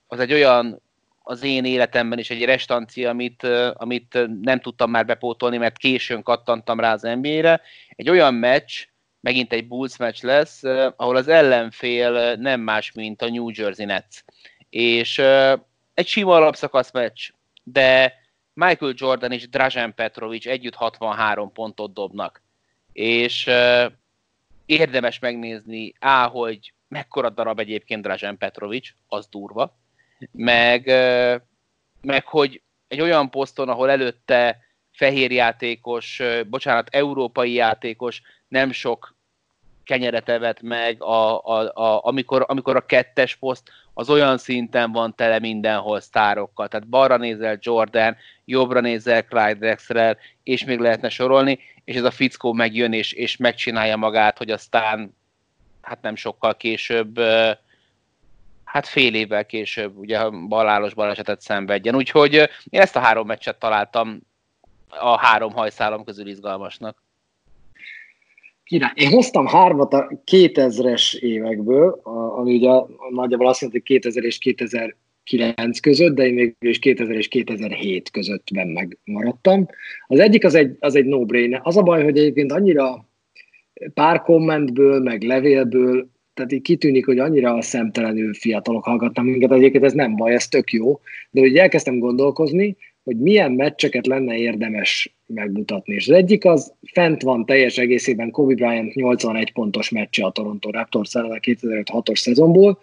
az 0.08 0.20
egy 0.20 0.34
olyan 0.34 0.84
az 1.28 1.44
én 1.44 1.66
életemben 1.66 2.20
is 2.20 2.30
egy 2.30 2.46
restancia, 2.46 3.10
amit, 3.10 3.44
amit 3.74 4.20
nem 4.42 4.60
tudtam 4.60 4.90
már 4.90 5.06
bepótolni, 5.06 5.58
mert 5.58 5.78
későn 5.78 6.24
kattantam 6.24 6.80
rá 6.80 6.94
az 6.94 7.02
NBA-re. 7.02 7.62
Egy 7.96 8.10
olyan 8.10 8.34
meccs, 8.34 8.86
megint 9.20 9.54
egy 9.54 9.68
Bulls 9.68 9.98
meccs 9.98 10.24
lesz, 10.24 10.64
ahol 10.96 11.16
az 11.16 11.28
ellenfél 11.28 12.36
nem 12.36 12.62
más, 12.62 12.92
mint 12.92 13.22
a 13.22 13.30
New 13.30 13.50
Jersey 13.54 13.86
Nets. 13.86 14.24
És 14.70 15.18
egy 15.94 16.08
sima 16.08 16.36
alapszakasz 16.36 16.92
meccs, 16.92 17.30
de 17.64 18.14
Michael 18.56 18.94
Jordan 18.96 19.32
és 19.32 19.50
Drazen 19.50 19.94
Petrovic 19.94 20.46
együtt 20.46 20.76
63 20.76 21.52
pontot 21.52 21.94
dobnak. 21.94 22.42
És 22.94 23.50
érdemes 24.66 25.20
megnézni, 25.20 25.94
á, 26.00 26.28
hogy 26.28 26.74
mekkora 26.88 27.30
darab 27.30 27.60
egyébként 27.60 28.02
Drazen 28.02 28.38
Petrovic, 28.38 28.90
az 29.08 29.28
durva, 29.28 29.78
meg, 30.32 30.86
meg 32.02 32.26
hogy 32.26 32.62
egy 32.88 33.02
olyan 33.02 33.30
poszton, 33.30 33.70
ahol 33.70 33.90
előtte 33.90 34.60
fehér 34.92 35.32
játékos, 35.32 36.22
bocsánat, 36.48 36.90
európai 36.90 37.54
játékos 37.54 38.22
nem 38.48 38.72
sok 38.72 39.16
kenyeret 39.84 40.30
evett 40.30 40.62
meg, 40.62 41.04
a, 41.04 41.46
a, 41.46 41.72
a, 41.74 42.06
amikor, 42.06 42.46
amikor 42.48 42.76
a 42.76 42.86
kettes 42.86 43.36
poszt 43.36 43.72
az 43.98 44.10
olyan 44.10 44.38
szinten 44.38 44.92
van 44.92 45.16
tele 45.16 45.40
mindenhol 45.40 46.00
sztárokkal. 46.00 46.68
Tehát 46.68 46.88
balra 46.88 47.18
nézel 47.18 47.58
Jordan, 47.62 48.16
jobbra 48.46 48.80
nézel 48.80 49.24
Clyde 49.24 49.54
Drexler, 49.54 50.18
és 50.44 50.66
még 50.66 50.80
lehetne 50.80 51.10
sorolni, 51.10 51.60
és 51.84 51.96
ez 51.96 52.04
a 52.04 52.12
fickó 52.12 52.54
megjön 52.54 52.94
és, 52.94 53.12
és 53.12 53.38
megcsinálja 53.38 53.96
magát, 53.96 54.38
hogy 54.38 54.52
aztán 54.52 55.16
hát 55.82 56.02
nem 56.02 56.16
sokkal 56.16 56.58
később 56.58 57.20
hát 58.64 58.88
fél 58.88 59.16
évvel 59.16 59.46
később 59.46 59.98
ugye 59.98 60.30
balálos 60.30 60.94
balesetet 60.94 61.42
szenvedjen. 61.42 61.96
Úgyhogy 61.96 62.34
én 62.70 62.82
ezt 62.82 62.96
a 62.96 63.00
három 63.00 63.28
meccset 63.28 63.60
találtam 63.60 64.20
a 64.90 65.18
három 65.18 65.54
hajszálom 65.54 66.04
közül 66.04 66.28
izgalmasnak. 66.28 67.05
Király. 68.66 68.92
Én 68.96 69.10
hoztam 69.10 69.46
hármat 69.46 69.94
a 69.94 70.22
2000-es 70.32 71.20
évekből, 71.20 72.00
ami 72.38 72.56
ugye 72.56 72.70
nagyjából 73.10 73.48
azt 73.48 73.62
jelenti, 73.62 73.84
hogy 73.86 74.00
2000 74.00 74.24
és 74.24 74.38
2009 74.38 75.80
között, 75.80 76.16
de 76.16 76.26
én 76.26 76.34
még 76.34 76.56
is 76.60 76.80
2000 76.80 77.16
és 77.16 77.28
2007 77.28 78.12
közöttben 78.12 78.68
megmaradtam. 78.68 79.68
Az 80.08 80.20
egyik 80.20 80.44
az 80.46 80.56
egy, 80.56 80.76
az 80.80 80.96
egy 80.96 81.06
no-brainer. 81.06 81.60
Az 81.64 81.78
a 81.78 81.82
baj, 81.82 82.04
hogy 82.04 82.18
egyébként 82.18 82.52
annyira 82.52 83.10
pár 83.94 84.22
kommentből, 84.22 85.00
meg 85.00 85.24
levélből 85.24 86.14
tehát 86.36 86.52
így 86.52 86.62
kitűnik, 86.62 87.06
hogy 87.06 87.20
annyira 87.20 87.62
szemtelenül 87.62 88.34
fiatalok 88.34 88.84
hallgatnak 88.84 89.26
minket, 89.26 89.52
egyébként 89.52 89.84
ez 89.84 89.94
nem 89.94 90.16
baj, 90.16 90.34
ez 90.34 90.48
tök 90.48 90.72
jó, 90.72 91.00
de 91.32 91.40
hogy 91.40 91.58
elkezdtem 91.58 92.00
gondolkozni, 92.00 92.78
hogy 93.06 93.18
milyen 93.20 93.52
meccseket 93.52 94.08
lenne 94.08 94.38
érdemes 94.38 95.16
megmutatni. 95.26 95.94
És 95.94 96.08
az 96.08 96.16
egyik 96.16 96.46
az 96.46 96.74
fent 96.92 97.22
van 97.22 97.46
teljes 97.46 97.78
egészében 97.78 98.32
Kobe 98.32 98.54
Bryant 98.54 98.94
81 98.94 99.52
pontos 99.52 99.90
meccse 99.90 100.26
a 100.26 100.32
Toronto 100.32 100.70
Raptors 100.72 101.14
ellen 101.14 101.32
a 101.32 101.40
2006-os 101.40 102.16
szezonból. 102.16 102.80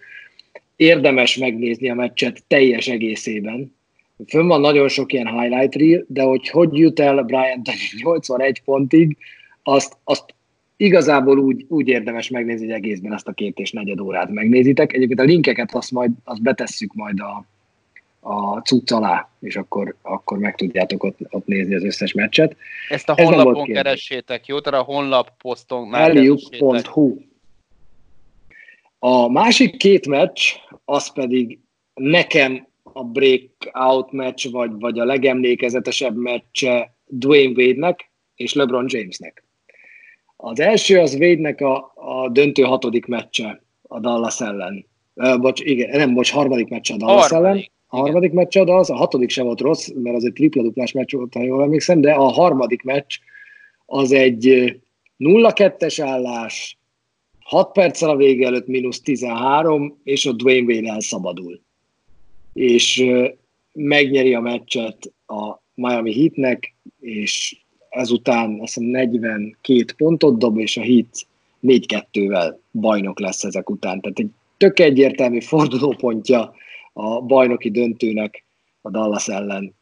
Érdemes 0.76 1.36
megnézni 1.36 1.90
a 1.90 1.94
meccset 1.94 2.42
teljes 2.46 2.88
egészében. 2.88 3.74
Fönn 4.26 4.46
van 4.46 4.60
nagyon 4.60 4.88
sok 4.88 5.12
ilyen 5.12 5.40
highlight 5.40 5.74
reel, 5.74 6.04
de 6.08 6.22
hogy 6.22 6.48
hogy 6.48 6.78
jut 6.78 7.00
el 7.00 7.22
Bryant 7.22 7.70
81 8.02 8.62
pontig, 8.64 9.16
azt, 9.62 9.96
azt 10.04 10.24
igazából 10.76 11.38
úgy, 11.38 11.64
úgy 11.68 11.88
érdemes 11.88 12.28
megnézni, 12.28 12.64
hogy 12.66 12.74
egészben 12.74 13.12
ezt 13.12 13.28
a 13.28 13.32
két 13.32 13.58
és 13.58 13.70
negyed 13.70 14.00
órát 14.00 14.30
megnézitek. 14.30 14.92
Egyébként 14.92 15.20
a 15.20 15.24
linkeket 15.24 15.74
azt 15.74 15.90
majd 15.90 16.10
azt 16.24 16.42
betesszük 16.42 16.94
majd 16.94 17.20
a, 17.20 17.46
a 18.24 18.58
cucc 18.58 18.90
alá, 18.90 19.28
és 19.40 19.56
akkor, 19.56 19.94
akkor 20.02 20.38
meg 20.38 20.54
tudjátok 20.54 21.04
ott, 21.04 21.18
ott 21.30 21.46
nézni 21.46 21.74
az 21.74 21.84
összes 21.84 22.12
meccset. 22.12 22.56
Ezt 22.88 23.08
a 23.08 23.14
honlapon 23.22 23.66
keressétek, 23.66 24.46
jó? 24.46 24.60
Tehát 24.60 24.80
a 24.80 24.84
honlap 24.84 25.30
poszton 25.38 25.88
már 25.88 26.16
A 28.98 29.28
másik 29.28 29.76
két 29.76 30.06
meccs, 30.06 30.40
az 30.84 31.12
pedig 31.12 31.58
nekem 31.94 32.66
a 32.82 33.04
breakout 33.04 34.12
meccs, 34.12 34.50
vagy, 34.50 34.70
vagy 34.78 34.98
a 34.98 35.04
legemlékezetesebb 35.04 36.16
meccse 36.16 36.94
Dwayne 37.06 37.52
Wade-nek 37.62 38.10
és 38.36 38.52
LeBron 38.54 38.84
Jamesnek. 38.88 39.44
Az 40.36 40.60
első 40.60 40.98
az 40.98 41.16
Védnek 41.16 41.60
a, 41.60 41.92
a 41.94 42.28
döntő 42.28 42.62
hatodik 42.62 43.06
meccse 43.06 43.62
a 43.82 44.00
Dallas 44.00 44.40
ellen. 44.40 44.86
Uh, 45.14 45.40
bocs, 45.40 45.60
igen, 45.60 45.96
nem, 45.96 46.14
bocs, 46.14 46.32
harmadik 46.32 46.68
meccse 46.68 46.94
a 46.94 46.96
Dallas 46.96 47.28
harmadik, 47.28 47.46
ellen. 47.46 47.70
A 47.94 47.98
harmadik 47.98 48.32
meccs 48.32 48.56
a 48.56 48.64
Dallas, 48.64 48.88
a 48.88 48.94
hatodik 48.94 49.30
sem 49.30 49.44
volt 49.44 49.60
rossz, 49.60 49.88
mert 49.94 50.16
az 50.16 50.24
egy 50.24 50.32
tripla-duplás 50.32 50.92
meccs 50.92 51.14
volt, 51.14 51.34
ha 51.34 51.42
jól 51.42 51.62
emlékszem, 51.62 52.00
de 52.00 52.12
a 52.12 52.24
harmadik 52.24 52.82
meccs 52.82 53.18
az 53.86 54.12
egy 54.12 54.74
0-2-es 55.18 55.98
állás, 56.02 56.78
6 57.40 57.72
perccel 57.72 58.10
a 58.10 58.16
vége 58.16 58.46
előtt 58.46 58.66
mínusz 58.66 59.00
13, 59.00 59.98
és 60.04 60.26
a 60.26 60.32
Dwayne 60.32 60.74
Wade 60.74 60.90
elszabadul. 60.90 61.60
És 62.52 63.04
megnyeri 63.72 64.34
a 64.34 64.40
meccset 64.40 65.12
a 65.26 65.62
Miami 65.74 66.14
Heatnek, 66.14 66.74
és 67.00 67.56
ezután 67.88 68.58
azt 68.60 68.74
hiszem 68.74 68.88
42 68.88 69.84
pontot 69.96 70.38
dob, 70.38 70.58
és 70.58 70.76
a 70.76 70.82
Heat 70.82 71.26
4-2-vel 71.62 72.54
bajnok 72.70 73.20
lesz 73.20 73.44
ezek 73.44 73.70
után. 73.70 74.00
Tehát 74.00 74.18
egy 74.18 74.30
tök 74.56 74.78
egyértelmű 74.78 75.40
fordulópontja 75.40 76.54
a 76.92 77.20
bajnoki 77.20 77.70
döntőnek 77.70 78.44
a 78.80 78.90
Dallas 78.90 79.28
ellen. 79.28 79.74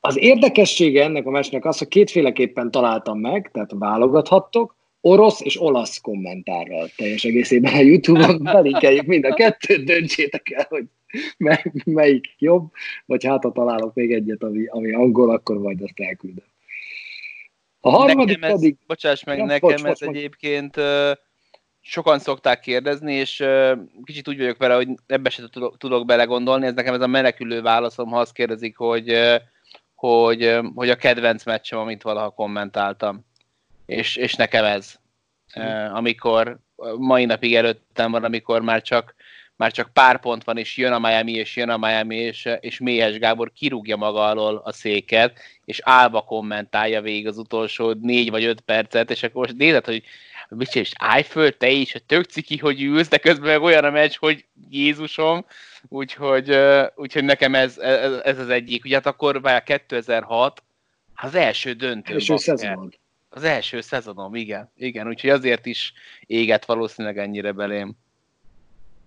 Az 0.00 0.18
érdekessége 0.18 1.02
ennek 1.02 1.26
a 1.26 1.30
meccsnek 1.30 1.64
az, 1.64 1.78
hogy 1.78 1.88
kétféleképpen 1.88 2.70
találtam 2.70 3.18
meg, 3.18 3.50
tehát 3.52 3.70
válogathattok, 3.74 4.76
orosz 5.00 5.40
és 5.40 5.60
olasz 5.60 6.00
kommentárral 6.00 6.88
teljes 6.96 7.24
egészében 7.24 7.74
a 7.74 7.80
Youtube-on 7.80 8.42
belinkeljük 8.52 9.06
mind 9.06 9.24
a 9.24 9.34
kettőt, 9.34 9.84
döntsétek 9.84 10.50
el, 10.50 10.66
hogy 10.68 10.84
melyik 11.84 12.34
jobb, 12.38 12.70
vagy 13.06 13.24
hát 13.24 13.42
ha 13.42 13.52
találok 13.52 13.94
még 13.94 14.12
egyet, 14.12 14.42
ami, 14.42 14.66
ami 14.66 14.92
angol, 14.92 15.30
akkor 15.30 15.58
majd 15.58 15.82
azt 15.82 16.00
elküldöm. 16.00 16.44
A 17.80 17.90
harmadik 17.90 18.38
nekem 18.38 18.50
ez, 18.50 18.60
pedig... 18.60 18.76
Bocsáss 18.86 19.24
meg, 19.24 19.38
ja, 19.38 19.44
nekem 19.44 19.68
bocs, 19.68 19.74
ez 19.74 19.82
bocs, 19.82 20.02
egyébként 20.02 20.76
uh, 20.76 21.10
sokan 21.88 22.18
szokták 22.18 22.60
kérdezni, 22.60 23.14
és 23.14 23.44
kicsit 24.04 24.28
úgy 24.28 24.38
vagyok 24.38 24.58
vele, 24.58 24.74
hogy 24.74 24.88
ebbe 25.06 25.30
se 25.30 25.42
tudok, 25.50 25.76
tudok 25.78 26.06
belegondolni, 26.06 26.66
ez 26.66 26.74
nekem 26.74 26.94
ez 26.94 27.00
a 27.00 27.06
menekülő 27.06 27.62
válaszom, 27.62 28.08
ha 28.08 28.18
azt 28.18 28.32
kérdezik, 28.32 28.76
hogy, 28.76 29.18
hogy, 29.94 30.58
hogy 30.74 30.90
a 30.90 30.96
kedvenc 30.96 31.44
meccsem, 31.44 31.78
amit 31.78 32.02
valaha 32.02 32.30
kommentáltam. 32.30 33.24
És, 33.86 34.16
és 34.16 34.34
nekem 34.34 34.64
ez. 34.64 34.94
Uh, 35.54 35.96
amikor 35.96 36.58
mai 36.96 37.24
napig 37.24 37.54
előttem 37.54 38.10
van, 38.10 38.24
amikor 38.24 38.62
már 38.62 38.82
csak 38.82 39.14
már 39.56 39.72
csak 39.72 39.92
pár 39.92 40.20
pont 40.20 40.44
van, 40.44 40.58
és 40.58 40.76
jön 40.76 40.92
a 40.92 40.98
Miami, 40.98 41.32
és 41.32 41.56
jön 41.56 41.68
a 41.68 41.76
Miami, 41.76 42.16
és, 42.16 42.48
és 42.60 42.78
Méhes 42.78 43.18
Gábor 43.18 43.52
kirúgja 43.52 43.96
maga 43.96 44.26
alól 44.26 44.62
a 44.64 44.72
széket, 44.72 45.38
és 45.64 45.80
állva 45.84 46.22
kommentálja 46.22 47.00
végig 47.00 47.26
az 47.26 47.38
utolsó 47.38 47.92
négy 48.00 48.30
vagy 48.30 48.44
öt 48.44 48.60
percet, 48.60 49.10
és 49.10 49.22
akkor 49.22 49.46
most 49.46 49.58
nézed, 49.58 49.84
hogy 49.84 50.02
mit 50.48 50.74
és 50.74 50.92
állj 50.98 51.22
föl, 51.22 51.56
te 51.56 51.70
is, 51.70 51.94
tök 52.06 52.24
ciki, 52.24 52.56
hogy 52.56 52.82
ülsz, 52.82 53.08
de 53.08 53.18
közben 53.18 53.46
meg 53.46 53.62
olyan 53.62 53.84
a 53.84 53.90
meccs, 53.90 54.14
hogy 54.18 54.44
Jézusom, 54.70 55.44
úgyhogy, 55.88 56.56
úgyhogy 56.94 57.24
nekem 57.24 57.54
ez, 57.54 57.78
ez, 57.78 58.12
ez 58.24 58.38
az 58.38 58.48
egyik. 58.48 58.84
Ugye 58.84 58.94
hát 58.94 59.06
akkor 59.06 59.40
már 59.40 59.62
2006, 59.62 60.62
az 61.14 61.34
első 61.34 61.72
döntő. 61.72 62.12
Első 62.12 62.36
szezon. 62.36 62.94
Az 63.28 63.42
első 63.42 63.80
szezonom, 63.80 64.34
igen. 64.34 64.70
Igen, 64.76 65.08
úgyhogy 65.08 65.30
azért 65.30 65.66
is 65.66 65.92
éget 66.26 66.64
valószínűleg 66.64 67.18
ennyire 67.18 67.52
belém. 67.52 67.96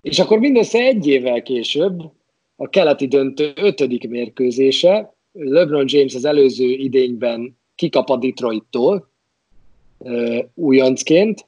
És 0.01 0.19
akkor 0.19 0.39
mindössze 0.39 0.79
egy 0.79 1.07
évvel 1.07 1.41
később 1.41 1.99
a 2.55 2.69
keleti 2.69 3.07
döntő 3.07 3.51
ötödik 3.55 4.09
mérkőzése, 4.09 5.13
LeBron 5.31 5.85
James 5.87 6.15
az 6.15 6.25
előző 6.25 6.65
idényben 6.65 7.57
kikap 7.75 8.09
a 8.09 8.17
Detroittól 8.17 9.09
újoncként, 10.53 11.47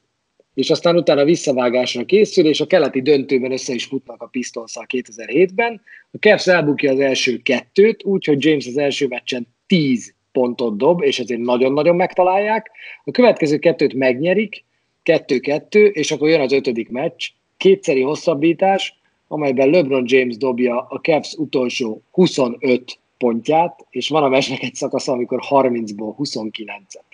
és 0.54 0.70
aztán 0.70 0.96
utána 0.96 1.24
visszavágásra 1.24 2.04
készül, 2.04 2.46
és 2.46 2.60
a 2.60 2.66
keleti 2.66 3.02
döntőben 3.02 3.52
össze 3.52 3.74
is 3.74 3.84
futnak 3.84 4.22
a 4.22 4.26
pistons 4.26 4.72
2007-ben. 4.86 5.80
A 6.10 6.16
Cavs 6.16 6.46
elbukja 6.46 6.92
az 6.92 7.00
első 7.00 7.36
kettőt, 7.36 8.04
úgyhogy 8.04 8.44
James 8.44 8.66
az 8.66 8.76
első 8.76 9.06
meccsen 9.06 9.46
10 9.66 10.14
pontot 10.32 10.76
dob, 10.76 11.02
és 11.02 11.18
ezért 11.18 11.40
nagyon-nagyon 11.40 11.96
megtalálják. 11.96 12.70
A 13.04 13.10
következő 13.10 13.58
kettőt 13.58 13.94
megnyerik, 13.94 14.64
2-2, 15.04 15.90
és 15.92 16.10
akkor 16.10 16.28
jön 16.28 16.40
az 16.40 16.52
ötödik 16.52 16.88
meccs, 16.88 17.28
kétszeri 17.56 18.00
hosszabbítás, 18.00 19.00
amelyben 19.28 19.70
LeBron 19.70 20.04
James 20.06 20.36
dobja 20.36 20.86
a 20.88 20.98
Cavs 20.98 21.34
utolsó 21.34 22.02
25 22.10 22.98
pontját, 23.18 23.86
és 23.90 24.08
van 24.08 24.22
a 24.22 24.28
meccsnek 24.28 24.62
egy 24.62 24.74
szakasz, 24.74 25.08
amikor 25.08 25.40
30-ból 25.50 26.14
29-et. 26.18 27.11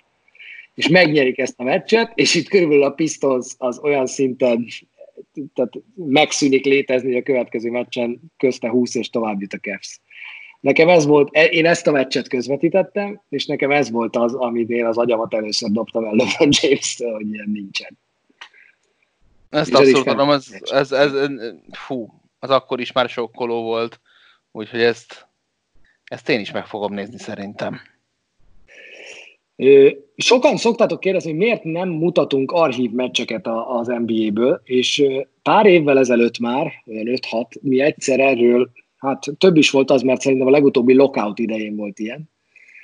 És 0.79 0.87
megnyerik 0.87 1.37
ezt 1.37 1.59
a 1.59 1.63
meccset, 1.63 2.11
és 2.15 2.35
itt 2.35 2.49
körülbelül 2.49 2.83
a 2.83 2.89
Pistons 2.89 3.55
az 3.57 3.79
olyan 3.79 4.05
szinten 4.05 4.65
tehát 5.53 5.73
megszűnik 5.95 6.65
létezni, 6.65 7.07
hogy 7.07 7.17
a 7.17 7.23
következő 7.23 7.69
meccsen 7.69 8.19
közte 8.37 8.69
20 8.69 8.95
és 8.95 9.09
tovább 9.09 9.41
jut 9.41 9.53
a 9.53 9.57
Cavs. 9.57 9.99
Nekem 10.59 10.89
ez 10.89 11.05
volt, 11.05 11.29
e, 11.31 11.45
én 11.45 11.65
ezt 11.65 11.87
a 11.87 11.91
meccset 11.91 12.27
közvetítettem, 12.27 13.21
és 13.29 13.45
nekem 13.45 13.71
ez 13.71 13.91
volt 13.91 14.15
az, 14.15 14.33
amit 14.33 14.69
én 14.69 14.85
az 14.85 14.97
agyamat 14.97 15.33
először 15.33 15.69
dobtam 15.71 16.05
el 16.05 16.15
LeBron 16.15 16.49
james 16.61 16.97
hogy 17.13 17.31
ilyen 17.31 17.49
nincsen. 17.53 17.97
Ezt 19.49 19.73
abszolút 19.73 20.07
adom, 20.07 20.29
ez, 20.29 20.47
ez, 20.61 20.91
ez, 20.91 21.13
ez, 21.13 21.29
fú, 21.71 22.21
az 22.39 22.49
akkor 22.49 22.79
is 22.79 22.91
már 22.91 23.09
sokkoló 23.09 23.63
volt, 23.63 23.99
úgyhogy 24.51 24.81
ezt, 24.81 25.27
ezt 26.03 26.29
én 26.29 26.39
is 26.39 26.51
meg 26.51 26.65
fogom 26.65 26.93
nézni 26.93 27.17
szerintem. 27.17 27.81
Sokan 30.15 30.57
szoktátok 30.57 30.99
kérdezni, 30.99 31.29
hogy 31.29 31.39
miért 31.39 31.63
nem 31.63 31.89
mutatunk 31.89 32.51
archív 32.51 32.91
meccseket 32.91 33.47
az 33.67 33.87
NBA-ből, 33.87 34.61
és 34.63 35.03
pár 35.43 35.65
évvel 35.65 35.99
ezelőtt 35.99 36.39
már, 36.39 36.71
5-6, 36.85 37.61
mi 37.61 37.79
egyszer 37.81 38.19
erről, 38.19 38.69
hát 38.97 39.23
több 39.37 39.57
is 39.57 39.69
volt 39.69 39.91
az, 39.91 40.01
mert 40.01 40.21
szerintem 40.21 40.47
a 40.47 40.51
legutóbbi 40.51 40.93
lockout 40.93 41.39
idején 41.39 41.75
volt 41.75 41.99
ilyen, 41.99 42.29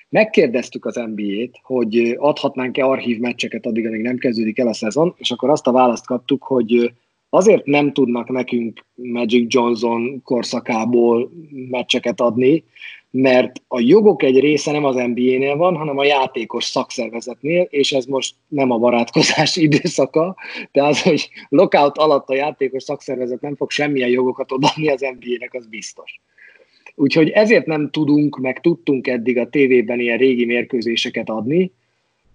Megkérdeztük 0.10 0.86
az 0.86 0.96
NBA-t, 0.96 1.60
hogy 1.64 2.16
adhatnánk-e 2.18 2.86
archív 2.86 3.20
meccseket 3.20 3.66
addig, 3.66 3.86
amíg 3.86 4.02
nem 4.02 4.18
kezdődik 4.18 4.60
el 4.60 4.68
a 4.68 4.74
szezon, 4.74 5.14
és 5.18 5.32
akkor 5.32 5.50
azt 5.50 5.68
a 5.68 5.72
választ 5.72 6.06
kaptuk, 6.06 6.44
hogy 6.44 6.94
azért 7.30 7.66
nem 7.66 7.94
tudnak 7.94 8.30
nekünk 8.30 8.86
Magic 8.94 9.54
Johnson 9.54 10.22
korszakából 10.24 11.32
meccseket 11.70 12.22
adni, 12.22 12.64
mert 13.18 13.62
a 13.68 13.80
jogok 13.80 14.24
egy 14.24 14.40
része 14.40 14.72
nem 14.72 14.86
az 14.86 14.96
NBA-nél 14.96 15.56
van, 15.56 15.76
hanem 15.76 15.98
a 15.98 16.06
játékos 16.06 16.64
szakszervezetnél, 16.64 17.68
és 17.70 17.92
ez 17.92 18.06
most 18.06 18.36
nem 18.48 18.72
a 18.72 18.78
barátkozás 18.78 19.56
időszaka, 19.68 20.36
de 20.72 20.84
az, 20.84 21.02
hogy 21.02 21.30
lockout 21.50 21.98
alatt 21.98 22.30
a 22.30 22.36
játékos 22.36 22.84
szakszervezet 22.84 23.42
nem 23.42 23.56
fog 23.56 23.72
semmilyen 23.72 24.10
jogokat 24.10 24.52
adni 24.52 24.90
az 24.90 25.02
NBA-nek, 25.02 25.54
az 25.54 25.68
biztos. 25.68 26.20
Úgyhogy 26.96 27.30
ezért 27.30 27.66
nem 27.66 27.90
tudunk, 27.92 28.38
meg 28.40 28.62
tudtunk 28.62 29.08
eddig 29.08 29.38
a 29.38 29.50
tévében 29.50 30.00
ilyen 30.00 30.18
régi 30.18 30.46
mérkőzéseket 30.46 31.30
adni, 31.30 31.72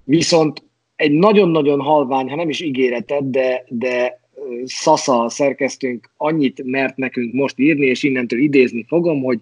viszont 0.05 0.63
egy 0.97 1.13
nagyon-nagyon 1.13 1.81
halvány, 1.81 2.29
ha 2.29 2.37
nem 2.37 2.49
is 2.49 2.61
ígéretet, 2.61 3.31
de, 3.31 3.65
de 3.69 4.21
Szasza 4.65 5.29
szerkesztőnk 5.29 6.11
annyit 6.17 6.63
mert 6.65 6.97
nekünk 6.97 7.33
most 7.33 7.59
írni, 7.59 7.87
és 7.87 8.03
innentől 8.03 8.39
idézni 8.39 8.85
fogom, 8.89 9.23
hogy 9.23 9.41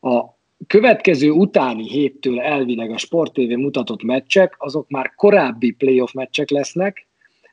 a 0.00 0.33
következő 0.66 1.30
utáni 1.30 1.88
héttől 1.88 2.40
elvileg 2.40 2.90
a 2.90 2.98
Sport 2.98 3.36
mutatott 3.36 4.02
meccsek, 4.02 4.54
azok 4.58 4.88
már 4.88 5.14
korábbi 5.14 5.70
playoff 5.70 6.12
meccsek 6.12 6.50
lesznek, 6.50 7.06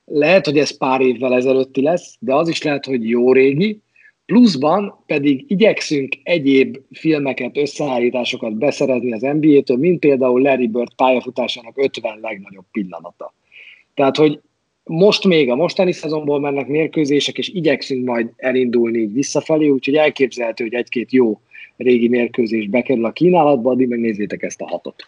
lehet, 0.05 0.45
hogy 0.45 0.57
ez 0.57 0.77
pár 0.77 1.01
évvel 1.01 1.33
ezelőtti 1.33 1.81
lesz, 1.81 2.15
de 2.19 2.35
az 2.35 2.47
is 2.47 2.61
lehet, 2.61 2.85
hogy 2.85 3.09
jó 3.09 3.33
régi, 3.33 3.81
Pluszban 4.31 5.03
pedig 5.05 5.45
igyekszünk 5.47 6.15
egyéb 6.23 6.77
filmeket, 6.91 7.57
összeállításokat 7.57 8.57
beszerezni 8.57 9.13
az 9.13 9.21
NBA-től, 9.21 9.77
mint 9.77 9.99
például 9.99 10.41
Larry 10.41 10.67
Bird 10.67 10.93
pályafutásának 10.95 11.77
50 11.77 12.19
legnagyobb 12.21 12.65
pillanata. 12.71 13.33
Tehát, 13.93 14.17
hogy 14.17 14.39
most 14.83 15.25
még 15.25 15.49
a 15.49 15.55
mostani 15.55 15.91
szezonból 15.91 16.39
mennek 16.39 16.67
mérkőzések, 16.67 17.37
és 17.37 17.49
igyekszünk 17.49 18.05
majd 18.05 18.29
elindulni 18.35 18.97
így 18.97 19.13
visszafelé, 19.13 19.67
úgyhogy 19.67 19.95
elképzelhető, 19.95 20.63
hogy 20.63 20.73
egy-két 20.73 21.11
jó 21.11 21.41
régi 21.77 22.07
mérkőzés 22.07 22.67
bekerül 22.67 23.05
a 23.05 23.11
kínálatba, 23.11 23.71
addig 23.71 23.87
megnézzétek 23.87 24.43
ezt 24.43 24.61
a 24.61 24.67
hatot. 24.67 25.07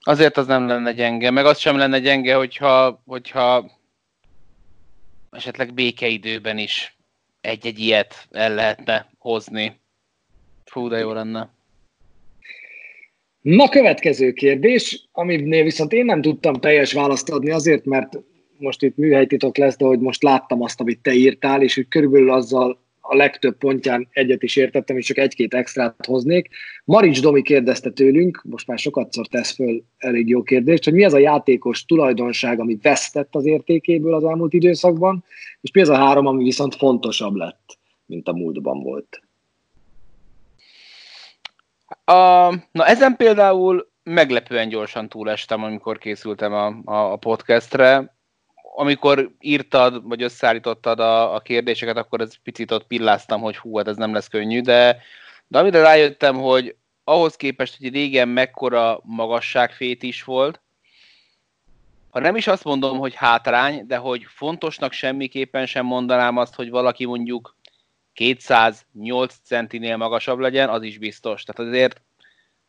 Azért 0.00 0.36
az 0.36 0.46
nem 0.46 0.66
lenne 0.66 0.92
gyenge, 0.92 1.30
meg 1.30 1.44
az 1.44 1.58
sem 1.58 1.76
lenne 1.76 1.98
gyenge, 1.98 2.34
hogyha, 2.34 3.02
hogyha 3.06 3.70
esetleg 5.30 5.74
békeidőben 5.74 6.58
is 6.58 6.96
egy-egy 7.40 7.78
ilyet 7.78 8.26
el 8.30 8.54
lehetne 8.54 9.10
hozni. 9.18 9.80
Fú, 10.64 10.88
de 10.88 10.98
jó 10.98 11.12
lenne. 11.12 11.50
Na, 13.40 13.68
következő 13.68 14.32
kérdés, 14.32 15.08
aminél 15.12 15.62
viszont 15.62 15.92
én 15.92 16.04
nem 16.04 16.20
tudtam 16.20 16.54
teljes 16.54 16.92
választ 16.92 17.30
adni 17.30 17.50
azért, 17.50 17.84
mert 17.84 18.18
most 18.58 18.82
itt 18.82 18.96
műhelytitok 18.96 19.56
lesz, 19.56 19.76
de 19.76 19.84
hogy 19.84 19.98
most 19.98 20.22
láttam 20.22 20.62
azt, 20.62 20.80
amit 20.80 21.02
te 21.02 21.12
írtál, 21.12 21.62
és 21.62 21.74
hogy 21.74 21.88
körülbelül 21.88 22.30
azzal 22.30 22.78
a 23.10 23.16
legtöbb 23.16 23.56
pontján 23.56 24.08
egyet 24.12 24.42
is 24.42 24.56
értettem, 24.56 24.96
és 24.96 25.06
csak 25.06 25.16
egy-két 25.16 25.54
extrát 25.54 26.06
hoznék. 26.06 26.48
Marics 26.84 27.22
Domi 27.22 27.42
kérdezte 27.42 27.90
tőlünk, 27.90 28.42
most 28.44 28.66
már 28.66 28.78
sokatszor 28.78 29.26
tesz 29.26 29.54
föl 29.54 29.82
elég 29.98 30.28
jó 30.28 30.42
kérdést, 30.42 30.84
hogy 30.84 30.92
mi 30.92 31.04
az 31.04 31.14
a 31.14 31.18
játékos 31.18 31.84
tulajdonság, 31.84 32.60
ami 32.60 32.78
vesztett 32.82 33.34
az 33.34 33.46
értékéből 33.46 34.14
az 34.14 34.24
elmúlt 34.24 34.52
időszakban, 34.52 35.24
és 35.60 35.70
mi 35.72 35.80
az 35.80 35.88
a 35.88 35.96
három, 35.96 36.26
ami 36.26 36.42
viszont 36.42 36.74
fontosabb 36.74 37.34
lett, 37.34 37.78
mint 38.06 38.28
a 38.28 38.32
múltban 38.32 38.82
volt. 38.82 39.22
A, 42.04 42.48
na 42.72 42.86
ezen 42.86 43.16
például 43.16 43.90
meglepően 44.02 44.68
gyorsan 44.68 45.08
túlestem, 45.08 45.64
amikor 45.64 45.98
készültem 45.98 46.52
a, 46.52 46.80
a, 46.84 47.12
a 47.12 47.16
podcastre 47.16 48.14
amikor 48.76 49.30
írtad, 49.40 50.08
vagy 50.08 50.22
összeállítottad 50.22 51.00
a, 51.00 51.34
a 51.34 51.40
kérdéseket, 51.40 51.96
akkor 51.96 52.20
ez 52.20 52.34
picit 52.42 52.70
ott 52.70 52.86
pilláztam, 52.86 53.40
hogy 53.40 53.56
hú, 53.56 53.76
hát 53.76 53.88
ez 53.88 53.96
nem 53.96 54.12
lesz 54.12 54.28
könnyű, 54.28 54.60
de, 54.60 55.02
de 55.46 55.58
amire 55.58 55.80
rájöttem, 55.80 56.36
hogy 56.36 56.76
ahhoz 57.04 57.36
képest, 57.36 57.76
hogy 57.78 57.92
régen 57.92 58.28
mekkora 58.28 59.00
magasságfét 59.02 60.02
is 60.02 60.24
volt, 60.24 60.60
ha 62.10 62.20
nem 62.20 62.36
is 62.36 62.46
azt 62.46 62.64
mondom, 62.64 62.98
hogy 62.98 63.14
hátrány, 63.14 63.86
de 63.86 63.96
hogy 63.96 64.26
fontosnak 64.28 64.92
semmiképpen 64.92 65.66
sem 65.66 65.86
mondanám 65.86 66.36
azt, 66.36 66.54
hogy 66.54 66.70
valaki 66.70 67.04
mondjuk 67.04 67.56
208 68.12 69.34
centinél 69.44 69.96
magasabb 69.96 70.38
legyen, 70.38 70.68
az 70.68 70.82
is 70.82 70.98
biztos. 70.98 71.42
Tehát 71.42 71.70
azért 71.70 72.00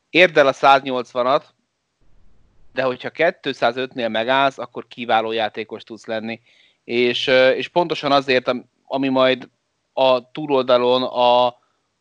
érd 0.10 0.38
el 0.38 0.48
a 0.48 0.54
180-at, 0.54 1.44
de 2.74 2.84
hogyha 2.84 3.10
205-nél 3.14 4.10
megállsz, 4.10 4.58
akkor 4.58 4.88
kiváló 4.88 5.32
játékos 5.32 5.84
tudsz 5.84 6.06
lenni. 6.06 6.42
És, 6.84 7.28
és 7.56 7.68
pontosan 7.68 8.12
azért, 8.12 8.52
ami 8.86 9.08
majd 9.08 9.50
a 9.94 10.32
túloldalon, 10.32 11.04
a, 11.04 11.58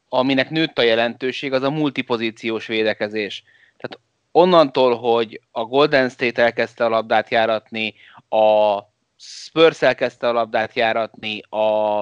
aminek 0.08 0.50
nőtt 0.50 0.78
a 0.78 0.82
jelentőség, 0.82 1.52
az 1.52 1.62
a 1.62 1.70
multipozíciós 1.70 2.66
védekezés. 2.66 3.42
Tehát 3.76 3.98
onnantól, 4.32 4.96
hogy 4.96 5.40
a 5.50 5.64
Golden 5.64 6.08
State 6.08 6.42
elkezdte 6.42 6.84
a 6.84 6.88
labdát 6.88 7.30
járatni, 7.30 7.94
a 8.28 8.78
Spurs 9.16 9.82
elkezdte 9.82 10.28
a 10.28 10.32
labdát 10.32 10.74
járatni, 10.74 11.40
a 11.40 11.98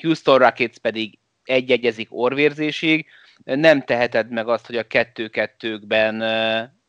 Houston 0.00 0.38
Rockets 0.38 0.78
pedig 0.78 1.18
egy-egyezik 1.44 2.08
orvérzésig, 2.10 3.06
nem 3.44 3.82
teheted 3.82 4.30
meg 4.30 4.48
azt, 4.48 4.66
hogy 4.66 4.76
a 4.76 4.86
kettő-kettőkben 4.86 6.22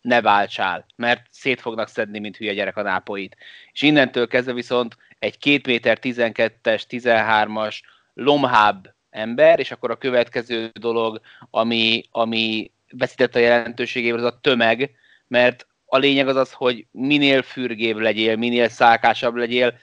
ne 0.03 0.21
váltsál, 0.21 0.85
mert 0.95 1.25
szét 1.29 1.61
fognak 1.61 1.87
szedni, 1.87 2.19
mint 2.19 2.37
hülye 2.37 2.53
gyerek 2.53 2.77
a 2.77 2.81
nápoit. 2.81 3.37
És 3.71 3.81
innentől 3.81 4.27
kezdve 4.27 4.53
viszont 4.53 4.97
egy 5.19 5.37
2 5.37 5.61
méter 5.65 5.97
12-es, 6.01 6.83
13-as 6.89 7.79
lomhább 8.13 8.93
ember, 9.09 9.59
és 9.59 9.71
akkor 9.71 9.91
a 9.91 9.97
következő 9.97 10.71
dolog, 10.73 11.21
ami, 11.49 12.03
ami 12.11 12.71
veszített 12.91 13.35
a 13.35 13.39
jelentőségéből, 13.39 14.19
az 14.19 14.33
a 14.33 14.39
tömeg, 14.41 14.91
mert 15.27 15.67
a 15.85 15.97
lényeg 15.97 16.27
az 16.27 16.35
az, 16.35 16.51
hogy 16.51 16.85
minél 16.91 17.41
fürgébb 17.41 17.97
legyél, 17.97 18.35
minél 18.35 18.69
szálkásabb 18.69 19.35
legyél, 19.35 19.79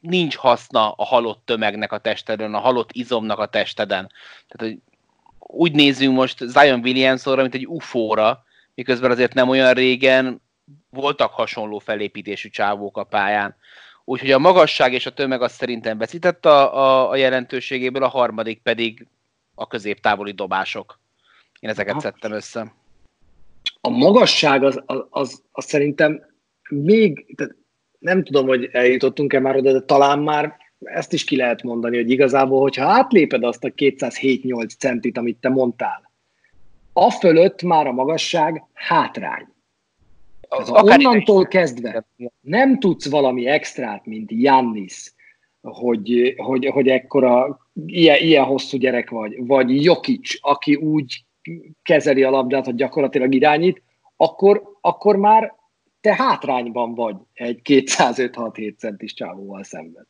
nincs 0.00 0.36
haszna 0.36 0.90
a 0.90 1.04
halott 1.04 1.42
tömegnek 1.44 1.92
a 1.92 1.98
testeden, 1.98 2.54
a 2.54 2.58
halott 2.58 2.92
izomnak 2.92 3.38
a 3.38 3.46
testeden. 3.46 4.12
Tehát, 4.48 4.72
hogy 4.72 4.78
úgy 5.38 5.72
nézzünk 5.72 6.16
most 6.16 6.38
Zion 6.38 6.80
Williamsonra, 6.80 7.42
mint 7.42 7.54
egy 7.54 7.66
ufóra, 7.66 8.44
miközben 8.74 9.10
azért 9.10 9.34
nem 9.34 9.48
olyan 9.48 9.72
régen 9.72 10.42
voltak 10.90 11.32
hasonló 11.32 11.78
felépítésű 11.78 12.48
csávók 12.48 12.96
a 12.96 13.04
pályán. 13.04 13.56
Úgyhogy 14.04 14.30
a 14.30 14.38
magasság 14.38 14.92
és 14.92 15.06
a 15.06 15.14
tömeg 15.14 15.42
azt 15.42 15.54
szerintem 15.54 15.98
veszített 15.98 16.46
a, 16.46 16.76
a, 16.76 17.10
a 17.10 17.16
jelentőségéből, 17.16 18.02
a 18.02 18.08
harmadik 18.08 18.62
pedig 18.62 19.06
a 19.54 19.66
középtávoli 19.66 20.32
dobások. 20.32 21.00
Én 21.60 21.70
ezeket 21.70 21.92
Aha. 21.92 22.00
szedtem 22.00 22.32
össze. 22.32 22.74
A 23.80 23.90
magasság 23.90 24.64
az, 24.64 24.82
az, 24.86 25.04
az, 25.10 25.42
az 25.52 25.64
szerintem 25.64 26.26
még, 26.68 27.34
tehát 27.36 27.54
nem 27.98 28.24
tudom, 28.24 28.46
hogy 28.46 28.68
eljutottunk-e 28.72 29.40
már 29.40 29.56
oda, 29.56 29.72
de 29.72 29.80
talán 29.80 30.18
már 30.18 30.56
ezt 30.78 31.12
is 31.12 31.24
ki 31.24 31.36
lehet 31.36 31.62
mondani, 31.62 31.96
hogy 31.96 32.10
igazából, 32.10 32.60
hogyha 32.60 32.84
átléped 32.84 33.44
azt 33.44 33.64
a 33.64 33.68
207-8 33.68 34.78
centit, 34.78 35.18
amit 35.18 35.40
te 35.40 35.48
mondtál, 35.48 36.11
a 36.92 37.10
fölött 37.10 37.62
már 37.62 37.86
a 37.86 37.92
magasság 37.92 38.64
hátrány. 38.72 39.46
Ez 40.48 40.70
onnantól 40.70 41.46
kezdve 41.46 42.04
nem 42.40 42.78
tudsz 42.78 43.10
valami 43.10 43.46
extrát, 43.46 44.06
mint 44.06 44.30
Jannis, 44.32 45.12
hogy, 45.60 46.34
hogy, 46.36 46.66
hogy 46.66 46.88
ekkora, 46.88 47.60
ilyen, 47.86 48.18
ilyen 48.20 48.44
hosszú 48.44 48.78
gyerek 48.78 49.10
vagy, 49.10 49.46
vagy 49.46 49.84
Jokic, 49.84 50.30
aki 50.40 50.74
úgy 50.74 51.24
kezeli 51.82 52.22
a 52.22 52.30
labdát, 52.30 52.64
hogy 52.64 52.74
gyakorlatilag 52.74 53.34
irányít, 53.34 53.82
akkor, 54.16 54.62
akkor 54.80 55.16
már 55.16 55.54
te 56.00 56.14
hátrányban 56.14 56.94
vagy 56.94 57.16
egy 57.32 57.60
205-6-7 57.64 58.76
centis 58.78 59.14
csávóval 59.14 59.64
szemben. 59.64 60.06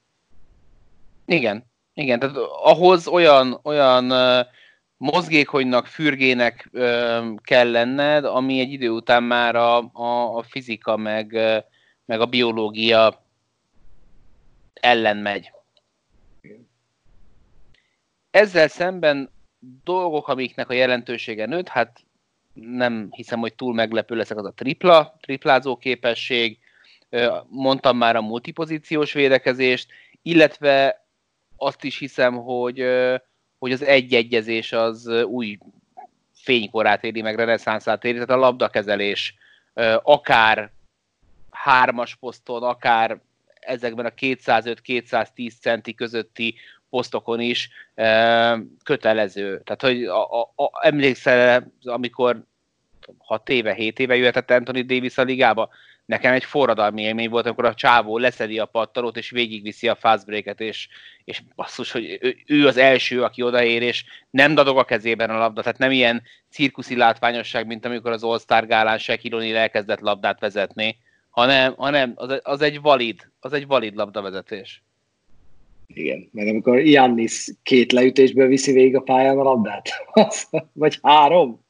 Igen, 1.27 1.65
igen, 1.95 2.19
tehát 2.19 2.37
ahhoz 2.63 3.07
olyan, 3.07 3.61
olyan 3.63 4.11
uh, 4.11 4.47
mozgékonynak, 5.03 5.87
fürgének 5.87 6.71
kell 7.43 7.71
lenned, 7.71 8.25
ami 8.25 8.61
egy 8.61 8.73
idő 8.73 8.91
után 8.91 9.23
már 9.23 9.57
a, 9.57 9.91
a, 9.93 10.37
a 10.37 10.43
fizika 10.43 10.97
meg, 10.97 11.33
meg 12.05 12.21
a 12.21 12.27
biológia 12.27 13.25
ellen 14.73 15.17
megy. 15.17 15.53
Ezzel 18.31 18.69
szemben 18.69 19.31
dolgok, 19.85 20.29
amiknek 20.29 20.69
a 20.69 20.73
jelentősége 20.73 21.47
nőtt, 21.47 21.69
hát 21.69 22.05
nem 22.53 23.09
hiszem, 23.11 23.41
hogy 23.41 23.55
túl 23.55 23.75
meglepő 23.75 24.15
leszek 24.15 24.37
az 24.37 24.47
a 24.47 24.53
tripla, 24.53 25.17
triplázó 25.21 25.77
képesség, 25.77 26.59
mondtam 27.49 27.97
már 27.97 28.17
a 28.17 28.23
multipozíciós 28.23 29.13
védekezést, 29.13 29.91
illetve 30.23 31.07
azt 31.57 31.85
is 31.85 31.99
hiszem, 31.99 32.35
hogy, 32.35 32.85
hogy 33.63 33.73
az 33.73 33.83
egyegyezés 33.83 34.73
az 34.73 35.07
új 35.07 35.59
fénykorát 36.35 37.05
éri, 37.05 37.23
meg 37.23 37.37
reneszánszát 37.37 38.05
éri, 38.05 38.15
tehát 38.15 38.31
a 38.31 38.37
labdakezelés 38.37 39.35
akár 40.03 40.71
hármas 41.51 42.15
poszton, 42.15 42.63
akár 42.63 43.19
ezekben 43.61 44.07
a 44.07 44.11
205-210 44.11 45.53
centi 45.61 45.95
közötti 45.95 46.55
posztokon 46.91 47.41
is 47.41 47.71
kötelező. 48.85 49.61
Tehát, 49.65 49.83
hogy 49.83 50.05
a, 50.05 50.41
a, 50.41 50.53
a, 50.55 50.87
emlékszel, 50.87 51.73
amikor 51.83 52.45
6 53.19 53.49
éve, 53.49 53.75
7 53.75 53.99
éve 53.99 54.17
jöhetett 54.17 54.51
Anthony 54.51 54.87
Davis 54.87 55.19
a 55.19 55.23
ligába, 55.23 55.69
nekem 56.05 56.33
egy 56.33 56.45
forradalmi 56.45 57.03
élmény 57.03 57.29
volt, 57.29 57.45
amikor 57.45 57.65
a 57.65 57.75
csávó 57.75 58.19
leszedi 58.19 58.59
a 58.59 58.67
pattalót, 58.67 59.17
és 59.17 59.31
végigviszi 59.31 59.89
a 59.89 59.95
fast 59.95 60.27
break 60.27 60.61
és, 60.61 60.89
és 61.25 61.43
basszus, 61.57 61.93
hogy 61.93 62.19
ő, 62.21 62.37
ő, 62.47 62.67
az 62.67 62.77
első, 62.77 63.23
aki 63.23 63.43
odaér, 63.43 63.83
és 63.83 64.05
nem 64.31 64.55
dadog 64.55 64.79
a 64.79 64.85
kezében 64.85 65.31
a 65.31 65.39
labda, 65.39 65.63
tehát 65.63 65.79
nem 65.79 65.91
ilyen 65.91 66.23
cirkuszi 66.51 66.97
látványosság, 66.97 67.67
mint 67.67 67.85
amikor 67.85 68.11
az 68.11 68.23
All-Star 68.23 68.67
gálán 68.67 68.99
Shaquille 68.99 69.59
elkezdett 69.59 70.01
labdát 70.01 70.41
vezetni, 70.41 70.97
hanem, 71.31 71.75
hanem 71.77 72.13
az, 72.15 72.41
az, 72.43 72.61
egy 72.61 72.81
valid, 72.81 73.31
az 73.41 73.53
egy 73.53 73.67
valid 73.67 73.95
labdavezetés. 73.95 74.83
Igen, 75.87 76.29
meg 76.33 76.47
amikor 76.47 76.79
Iannis 76.79 77.51
két 77.63 77.93
leütésből 77.93 78.47
viszi 78.47 78.73
végig 78.73 78.97
a 78.97 79.01
pályán 79.01 79.39
a 79.39 79.43
labdát, 79.43 79.89
vagy 80.73 80.99
három, 81.03 81.65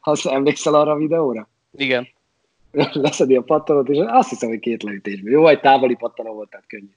ha 0.00 0.16
emlékszel 0.24 0.74
arra 0.74 0.92
a 0.92 0.96
videóra? 0.96 1.48
Igen. 1.76 2.08
Leszedi 2.92 3.36
a 3.36 3.42
pattanót, 3.42 3.88
és 3.88 3.98
azt 4.06 4.28
hiszem, 4.28 4.48
hogy 4.48 4.58
két 4.58 4.82
leütésből. 4.82 5.32
Jó, 5.32 5.46
egy 5.46 5.60
távoli 5.60 5.94
pattanó 5.94 6.32
volt, 6.34 6.50
tehát 6.50 6.66
könnyű. 6.66 6.92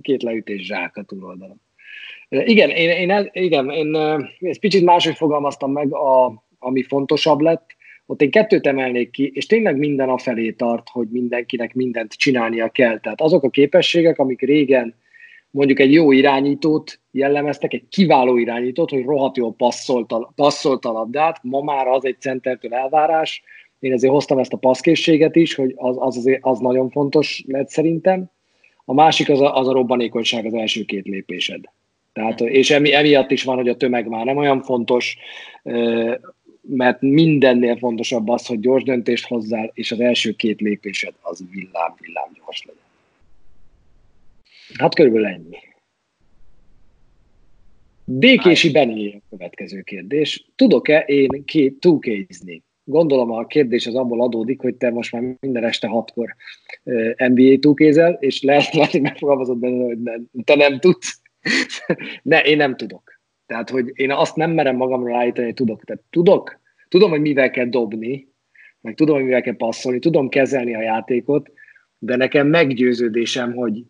Két 0.00 0.22
leütés 0.22 0.66
zsák 0.66 0.96
a 0.96 1.02
túloldalon. 1.02 1.60
Igen, 2.28 2.70
én, 2.70 3.10
én, 3.10 3.30
igen, 3.32 3.70
én 3.70 3.96
ezt 4.40 4.60
picit 4.60 4.84
máshogy 4.84 5.16
fogalmaztam 5.16 5.72
meg, 5.72 5.94
a, 5.94 6.44
ami 6.58 6.82
fontosabb 6.82 7.40
lett. 7.40 7.66
Ott 8.06 8.22
én 8.22 8.30
kettőt 8.30 8.66
emelnék 8.66 9.10
ki, 9.10 9.30
és 9.34 9.46
tényleg 9.46 9.76
minden 9.76 10.08
a 10.08 10.18
felé 10.18 10.50
tart, 10.50 10.88
hogy 10.88 11.08
mindenkinek 11.10 11.74
mindent 11.74 12.12
csinálnia 12.12 12.68
kell. 12.68 13.00
Tehát 13.00 13.20
azok 13.20 13.42
a 13.42 13.50
képességek, 13.50 14.18
amik 14.18 14.40
régen 14.40 14.94
mondjuk 15.50 15.80
egy 15.80 15.92
jó 15.92 16.12
irányítót 16.12 17.00
jellemeztek, 17.10 17.72
egy 17.72 17.88
kiváló 17.88 18.36
irányítót, 18.36 18.90
hogy 18.90 19.04
rohadt 19.04 19.36
jól 19.36 19.54
passzolt 19.54 20.12
a, 20.12 20.32
passzolt 20.34 20.84
a 20.84 20.92
labdát, 20.92 21.38
ma 21.42 21.60
már 21.60 21.86
az 21.86 22.04
egy 22.04 22.20
centertől 22.20 22.74
elvárás, 22.74 23.42
én 23.82 23.92
ezért 23.92 24.12
hoztam 24.12 24.38
ezt 24.38 24.52
a 24.52 24.56
passzkészséget 24.56 25.36
is, 25.36 25.54
hogy 25.54 25.74
az, 25.76 25.96
az, 25.98 26.16
azért, 26.16 26.44
az 26.44 26.58
nagyon 26.58 26.90
fontos 26.90 27.44
lett 27.46 27.68
szerintem. 27.68 28.30
A 28.84 28.94
másik 28.94 29.28
az 29.28 29.40
a, 29.40 29.56
az 29.56 29.68
a 29.68 29.72
robbanékonyság 29.72 30.46
az 30.46 30.54
első 30.54 30.84
két 30.84 31.06
lépésed. 31.06 31.64
Tehát, 32.12 32.40
és 32.40 32.70
emi, 32.70 32.94
emiatt 32.94 33.30
is 33.30 33.44
van, 33.44 33.56
hogy 33.56 33.68
a 33.68 33.76
tömeg 33.76 34.08
már 34.08 34.24
nem 34.24 34.36
olyan 34.36 34.62
fontos, 34.62 35.16
mert 36.60 37.00
mindennél 37.00 37.76
fontosabb 37.76 38.28
az, 38.28 38.46
hogy 38.46 38.60
gyors 38.60 38.82
döntést 38.82 39.26
hozzál, 39.26 39.70
és 39.74 39.92
az 39.92 40.00
első 40.00 40.32
két 40.32 40.60
lépésed 40.60 41.14
az 41.20 41.44
villám, 41.50 41.94
villám 42.00 42.30
gyors 42.34 42.64
legyen. 42.64 42.82
Hát 44.78 44.94
körülbelül 44.94 45.26
ennyi. 45.26 45.58
Békési 48.04 48.70
Benni 48.70 49.14
a 49.14 49.20
következő 49.30 49.80
kérdés. 49.80 50.46
Tudok-e 50.56 50.98
én 50.98 51.44
két 51.44 51.80
túlkézni? 51.80 52.62
Gondolom 52.84 53.30
a 53.30 53.46
kérdés 53.46 53.86
az 53.86 53.94
abból 53.94 54.22
adódik, 54.22 54.60
hogy 54.60 54.74
te 54.74 54.90
most 54.90 55.12
már 55.12 55.36
minden 55.40 55.64
este 55.64 55.86
hatkor 55.86 56.34
NBA 57.16 57.58
túlkézel, 57.60 58.16
és 58.20 58.42
lehet, 58.42 58.72
lehet 58.74 58.90
hogy 58.90 59.00
megfogalmazod 59.00 59.58
benne, 59.58 59.84
hogy 59.84 60.02
ne, 60.02 60.12
te 60.44 60.54
nem 60.54 60.78
tudsz. 60.78 61.20
ne, 62.22 62.40
én 62.40 62.56
nem 62.56 62.76
tudok. 62.76 63.20
Tehát, 63.46 63.70
hogy 63.70 63.90
én 63.94 64.10
azt 64.10 64.36
nem 64.36 64.50
merem 64.50 64.76
magamról 64.76 65.16
állítani, 65.16 65.46
hogy 65.46 65.54
tudok. 65.54 65.84
Tehát 65.84 66.02
tudok, 66.10 66.60
tudom, 66.88 67.10
hogy 67.10 67.20
mivel 67.20 67.50
kell 67.50 67.66
dobni, 67.66 68.28
meg 68.80 68.94
tudom, 68.94 69.14
hogy 69.14 69.24
mivel 69.24 69.42
kell 69.42 69.56
passzolni, 69.56 69.98
tudom 69.98 70.28
kezelni 70.28 70.74
a 70.74 70.82
játékot, 70.82 71.50
de 71.98 72.16
nekem 72.16 72.46
meggyőződésem, 72.46 73.54
hogy 73.54 73.84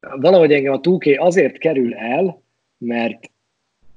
valahogy 0.00 0.52
engem 0.52 0.72
a 0.72 0.80
2 0.80 1.14
azért 1.16 1.58
kerül 1.58 1.94
el, 1.94 2.42
mert 2.78 3.30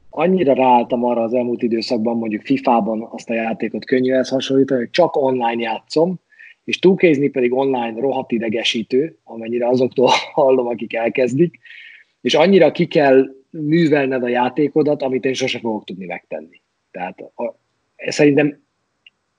annyira 0.09 0.53
ráálltam 0.53 1.03
arra 1.03 1.21
az 1.21 1.33
elmúlt 1.33 1.63
időszakban, 1.63 2.17
mondjuk 2.17 2.41
FIFA-ban 2.41 3.07
azt 3.11 3.29
a 3.29 3.33
játékot 3.33 3.85
könnyű 3.85 4.13
ezt 4.13 4.31
hasonlítani, 4.31 4.79
hogy 4.79 4.89
csak 4.89 5.15
online 5.15 5.61
játszom, 5.61 6.19
és 6.63 6.79
2 6.79 7.31
pedig 7.31 7.53
online 7.53 7.99
rohadt 7.99 8.31
idegesítő, 8.31 9.17
amennyire 9.23 9.67
azoktól 9.67 10.09
hallom, 10.33 10.67
akik 10.67 10.93
elkezdik, 10.93 11.59
és 12.21 12.33
annyira 12.33 12.71
ki 12.71 12.85
kell 12.85 13.25
művelned 13.49 14.23
a 14.23 14.27
játékodat, 14.27 15.01
amit 15.01 15.25
én 15.25 15.33
sose 15.33 15.59
fogok 15.59 15.83
tudni 15.83 16.05
megtenni. 16.05 16.61
Tehát 16.91 17.19
a, 17.19 17.55
szerintem 18.07 18.59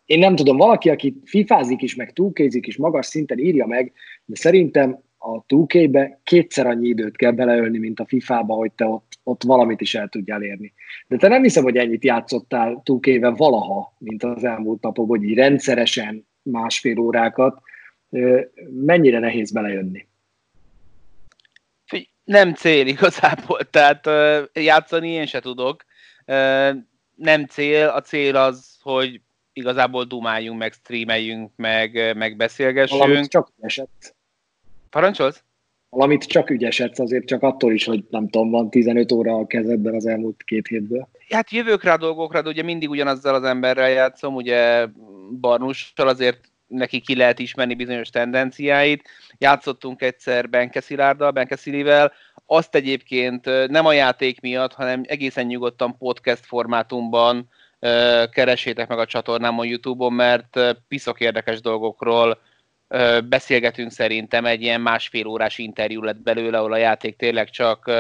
én 0.07 0.19
nem 0.19 0.37
tudom, 0.37 0.57
valaki, 0.57 0.91
aki 0.91 1.21
fifázik 1.25 1.83
is, 1.83 1.95
meg 1.95 2.13
túlkézik 2.13 2.67
is, 2.67 2.77
magas 2.77 3.07
szinten 3.07 3.39
írja 3.39 3.67
meg, 3.67 3.93
de 4.25 4.37
szerintem 4.37 5.03
a 5.19 5.45
2 5.47 6.19
kétszer 6.25 6.67
annyi 6.67 6.89
időt 6.89 7.17
kell 7.17 7.31
beleölni, 7.33 7.79
mint 7.79 8.01
a 8.01 8.07
FIFA-ba, 8.07 8.55
hogy 8.55 8.73
te 8.73 8.87
ott, 8.87 9.19
ott 9.23 9.43
valamit 9.43 9.81
is 9.81 9.95
el 9.95 10.09
tudjál 10.09 10.43
érni. 10.43 10.73
De 11.09 11.17
te 11.17 11.29
nem 11.29 11.43
hiszem, 11.43 11.63
hogy 11.63 11.77
ennyit 11.77 12.05
játszottál 12.05 12.83
2 12.85 13.31
valaha, 13.31 13.95
mint 13.99 14.23
az 14.23 14.45
elmúlt 14.45 14.83
napok, 14.83 15.09
hogy 15.09 15.23
így 15.23 15.35
rendszeresen 15.35 16.27
másfél 16.43 16.99
órákat. 16.99 17.61
Mennyire 18.71 19.19
nehéz 19.19 19.53
belejönni? 19.53 20.07
Nem 22.25 22.55
cél 22.55 22.87
igazából, 22.87 23.71
tehát 23.71 24.07
játszani 24.53 25.11
én 25.11 25.27
se 25.27 25.41
tudok. 25.41 25.85
Nem 27.15 27.45
cél, 27.49 27.87
a 27.87 28.01
cél 28.01 28.37
az, 28.37 28.79
hogy 28.83 29.21
igazából 29.53 30.05
dumáljunk, 30.05 30.59
meg 30.59 30.73
streameljünk, 30.73 31.53
meg, 31.57 32.17
meg 32.17 32.37
beszélgessünk. 32.37 33.03
Valamit 33.03 33.31
csak 33.31 33.53
esett. 33.61 34.17
Parancsolsz? 34.91 35.43
valamit 35.91 36.25
csak 36.25 36.51
ügyesedsz 36.51 36.99
azért 36.99 37.27
csak 37.27 37.43
attól 37.43 37.73
is, 37.73 37.85
hogy 37.85 38.05
nem 38.11 38.29
tudom, 38.29 38.51
van 38.51 38.71
15 38.71 39.13
óra 39.13 39.35
a 39.35 39.47
kezedben 39.47 39.95
az 39.95 40.07
elmúlt 40.07 40.43
két 40.43 40.67
hétből. 40.67 41.09
Hát 41.29 41.51
jövök 41.51 41.83
rá 41.83 41.97
dolgokra, 41.97 42.43
de 42.43 42.49
ugye 42.49 42.63
mindig 42.63 42.91
ugyanazzal 42.91 43.35
az 43.35 43.43
emberrel 43.43 43.91
játszom, 43.91 44.35
ugye 44.35 44.87
Barnussal 45.41 46.09
azért 46.09 46.41
neki 46.67 47.01
ki 47.01 47.17
lehet 47.17 47.39
ismerni 47.39 47.75
bizonyos 47.75 48.09
tendenciáit. 48.09 49.09
Játszottunk 49.39 50.03
egyszer 50.03 50.49
Benke 50.49 50.81
Szilárddal, 50.81 51.31
Benke 51.31 51.57
Szilivel, 51.57 52.13
azt 52.47 52.75
egyébként 52.75 53.45
nem 53.69 53.87
a 53.87 53.93
játék 53.93 54.41
miatt, 54.41 54.73
hanem 54.73 55.03
egészen 55.07 55.47
nyugodtan 55.47 55.97
podcast 55.99 56.47
formátumban 56.47 57.49
keresétek 58.31 58.89
meg 58.89 58.99
a 58.99 59.07
csatornámon 59.07 59.67
Youtube-on, 59.67 60.13
mert 60.13 60.77
piszok 60.89 61.21
érdekes 61.21 61.61
dolgokról 61.61 62.39
beszélgetünk 63.25 63.91
szerintem, 63.91 64.45
egy 64.45 64.63
ilyen 64.63 64.81
másfél 64.81 65.27
órás 65.27 65.59
interjú 65.59 66.03
lett 66.03 66.21
belőle, 66.21 66.59
ahol 66.59 66.73
a 66.73 66.77
játék 66.77 67.17
tényleg 67.17 67.51
csak, 67.51 67.91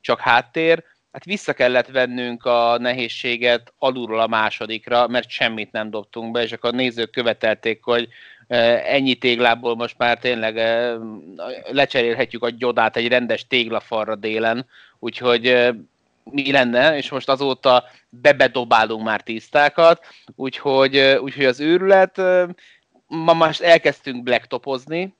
csak 0.00 0.20
háttér. 0.20 0.84
Hát 1.12 1.24
vissza 1.24 1.52
kellett 1.52 1.86
vennünk 1.86 2.44
a 2.44 2.78
nehézséget 2.78 3.72
alulról 3.78 4.20
a 4.20 4.26
másodikra, 4.26 5.06
mert 5.06 5.28
semmit 5.28 5.72
nem 5.72 5.90
dobtunk 5.90 6.32
be, 6.32 6.42
és 6.42 6.52
akkor 6.52 6.72
a 6.72 6.76
nézők 6.76 7.10
követelték, 7.10 7.82
hogy 7.82 8.08
ennyi 8.84 9.14
téglából 9.14 9.76
most 9.76 9.98
már 9.98 10.18
tényleg 10.18 10.56
lecserélhetjük 11.70 12.42
a 12.44 12.50
gyodát 12.50 12.96
egy 12.96 13.08
rendes 13.08 13.46
téglafalra 13.46 14.14
délen, 14.14 14.66
úgyhogy 14.98 15.74
mi 16.30 16.52
lenne, 16.52 16.96
és 16.96 17.10
most 17.10 17.28
azóta 17.28 17.84
bebedobálunk 18.08 19.04
már 19.04 19.20
tisztákat, 19.20 20.06
úgyhogy, 20.34 20.98
úgyhogy 20.98 21.44
az 21.44 21.60
őrület, 21.60 22.20
ma 23.06 23.32
most 23.32 23.60
elkezdtünk 23.60 24.22
blacktopozni, 24.22 25.16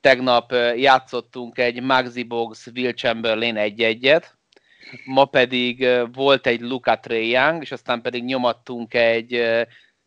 tegnap 0.00 0.52
játszottunk 0.76 1.58
egy 1.58 1.82
Maxi 1.82 2.22
Box 2.22 2.66
Will 2.74 2.92
Chamberlain 2.92 3.56
egy-egyet, 3.56 4.38
ma 5.04 5.24
pedig 5.24 5.88
volt 6.12 6.46
egy 6.46 6.60
Luca 6.60 6.98
Trey 6.98 7.28
Young, 7.28 7.62
és 7.62 7.72
aztán 7.72 8.00
pedig 8.00 8.24
nyomattunk 8.24 8.94
egy 8.94 9.42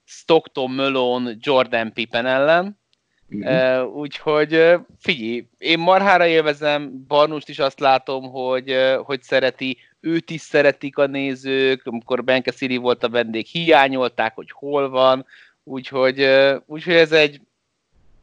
Stockton 0.06 0.72
Malone 0.72 1.34
Jordan 1.40 1.94
Pippen 1.94 2.26
ellen. 2.26 2.82
Uh, 3.30 3.96
úgyhogy 3.96 4.76
figyelj, 5.00 5.48
én 5.58 5.80
marhára 5.80 6.26
élvezem, 6.26 7.06
Barnust 7.08 7.50
is 7.50 7.60
azt 7.60 7.80
látom, 7.80 8.24
hogy, 8.24 8.76
hogy 9.04 9.22
szereti, 9.22 9.78
őt 10.00 10.30
is 10.30 10.42
szeretik 10.42 10.98
a 10.98 11.06
nézők, 11.06 11.86
amikor 11.86 12.24
Benke 12.24 12.52
Siri 12.52 12.78
volt 12.78 13.04
a 13.04 13.10
vendég, 13.10 13.46
hiányolták, 13.46 14.36
hogy 14.36 14.52
hol 14.52 14.90
van, 14.90 15.26
úgyhogy, 15.64 16.30
úgyhogy 16.66 16.94
ez 16.94 17.12
egy 17.12 17.42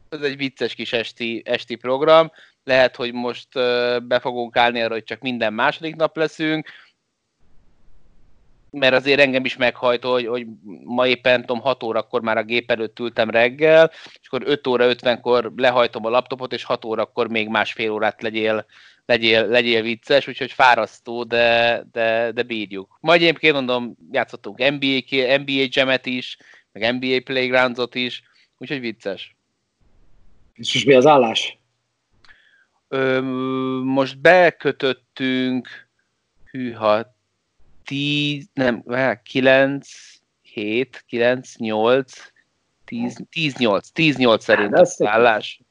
ez 0.09 0.21
egy 0.21 0.37
vicces 0.37 0.73
kis 0.73 0.93
esti, 0.93 1.41
esti 1.45 1.75
program. 1.75 2.31
Lehet, 2.63 2.95
hogy 2.95 3.13
most 3.13 3.53
be 4.03 4.19
fogunk 4.19 4.57
állni 4.57 4.81
arra, 4.81 4.93
hogy 4.93 5.03
csak 5.03 5.19
minden 5.19 5.53
második 5.53 5.95
nap 5.95 6.17
leszünk, 6.17 6.67
mert 8.71 8.93
azért 8.93 9.19
engem 9.19 9.45
is 9.45 9.57
meghajt, 9.57 10.03
hogy, 10.03 10.25
hogy 10.25 10.47
ma 10.83 11.07
éppen 11.07 11.41
tudom, 11.41 11.59
6 11.59 11.83
órakor 11.83 12.21
már 12.21 12.37
a 12.37 12.43
gép 12.43 12.71
előtt 12.71 12.99
ültem 12.99 13.29
reggel, 13.29 13.91
és 14.21 14.27
akkor 14.27 14.41
5 14.45 14.67
óra 14.67 14.85
50-kor 14.89 15.53
lehajtom 15.55 16.05
a 16.05 16.09
laptopot, 16.09 16.53
és 16.53 16.63
6 16.63 16.85
órakor 16.85 17.27
még 17.27 17.47
másfél 17.47 17.91
órát 17.91 18.21
legyél, 18.21 18.65
legyél, 19.05 19.47
legyél 19.47 19.81
vicces, 19.81 20.27
úgyhogy 20.27 20.51
fárasztó, 20.51 21.23
de, 21.23 21.81
de, 21.91 22.31
de 22.31 22.43
bírjuk. 22.43 22.97
Majd 23.01 23.21
egyébként 23.21 23.53
mondom, 23.53 23.95
játszottunk 24.11 24.57
NBA, 24.57 25.37
NBA 25.37 25.67
Jam-et 25.69 26.05
is, 26.05 26.37
meg 26.71 26.93
NBA 26.93 27.21
Playgrounds-ot 27.23 27.95
is, 27.95 28.23
úgyhogy 28.57 28.79
vicces. 28.79 29.35
És, 30.53 30.75
és 30.75 30.83
mi 30.83 30.93
az 30.93 31.05
állás? 31.05 31.59
Ö, 32.87 33.21
most 33.83 34.19
bekötöttünk, 34.19 35.89
hűha, 36.51 37.15
10, 37.85 38.49
nem, 38.53 38.83
9, 39.23 39.89
7, 40.41 41.03
9, 41.07 41.55
8, 41.57 42.13
10, 42.85 43.25
10 43.29 43.55
8, 43.55 43.89
10 43.89 44.17
8 44.17 44.43
szerint 44.43 44.73
az 44.73 45.01
állás. 45.03 45.61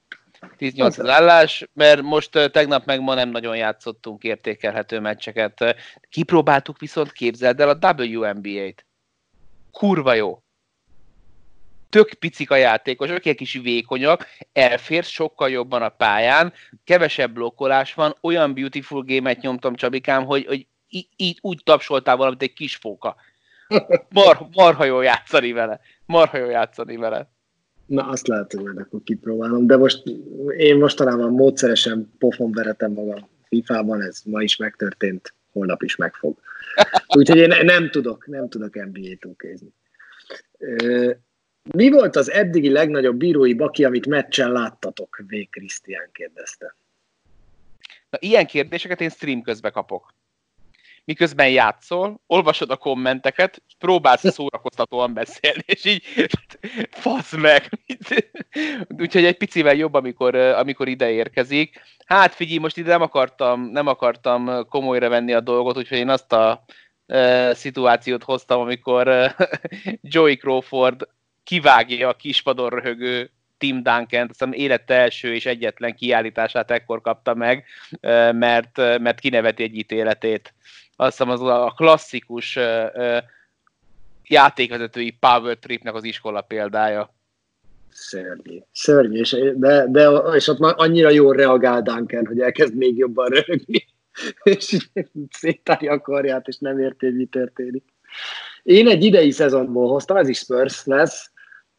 10-8 0.58 0.98
az 0.98 1.08
állás, 1.08 1.68
mert 1.72 2.02
most 2.02 2.30
tegnap 2.30 2.84
meg 2.84 3.00
ma 3.00 3.14
nem 3.14 3.28
nagyon 3.28 3.56
játszottunk 3.56 4.22
értékelhető 4.22 5.00
meccseket. 5.00 5.76
Kipróbáltuk 6.08 6.78
viszont, 6.78 7.12
képzeld 7.12 7.60
el 7.60 7.68
a 7.68 7.94
WNBA-t. 8.02 8.86
Kurva 9.70 10.14
jó. 10.14 10.42
Tök 11.90 12.14
picik 12.14 12.50
a 12.50 12.56
játékosok, 12.56 13.26
egy 13.26 13.36
kis 13.36 13.52
vékonyak, 13.62 14.26
elférsz 14.52 15.08
sokkal 15.08 15.50
jobban 15.50 15.82
a 15.82 15.88
pályán, 15.88 16.52
kevesebb 16.84 17.32
blokkolás 17.32 17.94
van, 17.94 18.16
olyan 18.20 18.54
beautiful 18.54 19.02
game-et 19.02 19.40
nyomtam 19.40 19.74
Csabikám, 19.74 20.24
hogy, 20.24 20.46
hogy 20.46 20.66
így, 20.88 21.08
így 21.16 21.38
úgy 21.40 21.60
tapsoltál 21.64 22.16
valamit 22.16 22.42
egy 22.42 22.52
kis 22.52 22.76
fóka. 22.76 23.16
Mar, 24.08 24.46
marha 24.52 24.84
jó 24.84 25.00
játszani 25.00 25.52
vele. 25.52 25.80
Marha 26.06 26.38
jó 26.38 26.48
játszani 26.50 26.96
vele. 26.96 27.30
Na, 27.86 28.06
azt 28.06 28.28
lehet, 28.28 28.52
hogy 28.52 28.62
majd 28.62 28.78
akkor 28.78 29.00
kipróbálom, 29.04 29.66
de 29.66 29.76
most 29.76 30.02
én 30.56 30.76
mostanában 30.78 31.32
módszeresen 31.32 32.12
pofon 32.18 32.52
veretem 32.52 32.92
magam 32.92 33.28
FIFA-ban, 33.48 34.02
ez 34.02 34.22
ma 34.24 34.42
is 34.42 34.56
megtörtént, 34.56 35.34
holnap 35.52 35.82
is 35.82 35.96
megfog. 35.96 36.38
Úgyhogy 37.16 37.38
én 37.38 37.54
nem 37.62 37.90
tudok, 37.90 38.26
nem 38.26 38.48
tudok 38.48 38.74
NBA-t 38.74 39.24
ukézni. 39.24 39.72
Mi 41.62 41.90
volt 41.90 42.16
az 42.16 42.30
eddigi 42.30 42.70
legnagyobb 42.70 43.16
bírói 43.16 43.54
baki, 43.54 43.84
amit 43.84 44.06
meccsen 44.06 44.52
láttatok? 44.52 45.22
V. 45.28 45.34
Krisztián 45.50 46.08
kérdezte. 46.12 46.76
Na, 48.10 48.18
ilyen 48.20 48.46
kérdéseket 48.46 49.00
én 49.00 49.10
stream 49.10 49.42
közben 49.42 49.72
kapok 49.72 50.14
miközben 51.10 51.50
játszol, 51.50 52.20
olvasod 52.26 52.70
a 52.70 52.76
kommenteket, 52.76 53.62
és 53.66 53.74
próbálsz 53.78 54.32
szórakoztatóan 54.32 55.14
beszélni, 55.14 55.62
és 55.66 55.84
így 55.84 56.02
fasz 56.90 57.36
meg. 57.36 57.68
Úgyhogy 59.02 59.24
egy 59.24 59.36
picivel 59.36 59.74
jobb, 59.74 59.94
amikor, 59.94 60.34
amikor 60.34 60.88
ide 60.88 61.10
érkezik. 61.10 61.80
Hát 62.04 62.34
figyelj, 62.34 62.58
most 62.58 62.76
ide 62.76 62.88
nem 62.88 63.02
akartam, 63.02 63.62
nem 63.62 63.86
akartam 63.86 64.66
komolyra 64.68 65.08
venni 65.08 65.32
a 65.32 65.40
dolgot, 65.40 65.76
úgyhogy 65.76 65.98
én 65.98 66.08
azt 66.08 66.32
a 66.32 66.64
e, 67.06 67.54
szituációt 67.54 68.24
hoztam, 68.24 68.60
amikor 68.60 69.08
e, 69.08 69.36
Joey 70.14 70.36
Crawford 70.36 71.08
kivágja 71.50 72.08
a 72.08 72.14
kispadon 72.14 72.68
röhögő 72.68 73.30
Tim 73.58 73.82
Duncan, 73.82 74.26
aztán 74.30 74.52
élete 74.52 74.94
első 74.94 75.34
és 75.34 75.46
egyetlen 75.46 75.94
kiállítását 75.94 76.70
ekkor 76.70 77.00
kapta 77.00 77.34
meg, 77.34 77.64
mert, 78.32 78.76
mert 78.76 79.20
kineveti 79.20 79.62
egy 79.62 79.76
ítéletét 79.76 80.54
azt 80.96 81.16
hiszem 81.16 81.30
az 81.30 81.42
a 81.42 81.72
klasszikus 81.76 82.58
játékvezetői 84.24 85.16
power 85.20 85.56
tripnek 85.58 85.94
az 85.94 86.04
iskola 86.04 86.40
példája. 86.40 87.14
Szörnyű. 87.92 88.58
Szörnyű, 88.72 89.18
és, 89.18 89.36
de, 89.54 89.86
de, 89.88 90.08
és 90.34 90.48
ott 90.48 90.58
már 90.58 90.74
annyira 90.76 91.10
jól 91.10 91.34
reagál 91.34 91.82
Duncan, 91.82 92.26
hogy 92.26 92.40
elkezd 92.40 92.76
még 92.76 92.96
jobban 92.96 93.26
röhögni, 93.28 93.86
és 94.42 94.76
széttárja 95.30 95.92
a 95.92 96.00
karját, 96.00 96.48
és 96.48 96.58
nem 96.58 96.78
érti, 96.78 97.06
hogy 97.06 97.16
mi 97.16 97.24
történik. 97.24 97.84
Én 98.62 98.88
egy 98.88 99.04
idei 99.04 99.30
szezonból 99.30 99.88
hoztam, 99.88 100.16
ez 100.16 100.28
is 100.28 100.38
Spurs 100.38 100.84
lesz, 100.84 101.29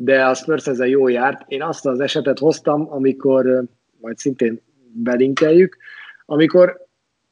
de 0.04 0.26
a 0.26 0.34
Spurs 0.34 0.68
ezzel 0.68 0.88
jó 0.88 1.08
járt. 1.08 1.42
Én 1.48 1.64
azt 1.64 1.86
az 1.86 2.00
esetet 2.00 2.40
hoztam, 2.40 2.92
amikor, 2.92 3.64
majd 4.00 4.18
szintén 4.18 4.62
belinkeljük, 4.94 5.78
amikor 6.26 6.86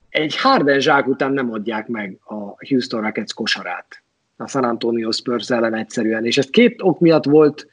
egy 0.10 0.38
Harden 0.38 0.80
zsák 0.80 1.08
után 1.08 1.32
nem 1.32 1.52
adják 1.52 1.88
meg 1.88 2.18
a 2.24 2.68
Houston 2.68 3.02
Rockets 3.02 3.34
kosarát 3.34 4.04
a 4.38 4.48
San 4.48 4.64
Antonio 4.64 5.12
Spurs 5.12 5.50
ellen 5.50 5.76
egyszerűen, 5.76 6.26
és 6.26 6.38
ez 6.38 6.50
két 6.50 6.82
ok 6.82 7.00
miatt 7.00 7.26
volt 7.26 7.68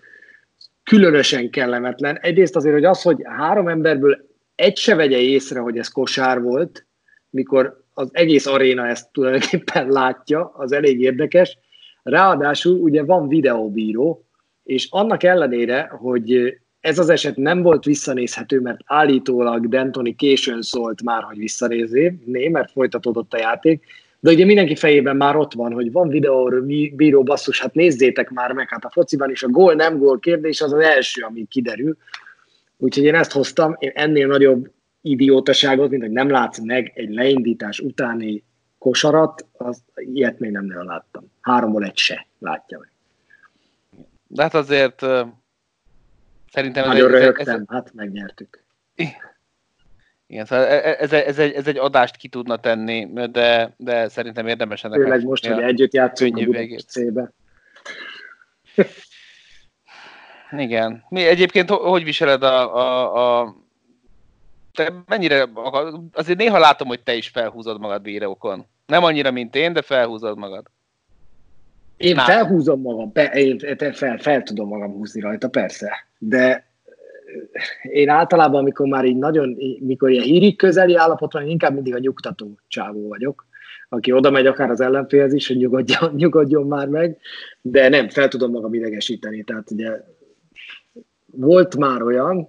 különösen 0.82 1.50
kellemetlen. 1.50 2.18
Egyrészt 2.18 2.56
azért, 2.56 2.74
hogy 2.74 2.84
az, 2.84 3.02
hogy 3.02 3.20
három 3.24 3.68
emberből 3.68 4.28
egy 4.54 4.76
se 4.76 4.94
vegye 4.94 5.18
észre, 5.18 5.60
hogy 5.60 5.78
ez 5.78 5.88
kosár 5.88 6.42
volt, 6.42 6.86
mikor 7.30 7.84
az 7.94 8.08
egész 8.12 8.46
aréna 8.46 8.86
ezt 8.86 9.12
tulajdonképpen 9.12 9.88
látja, 9.88 10.52
az 10.56 10.72
elég 10.72 11.00
érdekes. 11.00 11.58
Ráadásul 12.02 12.78
ugye 12.78 13.04
van 13.04 13.28
videóbíró, 13.28 14.25
és 14.66 14.86
annak 14.90 15.22
ellenére, 15.22 15.88
hogy 16.00 16.58
ez 16.80 16.98
az 16.98 17.08
eset 17.08 17.36
nem 17.36 17.62
volt 17.62 17.84
visszanézhető, 17.84 18.60
mert 18.60 18.80
állítólag 18.84 19.68
Dentoni 19.68 20.14
későn 20.14 20.62
szólt 20.62 21.02
már, 21.02 21.22
hogy 21.22 21.38
visszanézzé, 21.38 22.18
né, 22.24 22.48
mert 22.48 22.70
folytatódott 22.70 23.32
a 23.32 23.38
játék, 23.38 23.84
de 24.20 24.30
ugye 24.30 24.44
mindenki 24.44 24.74
fejében 24.74 25.16
már 25.16 25.36
ott 25.36 25.52
van, 25.52 25.72
hogy 25.72 25.92
van 25.92 26.08
videó, 26.08 26.50
bíró 26.94 27.22
basszus, 27.22 27.60
hát 27.60 27.74
nézzétek 27.74 28.30
már 28.30 28.52
meg, 28.52 28.68
hát 28.68 28.84
a 28.84 28.90
fociban 28.90 29.30
is 29.30 29.42
a 29.42 29.48
gól, 29.48 29.74
nem 29.74 29.98
gól 29.98 30.18
kérdés 30.18 30.60
az 30.60 30.72
az 30.72 30.80
első, 30.80 31.22
ami 31.22 31.46
kiderül. 31.48 31.96
Úgyhogy 32.76 33.04
én 33.04 33.14
ezt 33.14 33.32
hoztam, 33.32 33.76
én 33.78 33.90
ennél 33.94 34.26
nagyobb 34.26 34.70
idiótaságot, 35.00 35.90
mint 35.90 36.02
hogy 36.02 36.12
nem 36.12 36.30
látsz 36.30 36.60
meg 36.60 36.92
egy 36.94 37.10
leindítás 37.10 37.80
utáni 37.80 38.44
kosarat, 38.78 39.46
az 39.52 39.82
ilyet 39.94 40.38
még 40.38 40.50
nem 40.50 40.64
nagyon 40.64 40.84
láttam. 40.84 41.30
Háromból 41.40 41.84
egy 41.84 41.96
se 41.96 42.26
látja 42.38 42.78
meg. 42.78 42.95
De 44.26 44.42
hát 44.42 44.54
azért 44.54 45.04
Szerintem 46.56 46.86
Nagyon 46.86 47.14
ez, 47.14 47.20
röhögtem, 47.20 47.60
ez, 47.60 47.62
hát 47.66 47.92
megnyertük. 47.94 48.64
Igen, 50.26 50.44
szóval 50.44 50.64
e, 50.64 50.74
e, 50.74 50.96
ez, 50.98 51.12
ez, 51.12 51.38
egy, 51.38 51.52
ez 51.52 51.66
egy 51.66 51.76
adást 51.76 52.16
ki 52.16 52.28
tudna 52.28 52.56
tenni, 52.56 53.08
de, 53.30 53.74
de 53.76 54.08
szerintem 54.08 54.46
érdemes 54.46 54.84
ennek. 54.84 55.00
Főleg 55.00 55.24
most, 55.24 55.46
hogy 55.46 55.62
együtt 55.62 55.92
játszunk 55.92 56.36
a 56.36 56.44
Budapest 56.44 57.00
Igen. 60.50 61.04
Mi 61.08 61.26
egyébként 61.26 61.70
hogy 61.70 62.04
viseled 62.04 62.42
a, 62.42 62.76
a, 62.76 63.40
a 63.40 63.56
te 64.72 64.92
mennyire, 65.06 65.48
azért 66.12 66.38
néha 66.38 66.58
látom, 66.58 66.88
hogy 66.88 67.02
te 67.02 67.14
is 67.14 67.28
felhúzod 67.28 67.80
magad 67.80 68.02
videókon. 68.02 68.66
Nem 68.86 69.04
annyira, 69.04 69.30
mint 69.30 69.54
én, 69.54 69.72
de 69.72 69.82
felhúzod 69.82 70.38
magad. 70.38 70.66
Én 71.96 72.14
Már. 72.14 72.26
felhúzom 72.26 72.80
magam, 72.80 73.12
én 73.34 73.58
fel, 73.92 74.18
fel 74.18 74.42
tudom 74.42 74.68
magam 74.68 74.92
húzni 74.92 75.20
rajta, 75.20 75.48
persze, 75.48 75.92
de 76.18 76.66
én 77.82 78.08
általában, 78.08 78.60
amikor 78.60 78.86
már 78.86 79.04
így 79.04 79.16
nagyon, 79.16 79.56
mikor 79.80 80.10
ilyen 80.10 80.24
hírig 80.24 80.56
közeli 80.56 80.96
állapot 80.96 81.32
van, 81.32 81.48
inkább 81.48 81.74
mindig 81.74 81.94
a 81.94 81.98
nyugtató 81.98 82.58
csávó 82.68 83.08
vagyok, 83.08 83.46
aki 83.88 84.12
oda 84.12 84.30
megy 84.30 84.46
akár 84.46 84.70
az 84.70 84.80
ellenfélhez 84.80 85.32
is, 85.32 85.46
hogy 85.46 85.56
nyugodjon, 85.56 86.14
nyugodjon 86.16 86.66
már 86.66 86.88
meg, 86.88 87.18
de 87.60 87.88
nem, 87.88 88.08
fel 88.08 88.28
tudom 88.28 88.50
magam 88.50 88.74
idegesíteni, 88.74 89.42
tehát 89.42 89.70
ugye 89.70 89.90
volt 91.26 91.76
már 91.76 92.02
olyan, 92.02 92.48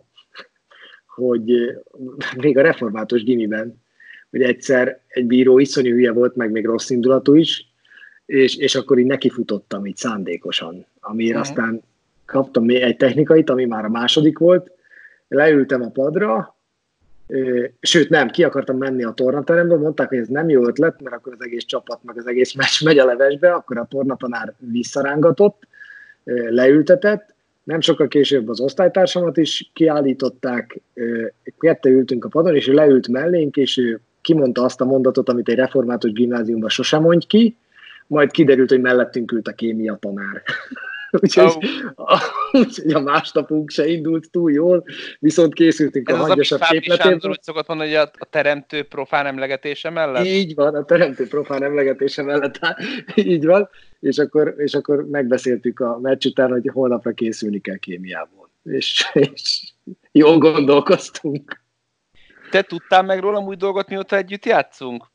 hogy 1.06 1.52
még 2.38 2.58
a 2.58 2.62
református 2.62 3.24
gimiben, 3.24 3.86
hogy 4.30 4.42
egyszer 4.42 5.02
egy 5.08 5.26
bíró 5.26 5.60
iszonyú 5.60 5.94
hülye 5.94 6.12
volt, 6.12 6.36
meg 6.36 6.52
még 6.52 6.66
rossz 6.66 6.90
indulatú 6.90 7.34
is, 7.34 7.67
és, 8.28 8.56
és 8.56 8.76
akkor 8.76 8.98
így 9.00 9.06
nekifutottam 9.06 9.86
így 9.86 9.96
szándékosan, 9.96 10.86
amiért 11.00 11.38
uh-huh. 11.38 11.50
aztán 11.50 11.82
kaptam 12.26 12.66
még 12.66 12.82
egy 12.82 12.98
technikait, 12.98 13.50
ami 13.50 13.66
már 13.66 13.86
a 13.86 13.90
második 13.90 14.38
volt, 14.38 14.72
leültem 15.28 15.82
a 15.82 15.90
padra, 15.90 16.56
sőt 17.80 18.10
nem, 18.10 18.30
ki 18.30 18.44
akartam 18.44 18.78
menni 18.78 19.04
a 19.04 19.12
tornaterembe, 19.12 19.76
mondták, 19.76 20.10
hogy 20.10 20.18
ez 20.18 20.28
nem 20.28 20.50
jó 20.50 20.68
ötlet, 20.68 21.02
mert 21.02 21.16
akkor 21.16 21.34
az 21.34 21.46
egész 21.46 21.66
csapat, 21.66 22.00
meg 22.04 22.18
az 22.18 22.28
egész 22.28 22.54
meccs 22.60 22.84
megy 22.84 22.98
a 22.98 23.06
levesbe, 23.06 23.52
akkor 23.52 23.78
a 23.78 23.88
tornatanár 23.90 24.54
visszarángatott, 24.58 25.68
leültetett, 26.50 27.36
nem 27.64 27.82
sokkal 27.82 28.08
később 28.08 28.50
az 28.50 28.60
osztálytársamat 28.60 29.38
is 29.38 29.72
kiállították, 29.74 30.80
kettő 31.60 31.90
ültünk 31.90 32.26
a 32.26 32.30
padon, 32.30 32.56
és 32.56 32.68
ő 32.68 32.74
leült 32.74 33.08
mellénk, 33.08 33.56
és 33.56 33.78
ő 33.78 34.00
kimondta 34.22 34.64
azt 34.64 34.82
a 34.82 34.86
mondatot, 34.86 35.30
amit 35.30 35.50
egy 35.50 35.56
református 35.56 36.12
gimnáziumban 36.12 36.70
sosem 36.70 37.02
mondj 37.02 37.26
ki, 37.28 37.58
majd 38.08 38.32
kiderült, 38.32 38.70
hogy 38.70 38.82
mellettünk 38.82 39.32
ült 39.32 39.48
a 39.48 39.54
kémia 39.54 39.98
tanár. 40.02 40.44
úgyhogy, 41.22 41.58
oh. 41.96 42.06
a, 42.14 42.22
úgyhogy 42.52 42.92
a 42.92 43.00
másnapunk 43.00 43.70
se 43.70 43.88
indult 43.88 44.32
túl 44.32 44.52
jól, 44.52 44.84
viszont 45.20 45.54
készültünk 45.54 46.10
Ez 46.10 46.16
a 46.16 46.20
hangyosabb 46.20 46.60
képletében. 46.60 47.20
hogy 47.22 47.42
szokott 47.42 47.68
mondani, 47.68 47.90
hogy 47.90 47.98
a, 47.98 48.12
a 48.18 48.26
teremtő 48.26 48.84
profán 48.84 49.26
emlegetése 49.26 49.90
mellett? 49.90 50.26
Így 50.26 50.56
van, 50.56 50.76
a 50.76 50.84
teremtő 50.84 51.28
profán 51.28 51.64
emlegetése 51.64 52.22
mellett, 52.24 52.60
így 53.16 53.46
van, 53.46 53.70
és 54.00 54.18
akkor, 54.18 54.54
és 54.58 54.74
akkor 54.74 55.08
megbeszéltük 55.08 55.80
a 55.80 56.00
meccs 56.00 56.26
után, 56.26 56.50
hogy 56.50 56.70
holnapra 56.74 57.12
készülni 57.12 57.60
kell 57.60 57.78
kémiából. 57.78 58.50
És, 58.64 59.10
és 59.14 59.72
jól 60.12 60.38
gondolkoztunk. 60.38 61.66
Te 62.50 62.62
tudtál 62.62 63.04
meg 63.04 63.20
rólam 63.20 63.46
új 63.46 63.56
dolgot, 63.56 63.90
mióta 63.90 64.16
együtt 64.16 64.46
játszunk? 64.46 65.06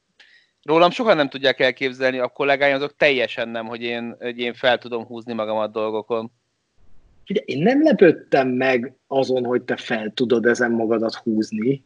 Rólam 0.62 0.90
sokan 0.90 1.16
nem 1.16 1.28
tudják 1.28 1.60
elképzelni, 1.60 2.18
a 2.18 2.28
kollégáim 2.28 2.74
azok 2.74 2.96
teljesen 2.96 3.48
nem, 3.48 3.66
hogy 3.66 3.82
én, 3.82 4.16
hogy 4.20 4.38
én 4.38 4.54
fel 4.54 4.78
tudom 4.78 5.04
húzni 5.04 5.32
magamat 5.32 5.72
dolgokon. 5.72 6.30
Ugye, 7.28 7.40
én 7.40 7.62
nem 7.62 7.82
lepődtem 7.82 8.48
meg 8.48 8.96
azon, 9.06 9.44
hogy 9.44 9.62
te 9.62 9.76
fel 9.76 10.12
tudod 10.14 10.46
ezen 10.46 10.70
magadat 10.70 11.14
húzni. 11.14 11.84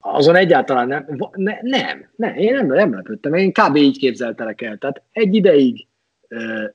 Azon 0.00 0.36
egyáltalán 0.36 0.88
nem. 0.88 1.06
Ne, 1.32 1.58
nem, 1.60 2.10
nem, 2.16 2.34
én 2.34 2.54
nem, 2.54 2.66
nem 2.66 2.94
lepődtem. 2.94 3.34
Én 3.34 3.52
kb. 3.52 3.76
így 3.76 3.98
képzeltelek 3.98 4.62
el. 4.62 4.76
Tehát 4.76 5.02
egy 5.12 5.34
ideig 5.34 5.86
e, 6.28 6.74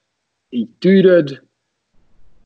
így 0.49 0.69
tűröd, 0.79 1.43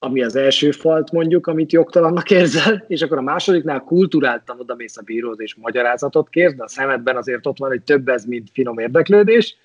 ami 0.03 0.23
az 0.23 0.35
első 0.35 0.71
falt 0.71 1.11
mondjuk, 1.11 1.47
amit 1.47 1.71
jogtalannak 1.71 2.29
érzel, 2.31 2.83
és 2.87 3.01
akkor 3.01 3.17
a 3.17 3.21
másodiknál 3.21 3.79
kulturáltan 3.79 4.59
oda 4.59 4.75
mész 4.75 4.97
a 4.97 5.01
bíróz 5.01 5.39
és 5.39 5.55
magyarázatot 5.55 6.29
kérsz, 6.29 6.53
de 6.53 6.63
a 6.63 6.67
szemedben 6.67 7.15
azért 7.15 7.45
ott 7.45 7.57
van, 7.57 7.69
hogy 7.69 7.81
több 7.81 8.07
ez, 8.07 8.25
mint 8.25 8.49
finom 8.53 8.79
érdeklődés, 8.79 9.55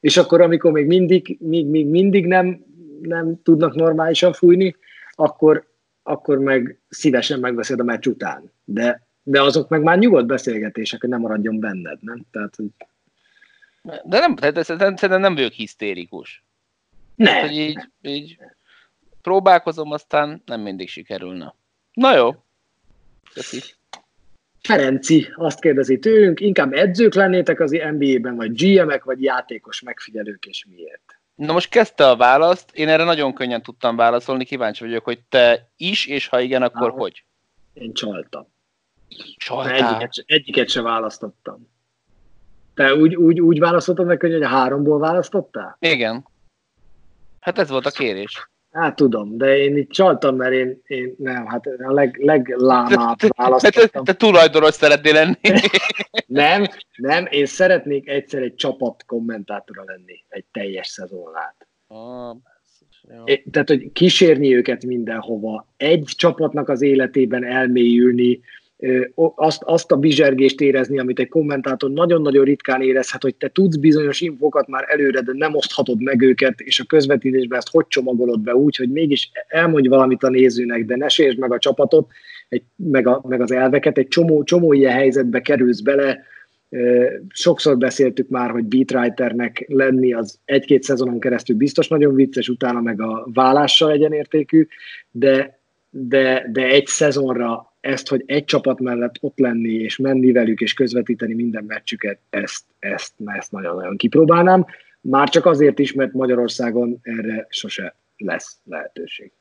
és 0.00 0.16
akkor, 0.16 0.40
amikor 0.40 0.72
még 0.72 0.86
mindig, 0.86 1.36
még, 1.40 1.66
még 1.66 1.86
mindig 1.86 2.26
nem, 2.26 2.64
nem 3.02 3.42
tudnak 3.42 3.74
normálisan 3.74 4.32
fújni, 4.32 4.76
akkor, 5.14 5.66
akkor 6.02 6.38
meg 6.38 6.78
szívesen 6.88 7.40
megveszed 7.40 7.80
a 7.80 7.84
meccs 7.84 8.06
után. 8.06 8.52
De, 8.64 9.06
de 9.22 9.42
azok 9.42 9.68
meg 9.68 9.82
már 9.82 9.98
nyugodt 9.98 10.26
beszélgetések, 10.26 11.00
hogy 11.00 11.10
nem 11.10 11.20
maradjon 11.20 11.60
benned, 11.60 11.98
nem? 12.00 12.26
Tehát, 12.30 12.56
hogy... 12.56 12.66
De 14.04 14.18
nem, 14.18 14.36
szerintem 14.96 15.20
nem 15.20 15.34
vagyok 15.34 15.52
hisztérikus. 15.52 16.44
Nem. 17.14 17.34
Hát, 17.34 17.42
hogy 17.42 17.56
így, 17.56 17.78
így 18.02 18.38
próbálkozom, 19.22 19.90
aztán 19.90 20.42
nem 20.46 20.60
mindig 20.60 20.88
sikerülne. 20.88 21.54
Na 21.92 22.16
jó. 22.16 22.30
Köszi. 23.34 23.60
Ferenci 24.62 25.32
azt 25.34 25.60
kérdezi 25.60 25.98
tőlünk, 25.98 26.40
inkább 26.40 26.72
edzők 26.72 27.14
lennétek 27.14 27.60
az 27.60 27.70
NBA-ben, 27.70 28.36
vagy 28.36 28.52
GM-ek, 28.52 29.04
vagy 29.04 29.22
játékos 29.22 29.80
megfigyelők, 29.82 30.46
és 30.46 30.66
miért? 30.70 31.20
Na 31.34 31.52
most 31.52 31.68
kezdte 31.68 32.08
a 32.08 32.16
választ, 32.16 32.70
én 32.74 32.88
erre 32.88 33.04
nagyon 33.04 33.34
könnyen 33.34 33.62
tudtam 33.62 33.96
válaszolni, 33.96 34.44
kíváncsi 34.44 34.84
vagyok, 34.84 35.04
hogy 35.04 35.20
te 35.28 35.70
is, 35.76 36.06
és 36.06 36.26
ha 36.26 36.40
igen, 36.40 36.62
akkor 36.62 36.90
Na, 36.90 36.98
hogy? 36.98 37.24
Én 37.72 37.92
csaltam. 37.92 38.46
Csaltál? 39.36 39.72
Egyiket, 39.74 40.24
egyiket 40.26 40.68
se 40.68 40.82
választottam. 40.82 41.68
Te 42.74 42.94
úgy, 42.94 43.16
úgy, 43.16 43.40
úgy 43.40 43.58
választottad 43.58 44.06
meg, 44.06 44.20
hogy 44.20 44.42
a 44.42 44.48
háromból 44.48 44.98
választottál? 44.98 45.76
Igen. 45.80 46.26
Hát 47.40 47.58
ez 47.58 47.68
volt 47.68 47.86
a 47.86 47.90
kérés. 47.90 48.50
Hát 48.70 48.96
tudom, 48.96 49.36
de 49.36 49.58
én 49.58 49.76
itt 49.76 49.90
csaltam, 49.90 50.36
mert 50.36 50.52
én, 50.52 50.82
én 50.86 51.14
nem, 51.18 51.46
hát 51.46 51.66
a 51.66 51.92
leg, 51.92 52.16
leglámább 52.18 53.18
választottam. 53.36 53.82
Te, 53.82 53.88
te, 53.88 54.02
te 54.02 54.12
tulajdonos 54.12 54.74
szeretnél 54.74 55.12
lenni. 55.12 55.36
nem, 56.26 56.66
nem, 56.96 57.26
én 57.30 57.46
szeretnék 57.46 58.08
egyszer 58.08 58.42
egy 58.42 58.54
csapat 58.54 59.04
kommentátora 59.06 59.82
lenni, 59.86 60.24
egy 60.28 60.44
teljes 60.52 60.86
szezon 60.86 61.32
é, 63.24 63.44
tehát, 63.50 63.68
hogy 63.68 63.92
kísérni 63.92 64.54
őket 64.54 64.84
mindenhova, 64.84 65.66
egy 65.76 66.04
csapatnak 66.16 66.68
az 66.68 66.82
életében 66.82 67.44
elmélyülni, 67.44 68.40
azt, 69.34 69.62
azt 69.64 69.92
a 69.92 69.96
bizsergést 69.96 70.60
érezni, 70.60 70.98
amit 70.98 71.18
egy 71.18 71.28
kommentátor 71.28 71.90
nagyon-nagyon 71.90 72.44
ritkán 72.44 72.82
érezhet, 72.82 73.22
hogy 73.22 73.34
te 73.34 73.48
tudsz 73.48 73.76
bizonyos 73.76 74.20
infokat 74.20 74.68
már 74.68 74.84
előre, 74.88 75.20
de 75.20 75.32
nem 75.34 75.54
oszthatod 75.54 76.02
meg 76.02 76.22
őket, 76.22 76.60
és 76.60 76.80
a 76.80 76.84
közvetítésben 76.84 77.58
ezt 77.58 77.70
hogy 77.70 77.86
csomagolod 77.88 78.40
be 78.40 78.54
úgy, 78.54 78.76
hogy 78.76 78.90
mégis 78.90 79.30
elmondj 79.48 79.88
valamit 79.88 80.22
a 80.22 80.28
nézőnek, 80.28 80.84
de 80.84 80.96
ne 80.96 81.08
sértsd 81.08 81.38
meg 81.38 81.52
a 81.52 81.58
csapatot, 81.58 82.10
egy, 82.48 82.62
meg, 82.76 83.06
a, 83.06 83.22
meg 83.28 83.40
az 83.40 83.52
elveket, 83.52 83.98
egy 83.98 84.08
csomó, 84.08 84.42
csomó 84.42 84.72
ilyen 84.72 84.92
helyzetbe 84.92 85.40
kerülsz 85.40 85.80
bele, 85.80 86.24
Sokszor 87.28 87.78
beszéltük 87.78 88.28
már, 88.28 88.50
hogy 88.50 88.64
beatwriternek 88.64 89.64
lenni 89.68 90.12
az 90.12 90.38
egy-két 90.44 90.82
szezonon 90.82 91.20
keresztül 91.20 91.56
biztos 91.56 91.88
nagyon 91.88 92.14
vicces, 92.14 92.48
utána 92.48 92.80
meg 92.80 93.00
a 93.00 93.28
vállással 93.32 93.90
egyenértékű, 93.90 94.66
de, 95.10 95.58
de, 95.90 96.48
de 96.52 96.66
egy 96.66 96.86
szezonra 96.86 97.69
ezt, 97.80 98.08
hogy 98.08 98.22
egy 98.26 98.44
csapat 98.44 98.80
mellett 98.80 99.14
ott 99.20 99.38
lenni, 99.38 99.72
és 99.72 99.96
menni 99.96 100.32
velük, 100.32 100.60
és 100.60 100.74
közvetíteni 100.74 101.34
minden 101.34 101.64
meccsüket, 101.64 102.18
ezt, 102.30 102.64
ezt, 102.78 103.14
ezt 103.24 103.52
nagyon-nagyon 103.52 103.96
kipróbálnám. 103.96 104.66
Már 105.00 105.28
csak 105.28 105.46
azért 105.46 105.78
is, 105.78 105.92
mert 105.92 106.12
Magyarországon 106.12 106.98
erre 107.02 107.46
sose 107.48 107.94
lesz 108.16 108.58
lehetőség. 108.64 109.32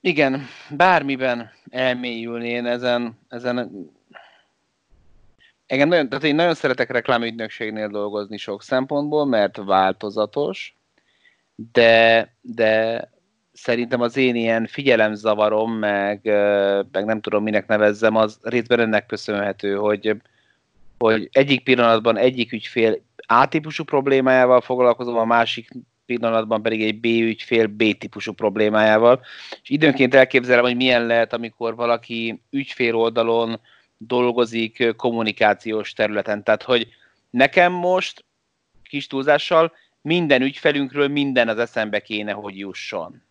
Igen, 0.00 0.40
bármiben 0.76 1.50
elmélyülni 1.70 2.48
én 2.48 2.66
ezen, 2.66 3.18
ezen 3.28 3.70
igen, 5.66 5.88
nagyon, 5.88 6.08
tehát 6.08 6.24
én 6.24 6.34
nagyon 6.34 6.54
szeretek 6.54 6.90
reklámügynökségnél 6.90 7.88
dolgozni 7.88 8.36
sok 8.36 8.62
szempontból, 8.62 9.26
mert 9.26 9.56
változatos, 9.56 10.76
de, 11.72 12.34
de 12.40 13.08
szerintem 13.62 14.00
az 14.00 14.16
én 14.16 14.34
ilyen 14.34 14.66
figyelemzavarom, 14.66 15.72
meg, 15.72 16.20
meg 16.92 17.04
nem 17.04 17.20
tudom 17.20 17.42
minek 17.42 17.66
nevezzem, 17.66 18.16
az 18.16 18.38
részben 18.42 18.80
ennek 18.80 19.06
köszönhető, 19.06 19.74
hogy, 19.74 20.16
hogy 20.98 21.28
egyik 21.32 21.62
pillanatban 21.62 22.16
egyik 22.16 22.52
ügyfél 22.52 23.02
A-típusú 23.26 23.84
problémájával 23.84 24.60
foglalkozom, 24.60 25.16
a 25.16 25.24
másik 25.24 25.68
pillanatban 26.06 26.62
pedig 26.62 26.82
egy 26.82 27.00
B-ügyfél 27.00 27.66
B-típusú 27.66 28.32
problémájával. 28.32 29.20
És 29.62 29.70
időnként 29.70 30.14
elképzelem, 30.14 30.64
hogy 30.64 30.76
milyen 30.76 31.06
lehet, 31.06 31.32
amikor 31.32 31.74
valaki 31.74 32.42
ügyfél 32.50 32.94
oldalon 32.94 33.60
dolgozik 33.96 34.96
kommunikációs 34.96 35.92
területen. 35.92 36.42
Tehát, 36.42 36.62
hogy 36.62 36.88
nekem 37.30 37.72
most 37.72 38.24
kis 38.82 39.06
túlzással 39.06 39.72
minden 40.00 40.42
ügyfelünkről 40.42 41.08
minden 41.08 41.48
az 41.48 41.58
eszembe 41.58 42.00
kéne, 42.00 42.32
hogy 42.32 42.58
jusson 42.58 43.22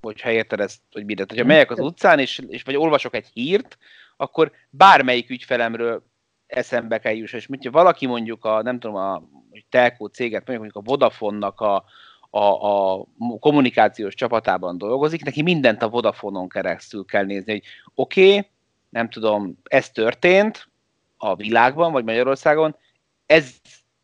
hogyha 0.00 0.30
érted 0.30 0.60
ezt, 0.60 0.80
hogy 0.92 1.04
mindent. 1.04 1.30
Hogyha 1.30 1.44
megyek 1.44 1.70
az 1.70 1.78
utcán, 1.78 2.18
és, 2.18 2.42
és 2.48 2.62
vagy 2.62 2.76
olvasok 2.76 3.14
egy 3.14 3.26
hírt, 3.32 3.78
akkor 4.16 4.52
bármelyik 4.70 5.30
ügyfelemről 5.30 6.02
eszembe 6.46 6.98
kell 6.98 7.14
jusson. 7.14 7.40
És 7.40 7.46
hogyha 7.46 7.70
valaki 7.70 8.06
mondjuk 8.06 8.44
a, 8.44 8.62
nem 8.62 8.78
tudom, 8.78 8.96
a 8.96 9.22
telkó 9.68 10.06
céget, 10.06 10.46
mondjuk 10.46 10.76
a 10.76 10.80
Vodafone-nak 10.80 11.60
a, 11.60 11.84
a, 12.30 12.40
a 12.40 13.06
kommunikációs 13.40 14.14
csapatában 14.14 14.78
dolgozik, 14.78 15.24
neki 15.24 15.42
mindent 15.42 15.82
a 15.82 15.88
Vodafone-on 15.88 16.48
keresztül 16.48 17.04
kell 17.04 17.24
nézni, 17.24 17.52
hogy 17.52 17.62
oké, 17.94 18.28
okay, 18.28 18.50
nem 18.88 19.08
tudom, 19.08 19.58
ez 19.62 19.90
történt 19.90 20.68
a 21.16 21.34
világban, 21.34 21.92
vagy 21.92 22.04
Magyarországon, 22.04 22.76
ez 23.26 23.54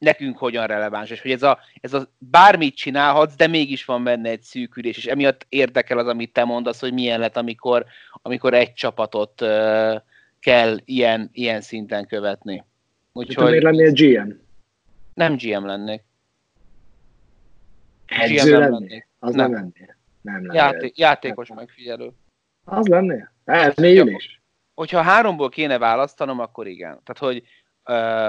nekünk 0.04 0.38
hogyan 0.38 0.66
releváns, 0.66 1.10
és 1.10 1.20
hogy 1.20 1.30
ez 1.30 1.42
a, 1.42 1.58
ez 1.80 1.94
a 1.94 2.08
bármit 2.18 2.76
csinálhatsz, 2.76 3.36
de 3.36 3.46
mégis 3.46 3.84
van 3.84 4.04
benne 4.04 4.30
egy 4.30 4.42
szűkülés, 4.42 4.96
és 4.96 5.06
emiatt 5.06 5.46
érdekel 5.48 5.98
az, 5.98 6.06
amit 6.06 6.32
te 6.32 6.44
mondasz, 6.44 6.80
hogy 6.80 6.92
milyen 6.92 7.20
lett, 7.20 7.36
amikor, 7.36 7.84
amikor 8.12 8.54
egy 8.54 8.72
csapatot 8.72 9.40
uh, 9.40 9.94
kell 10.40 10.76
ilyen, 10.84 11.30
ilyen 11.32 11.60
szinten 11.60 12.06
követni. 12.06 12.64
Úgyhogy... 13.12 13.44
Miért 13.44 13.62
lennél 13.62 13.92
GM? 13.92 14.30
Nem 15.14 15.36
GM 15.36 15.66
lennék. 15.66 16.02
Edző 18.06 18.50
GM 18.50 18.58
lennék. 18.58 19.08
Az 19.18 19.34
nem, 19.34 19.50
nem 19.50 19.60
lennél. 19.60 19.96
Nem 20.20 20.46
lennél. 20.46 20.52
Játé- 20.52 20.98
játékos 20.98 21.48
nem. 21.48 21.56
megfigyelő. 21.56 22.10
Az 22.64 22.86
lennél? 22.86 23.32
Elmélyül 23.44 24.08
is. 24.08 24.42
Hogyha 24.74 25.02
háromból 25.02 25.48
kéne 25.48 25.78
választanom, 25.78 26.38
akkor 26.40 26.66
igen. 26.66 27.00
Tehát, 27.04 27.18
hogy 27.18 27.42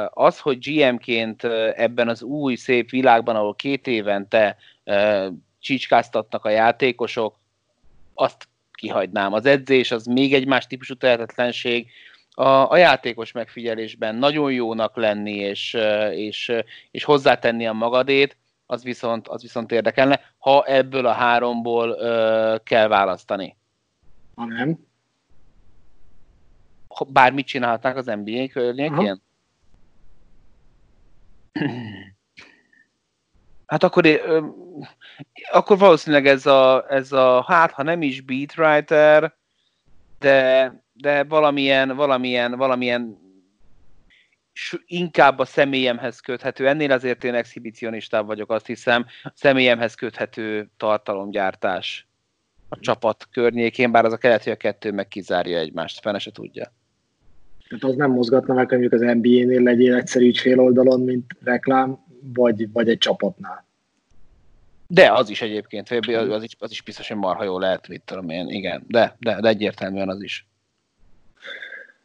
az, 0.10 0.40
hogy 0.40 0.58
GM-ként 0.60 1.44
ebben 1.74 2.08
az 2.08 2.22
új 2.22 2.56
szép 2.56 2.90
világban, 2.90 3.36
ahol 3.36 3.56
két 3.56 3.88
évente 3.88 4.58
csicskáztatnak 5.60 6.46
a 6.46 6.50
játékosok, 6.50 7.40
azt 8.14 8.48
kihagynám. 8.72 9.34
Az 9.34 9.46
edzés 9.46 9.92
az 9.92 10.06
még 10.06 10.34
egy 10.34 10.48
más 10.48 10.68
típusú 10.68 10.94
tehetetlenség. 10.96 11.92
A, 12.32 12.72
a 12.72 12.78
játékos 12.78 13.32
megfigyelésben 13.32 14.16
nagyon 14.16 14.52
jónak 14.52 14.96
lenni 14.96 15.36
és, 15.36 15.78
és, 16.12 16.54
és 16.92 17.04
hozzátenni 17.04 17.68
a 17.68 17.74
magadét, 17.74 18.38
az 18.66 18.84
viszont, 18.84 19.28
az 19.28 19.42
viszont 19.42 19.72
érdekelne, 19.72 20.22
ha 20.38 20.64
ebből 20.64 21.06
a 21.06 21.12
háromból 21.12 21.90
ö, 21.90 22.56
kell 22.64 22.88
választani. 22.88 23.56
Ha 24.36 24.46
nem? 24.46 24.86
Bármit 27.08 27.48
csinálhatnák 27.48 27.96
az 27.96 28.06
NBA 28.06 28.48
környékén? 28.52 29.22
Hát 33.66 33.84
akkor, 33.84 34.22
akkor 35.52 35.78
valószínűleg 35.78 36.28
ez 36.28 36.46
a, 36.46 36.86
ez 36.90 37.12
a, 37.12 37.44
hát 37.48 37.72
ha 37.72 37.84
nem 37.84 38.02
is 38.02 38.22
beatwriter, 38.22 39.36
de, 40.20 40.74
de 40.94 41.24
valamilyen, 41.24 41.96
valamilyen, 41.96 42.56
valamilyen 42.56 43.24
inkább 44.86 45.40
a 45.40 45.46
személyemhez 45.46 46.20
köthető, 46.20 46.68
ennél 46.68 46.92
azért 46.92 47.24
én 47.24 47.34
exhibicionistább 47.34 48.26
vagyok, 48.26 48.52
azt 48.52 48.66
hiszem, 48.66 49.06
személyemhez 49.34 49.96
köthető 49.96 50.72
tartalomgyártás 50.78 52.08
a 52.70 52.80
csapat 52.80 53.28
környékén, 53.32 53.92
bár 53.92 54.06
az 54.06 54.14
a 54.14 54.18
kelet, 54.18 54.44
hogy 54.44 54.52
a 54.52 54.58
kettő 54.58 54.92
meg 54.92 55.08
kizárja 55.08 55.58
egymást, 55.58 56.00
fene 56.00 56.20
se 56.20 56.32
tudja. 56.32 56.74
Tehát 57.68 57.84
az 57.84 57.96
nem 57.96 58.12
mozgatna 58.12 58.54
meg, 58.54 58.70
hogy 58.70 58.80
mondjuk 58.80 59.02
az 59.02 59.16
NBA-nél 59.16 59.62
legyél 59.62 59.96
egyszerű 59.96 60.34
fél 60.34 60.60
oldalon, 60.60 61.02
mint 61.02 61.26
reklám, 61.44 61.98
vagy, 62.34 62.72
vagy 62.72 62.90
egy 62.90 62.98
csapatnál. 62.98 63.66
De 64.88 65.12
az 65.12 65.30
is 65.30 65.42
egyébként, 65.42 65.90
az 66.30 66.44
is, 66.44 66.56
az 66.60 66.72
is 66.72 66.82
biztos, 66.82 67.08
hogy 67.08 67.18
marha 67.18 67.44
jó 67.44 67.60
lehet, 67.60 67.88
mit 67.88 68.02
tudom 68.06 68.30
én, 68.30 68.48
igen, 68.48 68.84
de, 68.88 69.16
de, 69.20 69.38
de 69.42 69.48
egyértelműen 69.48 70.10
az 70.10 70.22
is. 70.22 70.48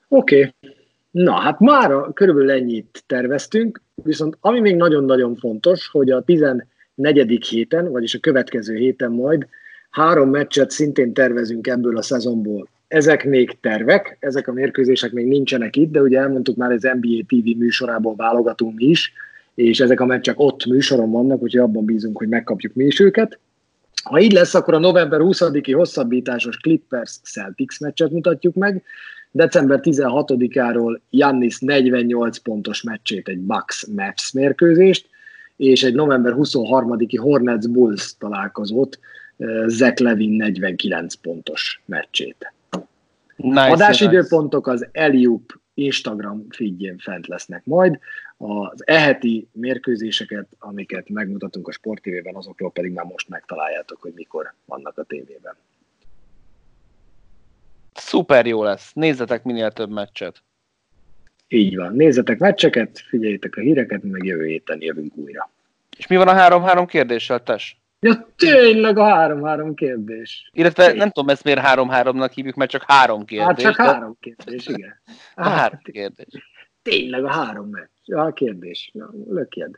Oké, 0.09 0.37
okay. 0.37 0.75
na 1.11 1.33
hát 1.33 1.59
már 1.59 1.93
körülbelül 2.15 2.51
ennyit 2.51 3.03
terveztünk, 3.07 3.83
viszont 3.95 4.37
ami 4.41 4.61
még 4.61 4.77
nagyon-nagyon 4.77 5.37
fontos, 5.37 5.89
hogy 5.89 6.11
a 6.11 6.23
14. 6.23 7.47
héten, 7.47 7.91
vagyis 7.91 8.15
a 8.15 8.21
következő 8.21 8.77
héten 8.77 9.11
majd 9.11 9.47
három 9.91 10.31
meccset 10.31 10.71
szintén 10.71 11.13
tervezünk 11.13 11.67
ebből 11.67 11.97
a 11.97 12.03
szezonból 12.03 12.69
ezek 12.91 13.25
még 13.25 13.59
tervek, 13.61 14.17
ezek 14.21 14.49
a 14.49 14.53
mérkőzések 14.53 15.13
még 15.13 15.27
nincsenek 15.27 15.77
itt, 15.77 15.91
de 15.91 16.01
ugye 16.01 16.19
elmondtuk 16.19 16.57
már, 16.57 16.71
az 16.73 16.83
NBA 17.01 17.25
TV 17.27 17.59
műsorából 17.59 18.15
válogatunk 18.17 18.75
mi 18.75 18.85
is, 18.85 19.13
és 19.55 19.81
ezek 19.81 20.01
a 20.01 20.07
meccsek 20.07 20.41
ott 20.41 20.67
műsoron 20.67 21.11
vannak, 21.11 21.43
úgyhogy 21.43 21.61
abban 21.61 21.85
bízunk, 21.85 22.19
hogy 22.19 22.29
megkapjuk 22.29 22.75
mi 22.75 22.85
is 22.85 23.01
őket. 23.01 23.39
Ha 24.03 24.21
így 24.21 24.33
lesz, 24.33 24.55
akkor 24.55 24.75
a 24.75 24.79
november 24.79 25.21
20-i 25.23 25.73
hosszabbításos 25.77 26.57
Clippers 26.57 27.19
Celtics 27.23 27.81
meccset 27.81 28.11
mutatjuk 28.11 28.55
meg, 28.55 28.83
december 29.31 29.81
16-áról 29.83 31.01
Jannis 31.11 31.59
48 31.59 32.39
pontos 32.39 32.83
meccsét, 32.83 33.29
egy 33.29 33.39
Bucks 33.39 33.87
Mavs 33.97 34.33
mérkőzést, 34.33 35.09
és 35.57 35.83
egy 35.83 35.95
november 35.95 36.35
23-i 36.37 37.19
Hornets 37.21 37.69
Bulls 37.69 38.17
találkozót, 38.19 38.99
eh, 39.37 39.49
Zach 39.67 40.03
Levin 40.03 40.31
49 40.31 41.15
pontos 41.15 41.83
meccsét. 41.87 42.53
Nice, 43.43 43.71
Adásidőpontok 43.71 44.67
az 44.67 44.89
Eliup 44.93 45.61
Instagram 45.75 46.47
feedjén 46.51 46.99
fent 46.99 47.27
lesznek 47.27 47.65
majd. 47.65 47.99
Az 48.37 48.87
eheti 48.87 49.49
mérkőzéseket, 49.53 50.49
amiket 50.59 51.09
megmutatunk 51.09 51.69
a 51.69 51.73
Sport 51.73 52.03
TV-ben, 52.03 52.35
azokról 52.35 52.71
pedig 52.71 52.93
már 52.93 53.05
most 53.05 53.29
megtaláljátok, 53.29 54.01
hogy 54.01 54.13
mikor 54.15 54.55
vannak 54.65 54.99
a 54.99 55.03
tévében. 55.03 55.55
Szuper 57.95 58.47
jó 58.47 58.63
lesz. 58.63 58.93
Nézzetek 58.93 59.45
minél 59.45 59.71
több 59.71 59.91
meccset. 59.91 60.43
Így 61.49 61.77
van. 61.77 61.95
Nézzetek 61.95 62.39
meccseket, 62.39 62.99
figyeljétek 63.09 63.57
a 63.57 63.61
híreket, 63.61 64.03
meg 64.03 64.25
jövő 64.25 64.47
héten 64.47 64.81
jövünk 64.81 65.17
újra. 65.17 65.51
És 65.97 66.07
mi 66.07 66.17
van 66.17 66.29
a 66.29 66.33
három-három 66.33 66.87
kérdéssel, 66.87 67.43
Tes? 67.43 67.80
Ja, 68.01 68.29
tényleg 68.37 68.99
a 68.99 69.05
három-három 69.05 69.75
kérdés. 69.75 70.51
Illetve 70.53 70.83
Tényleg. 70.83 70.99
nem 70.99 71.11
tudom, 71.11 71.29
ezt 71.29 71.45
miért 71.45 71.61
három-háromnak 71.61 72.33
hívjuk, 72.33 72.55
mert 72.55 72.71
csak 72.71 72.85
három 72.87 73.25
kérdés. 73.25 73.47
Hát 73.47 73.61
csak 73.61 73.77
de... 73.77 73.83
három 73.83 74.17
kérdés, 74.21 74.67
igen. 74.67 75.01
Hát, 75.37 75.49
három 75.49 75.81
kérdés. 75.83 76.51
Tényleg 76.83 77.25
a 77.25 77.31
három 77.31 77.69
meccs. 77.69 78.19
A 78.19 78.33
kérdés. 78.33 78.91
Na, 78.93 79.11
lökjed. 79.29 79.75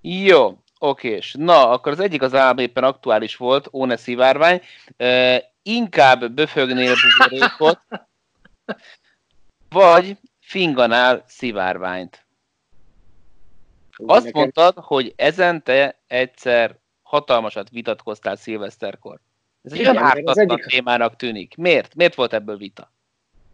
Jó, 0.00 0.58
okés. 0.78 1.34
Na, 1.38 1.70
akkor 1.70 1.92
az 1.92 2.00
egyik 2.00 2.22
az 2.22 2.34
állam 2.34 2.58
éppen 2.58 2.84
aktuális 2.84 3.36
volt, 3.36 3.68
Óne 3.72 3.96
szivárvány. 3.96 4.60
Uh, 4.98 5.36
inkább 5.62 6.32
böfögnél 6.32 6.94
buborékot, 7.18 7.80
vagy 9.68 10.16
finganál 10.40 11.24
szivárványt. 11.26 12.26
Azt 14.06 14.32
mondtad, 14.32 14.74
hogy 14.76 15.12
ezen 15.16 15.62
te 15.62 15.98
egyszer 16.06 16.78
hatalmasat 17.08 17.70
vitatkoztál 17.70 18.36
szilveszterkor. 18.36 19.18
Ez 19.62 19.72
egy 19.72 19.86
ártatlan 19.86 20.50
egyik... 20.50 20.66
témának 20.66 21.16
tűnik. 21.16 21.56
Miért? 21.56 21.94
Miért 21.94 22.14
volt 22.14 22.32
ebből 22.32 22.56
vita? 22.56 22.92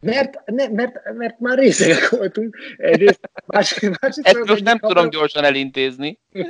Mert, 0.01 0.41
ne, 0.47 0.69
mert, 0.69 1.15
mert 1.15 1.41
már 1.41 1.59
részegek 1.59 2.09
voltunk. 2.09 2.57
Egyrészt, 2.77 3.31
más, 3.47 3.81
más 3.81 4.17
Ezt 4.23 4.45
most 4.45 4.65
nem 4.65 4.79
tudom 4.79 5.11
gyorsan 5.11 5.45
elintézni. 5.45 6.19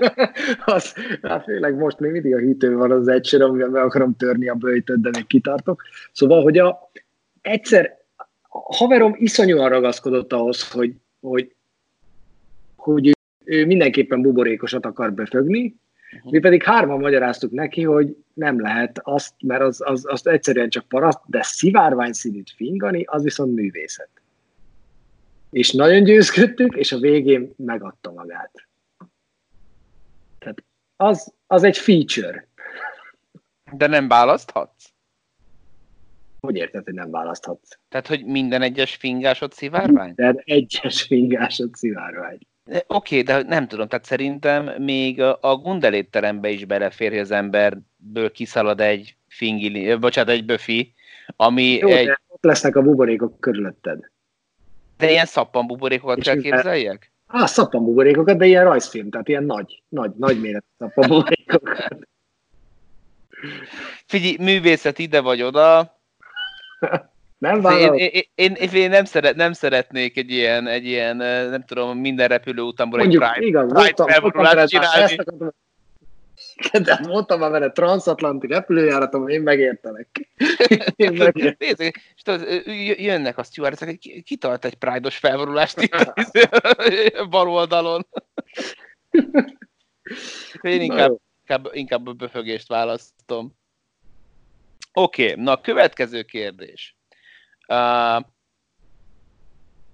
az, 0.65 0.95
hát 1.23 1.45
főleg 1.45 1.75
most 1.75 1.99
még 1.99 2.11
mindig 2.11 2.35
a 2.35 2.39
hűtő 2.39 2.77
van 2.77 2.91
az 2.91 3.09
egyszer, 3.09 3.41
amivel 3.41 3.69
meg 3.69 3.83
akarom 3.83 4.17
törni 4.17 4.49
a 4.49 4.55
bőjtöt, 4.55 5.01
de 5.01 5.11
még 5.13 5.27
kitartok. 5.27 5.83
Szóval, 6.13 6.43
hogy 6.43 6.59
a, 6.59 6.91
egyszer 7.43 7.99
a 8.49 8.75
haverom 8.75 9.15
iszonyúan 9.19 9.69
ragaszkodott 9.69 10.33
ahhoz, 10.33 10.71
hogy, 10.71 10.95
hogy, 11.21 11.55
hogy 12.77 13.07
ő, 13.07 13.13
ő 13.45 13.67
mindenképpen 13.67 14.23
buborékosat 14.23 14.87
akar 14.87 15.13
befögni. 15.13 15.77
Mi 16.23 16.39
pedig 16.39 16.63
hárman 16.63 17.01
magyaráztuk 17.01 17.51
neki, 17.51 17.83
hogy 17.83 18.17
nem 18.35 18.61
lehet 18.61 19.01
azt, 19.03 19.35
mert 19.43 19.63
az, 19.63 19.81
az, 19.85 20.05
az 20.07 20.27
egyszerűen 20.27 20.69
csak 20.69 20.89
paraszt, 20.89 21.21
de 21.27 21.43
szivárvány 21.43 22.13
színűt 22.13 22.51
fingani, 22.51 23.03
az 23.03 23.23
viszont 23.23 23.55
művészet. 23.55 24.09
És 25.51 25.73
nagyon 25.73 26.03
győzködtük, 26.03 26.77
és 26.77 26.93
a 26.93 26.99
végén 26.99 27.53
megadta 27.57 28.13
magát. 28.13 28.67
Tehát 30.39 30.65
az, 30.97 31.33
az 31.47 31.63
egy 31.63 31.79
feature. 31.79 32.47
De 33.73 33.87
nem 33.87 34.09
választhatsz? 34.09 34.93
Hogy 36.41 36.57
érted, 36.57 36.85
hogy 36.85 36.95
nem 36.95 37.11
választhatsz? 37.11 37.79
Tehát, 37.89 38.07
hogy 38.07 38.25
minden 38.25 38.63
egyes 38.63 38.95
fingásod 38.95 39.53
szivárvány? 39.53 40.13
Minden 40.17 40.43
egyes 40.45 41.03
fingásod 41.03 41.75
szivárvány. 41.75 42.39
Oké, 42.67 42.83
okay, 42.87 43.23
de 43.23 43.43
nem 43.43 43.69
tudom, 43.69 43.89
tehát 43.89 44.05
szerintem 44.05 44.83
még 44.83 45.23
a 45.23 45.57
gundelétterembe 45.57 46.49
is 46.49 46.65
belefér, 46.65 47.11
hogy 47.11 47.19
az 47.19 47.31
emberből 47.31 48.33
kiszalad 48.33 48.81
egy 48.81 49.17
fingili, 49.29 49.95
bocsánat, 49.95 50.31
egy 50.31 50.45
böfi, 50.45 50.95
ami 51.37 51.73
Jó, 51.73 51.89
egy... 51.89 52.07
De 52.07 52.21
ott 52.29 52.45
lesznek 52.45 52.77
a 52.77 52.83
buborékok 52.83 53.41
körülötted. 53.41 54.11
De 54.97 55.11
ilyen 55.11 55.27
szappan 55.27 55.67
buborékokat 55.67 56.19
És 56.19 56.25
kell 56.25 56.37
képzeljek? 56.37 57.13
Á, 57.27 57.47
szappan 57.47 57.85
buborékokat, 57.85 58.37
de 58.37 58.47
ilyen 58.47 58.65
rajzfilm, 58.65 59.11
tehát 59.11 59.29
ilyen 59.29 59.45
nagy, 59.45 59.83
nagy, 59.89 60.11
nagy 60.17 60.41
méret 60.41 60.65
szappan 60.79 61.09
buborékokat. 61.09 62.09
Figyelj, 64.07 64.37
művészet 64.39 64.99
ide 64.99 65.21
vagy 65.21 65.43
oda. 65.43 65.99
Nem 67.45 67.61
vállalod? 67.61 67.99
Én, 67.99 68.23
én, 68.35 68.55
én, 68.55 68.71
én 68.73 68.91
nem, 68.91 69.05
szeret, 69.05 69.37
nem 69.37 69.53
szeretnék 69.53 70.17
egy 70.17 70.31
ilyen, 70.31 70.67
egy 70.67 70.85
ilyen, 70.85 71.17
nem 71.17 71.65
tudom, 71.65 71.99
minden 71.99 72.29
repülő 72.29 72.63
utánból 72.63 73.01
egy 73.01 73.07
Pride, 73.07 73.47
igaz, 73.47 73.73
Pride 73.73 73.81
voltam, 73.81 74.09
felvonulást 74.09 74.69
csinálni. 74.69 75.17
De 76.73 77.01
mondtam 77.09 77.39
már 77.39 77.51
vele 77.51 77.71
transatlanti 77.71 78.47
repülőjáratom, 78.47 79.29
én 79.29 79.43
megértelek. 79.43 80.29
Én 80.97 81.13
megértelek. 81.23 81.59
Nézd, 81.59 81.81
és 81.81 82.23
tudod, 82.23 82.49
jönnek 82.99 83.39
a 83.39 83.43
stewardessek, 83.43 83.99
kitart 84.25 84.65
egy 84.65 84.75
Pride-os 84.75 85.17
felvonulást 85.17 85.81
itt 85.81 85.97
bal 87.31 87.49
oldalon. 87.49 88.07
Én 90.61 90.81
inkább, 90.81 91.19
inkább, 91.41 91.71
inkább 91.73 92.07
a 92.07 92.13
böfögést 92.13 92.69
választom. 92.69 93.53
Oké, 94.93 95.31
okay, 95.31 95.45
na 95.45 95.53
a 95.53 95.61
következő 95.61 96.23
kérdés. 96.23 96.97
Uh, 97.69 98.25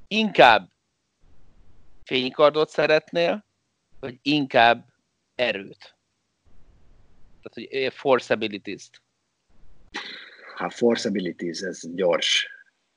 inkább 0.08 0.68
fénykardot 2.04 2.68
szeretnél, 2.68 3.44
vagy 4.00 4.18
inkább 4.22 4.84
erőt? 5.34 5.96
Tehát, 7.42 7.70
hogy 7.70 7.92
force 7.92 8.34
abilities-t. 8.34 9.02
Hát 10.56 10.74
force 10.74 11.08
abilities, 11.08 11.60
ez 11.60 11.80
gyors. 11.94 12.48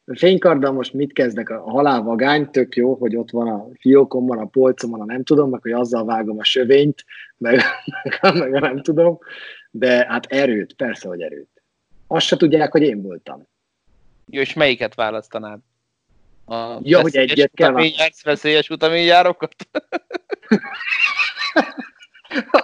A 0.06 0.18
fénykarddal 0.18 0.72
most 0.72 0.94
mit 0.94 1.14
kezdek? 1.14 1.50
A 1.50 1.70
halálvagány 1.70 2.50
tök 2.52 2.76
jó, 2.76 2.96
hogy 2.96 3.16
ott 3.16 3.32
van 3.32 3.48
a 3.48 3.68
fiókon, 3.80 4.26
van 4.26 4.38
a 4.38 4.46
polcon, 4.46 4.90
van 4.90 5.02
a 5.02 5.06
nem 5.06 5.24
tudom, 5.24 5.50
meg 5.50 5.62
hogy 5.62 5.72
azzal 5.72 6.06
vágom 6.06 6.40
a 6.40 6.44
sövényt, 6.44 7.06
meg, 7.38 7.62
meg, 8.22 8.36
meg 8.42 8.54
a 8.54 8.60
nem 8.60 8.82
tudom, 8.82 9.20
de 9.72 10.06
hát 10.08 10.26
erőt, 10.26 10.74
persze, 10.74 11.08
hogy 11.08 11.22
erőt. 11.22 11.64
Azt 12.08 12.26
se 12.26 12.38
tudják, 12.38 12.72
hogy 12.72 12.82
én 12.82 13.02
voltam. 13.02 13.48
Jó, 14.26 14.42
és 14.42 14.54
melyiket 14.54 14.96
választanád? 14.96 15.60
A 16.46 16.80
ja, 16.82 17.02
hogy 17.02 17.16
egyet 17.16 17.52
kell 17.54 17.72
választani. 17.72 18.12
Veszélyes 18.24 18.70
utaményjárokat? 18.70 19.56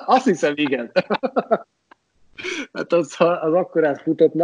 Azt 0.05 0.26
hiszem, 0.26 0.53
igen. 0.55 0.91
Hát 2.74 2.93
az, 2.93 3.16
az 3.18 3.53
akkorát 3.53 4.01
futott 4.01 4.34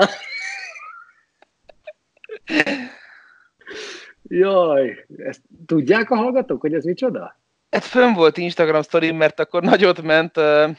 Jaj, 4.27 5.05
ezt 5.17 5.41
tudják 5.65 6.09
a 6.09 6.15
hallgatók, 6.15 6.61
hogy 6.61 6.73
ez 6.73 6.83
micsoda? 6.83 7.39
Ez 7.75 7.85
fönn 7.85 8.13
volt 8.13 8.37
Instagram 8.37 8.81
story, 8.81 9.11
mert 9.11 9.39
akkor 9.39 9.63
nagyot 9.63 10.01
ment 10.01 10.37
uh, 10.37 10.69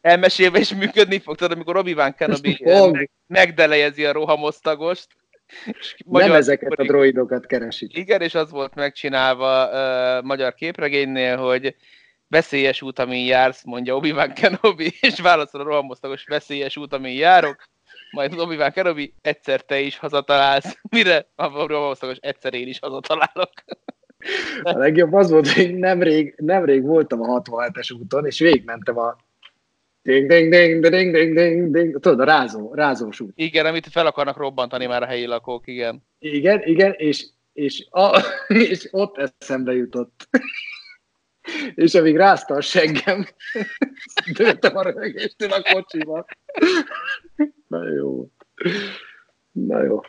elmesélve, 0.00 0.58
és 0.58 0.74
működni 0.74 1.18
fog. 1.18 1.36
Tudod, 1.36 1.52
amikor 1.52 1.76
Obi-Wan 1.76 2.14
Kenobi 2.14 2.58
meg, 2.64 3.10
megdelejezi 3.26 4.04
a 4.04 4.12
rohamosztagost. 4.12 5.06
Nem 6.04 6.32
ezeket 6.32 6.72
a 6.72 6.82
droidokat 6.82 7.46
keresik. 7.46 7.96
Igen, 7.96 8.20
és 8.20 8.34
az 8.34 8.50
volt 8.50 8.74
megcsinálva 8.74 9.68
uh, 9.68 10.24
magyar 10.24 10.54
képregénynél, 10.54 11.36
hogy 11.36 11.76
veszélyes 12.28 12.82
út, 12.82 12.98
amin 12.98 13.26
jársz, 13.26 13.64
mondja 13.64 13.96
Obi-Wan 13.96 14.32
Kenobi, 14.32 14.92
és 15.00 15.20
válaszol 15.20 15.60
a 15.60 15.64
rohamosztagos 15.64 16.24
veszélyes 16.24 16.76
út, 16.76 16.92
amin 16.92 17.16
járok, 17.16 17.64
majd 18.10 18.32
az 18.32 18.38
Obi-Wan 18.38 18.72
Kenobi, 18.72 19.14
egyszer 19.20 19.60
te 19.60 19.80
is 19.80 19.98
hazatalálsz, 19.98 20.76
mire 20.96 21.26
a 21.34 21.66
rohamosztagos 21.66 22.18
egyszer 22.20 22.54
én 22.54 22.68
is 22.68 22.78
hazatalálok. 22.78 23.52
A 24.62 24.78
legjobb 24.78 25.12
az 25.12 25.30
volt, 25.30 25.48
hogy 25.48 25.74
nemrég, 25.74 26.34
nemrég 26.36 26.82
voltam 26.82 27.22
a 27.22 27.42
67-es 27.42 28.00
úton, 28.00 28.26
és 28.26 28.38
végigmentem 28.38 28.98
a 28.98 29.16
ding, 30.02 30.28
ding, 30.28 30.50
ding, 30.50 30.86
ding, 30.88 31.12
ding, 31.12 31.34
ding, 31.34 31.70
ding, 31.70 32.00
tudod, 32.00 32.20
a 32.20 32.24
rázó, 32.24 32.74
rázós 32.74 33.20
út. 33.20 33.32
Igen, 33.34 33.66
amit 33.66 33.86
fel 33.86 34.06
akarnak 34.06 34.36
robbantani 34.36 34.86
már 34.86 35.02
a 35.02 35.06
helyi 35.06 35.26
lakók, 35.26 35.66
igen. 35.66 36.02
Igen, 36.18 36.62
igen, 36.64 36.94
és, 36.96 37.26
és, 37.52 37.86
a, 37.90 38.22
és 38.70 38.88
ott 38.90 39.16
eszembe 39.16 39.72
jutott 39.72 40.28
és 41.74 41.94
amíg 41.94 42.16
rázta 42.16 42.54
a 42.54 42.60
seggem, 42.60 43.26
dőltem 44.32 44.76
a 44.76 44.82
rögéstől 44.82 45.52
a 45.52 45.62
kocsiba. 45.72 46.24
Na 47.68 47.88
jó. 47.88 48.28
Na 49.50 49.82
jó. 49.82 50.00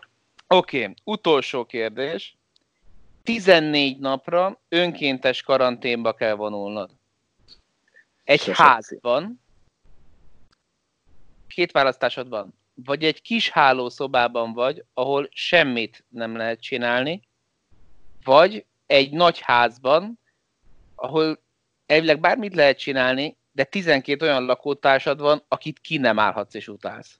Oké, 0.47 0.81
okay, 0.81 0.93
utolsó 1.03 1.65
kérdés. 1.65 2.37
14 3.23 3.99
napra 3.99 4.61
önkéntes 4.69 5.41
karanténba 5.41 6.13
kell 6.13 6.33
vonulnod. 6.33 6.91
Egy 8.23 8.39
Sosem 8.39 8.65
házban, 8.65 9.41
két 11.47 11.71
választásod 11.71 12.29
van. 12.29 12.53
Vagy 12.73 13.03
egy 13.03 13.21
kis 13.21 13.49
hálószobában 13.49 14.53
vagy, 14.53 14.85
ahol 14.93 15.29
semmit 15.31 16.05
nem 16.09 16.35
lehet 16.35 16.61
csinálni, 16.61 17.27
vagy 18.23 18.65
egy 18.85 19.11
nagy 19.11 19.39
házban, 19.39 20.19
ahol 20.95 21.43
elvileg 21.85 22.19
bármit 22.19 22.55
lehet 22.55 22.77
csinálni, 22.77 23.37
de 23.51 23.63
12 23.63 24.25
olyan 24.25 24.45
lakótársad 24.45 25.19
van, 25.19 25.43
akit 25.47 25.79
ki 25.79 25.97
nem 25.97 26.19
állhatsz 26.19 26.53
és 26.53 26.67
utálsz. 26.67 27.19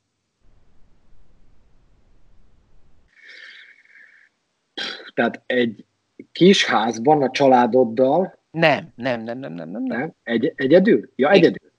Tehát 5.13 5.43
egy 5.45 5.85
kis 6.33 6.65
házban 6.65 7.21
a 7.21 7.29
családoddal. 7.31 8.37
Nem, 8.51 8.91
nem, 8.95 9.21
nem, 9.21 9.39
nem, 9.39 9.53
nem, 9.53 9.69
nem. 9.69 9.83
nem. 9.83 10.13
Egy, 10.23 10.53
egyedül? 10.55 11.11
Ja, 11.15 11.31
egyedül. 11.31 11.71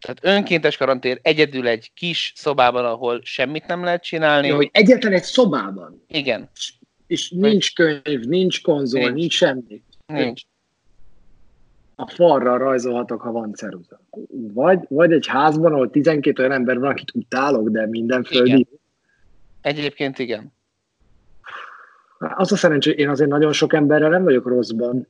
Tehát 0.00 0.36
önkéntes 0.36 0.76
karantén 0.76 1.18
egyedül 1.22 1.68
egy 1.68 1.90
kis 1.94 2.32
szobában, 2.36 2.84
ahol 2.84 3.20
semmit 3.22 3.66
nem 3.66 3.84
lehet 3.84 4.02
csinálni. 4.02 4.46
Ja, 4.46 4.54
hogy 4.54 4.70
egyetlen 4.72 5.12
egy 5.12 5.22
szobában? 5.22 6.04
Igen 6.08 6.48
és 7.06 7.30
nincs 7.30 7.74
könyv, 7.74 8.24
nincs 8.24 8.62
konzol, 8.62 9.00
nincs, 9.00 9.14
nincs 9.14 9.34
semmi. 9.34 9.82
Nincs. 10.06 10.42
A 11.94 12.10
falra 12.10 12.56
rajzolhatok, 12.56 13.20
ha 13.20 13.32
van 13.32 13.54
ceruza. 13.54 14.00
Vagy, 14.30 14.78
vagy 14.88 15.12
egy 15.12 15.26
házban, 15.26 15.72
ahol 15.72 15.90
12 15.90 16.42
olyan 16.42 16.54
ember 16.54 16.78
van, 16.78 16.90
akit 16.90 17.14
utálok, 17.14 17.68
de 17.68 17.86
minden 17.86 18.24
földi. 18.24 18.66
Egyébként 19.60 20.18
igen. 20.18 20.52
Az 22.18 22.52
a 22.52 22.56
szerencsé, 22.56 22.90
én 22.90 23.08
azért 23.08 23.30
nagyon 23.30 23.52
sok 23.52 23.72
emberrel 23.72 24.10
nem 24.10 24.24
vagyok 24.24 24.46
rosszban. 24.46 25.08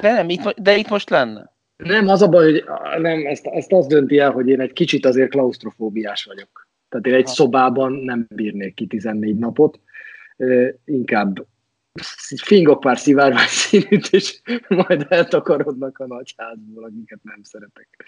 De 0.00 0.12
nem, 0.12 0.28
itt, 0.28 0.60
de 0.60 0.76
itt 0.76 0.88
most 0.88 1.10
lenne. 1.10 1.52
Nem, 1.76 2.08
az 2.08 2.22
a 2.22 2.28
baj, 2.28 2.44
hogy 2.52 2.64
nem, 3.00 3.26
ezt, 3.26 3.46
ezt 3.46 3.72
az 3.72 3.86
dönti 3.86 4.18
el, 4.18 4.30
hogy 4.30 4.48
én 4.48 4.60
egy 4.60 4.72
kicsit 4.72 5.06
azért 5.06 5.30
klaustrofóbiás 5.30 6.24
vagyok. 6.24 6.68
Tehát 6.88 7.06
én 7.06 7.14
egy 7.14 7.26
ha. 7.26 7.32
szobában 7.32 7.92
nem 7.92 8.26
bírnék 8.34 8.74
ki 8.74 8.86
14 8.86 9.38
napot 9.38 9.80
inkább 10.84 11.46
fingok 12.42 12.80
pár 12.80 12.98
szivárvány 12.98 13.46
színűt, 13.46 14.08
és 14.10 14.40
majd 14.68 15.06
eltakarodnak 15.08 15.98
a 15.98 16.06
nagyházból, 16.06 16.84
akiket 16.84 17.18
nem 17.22 17.40
szeretek. 17.42 18.04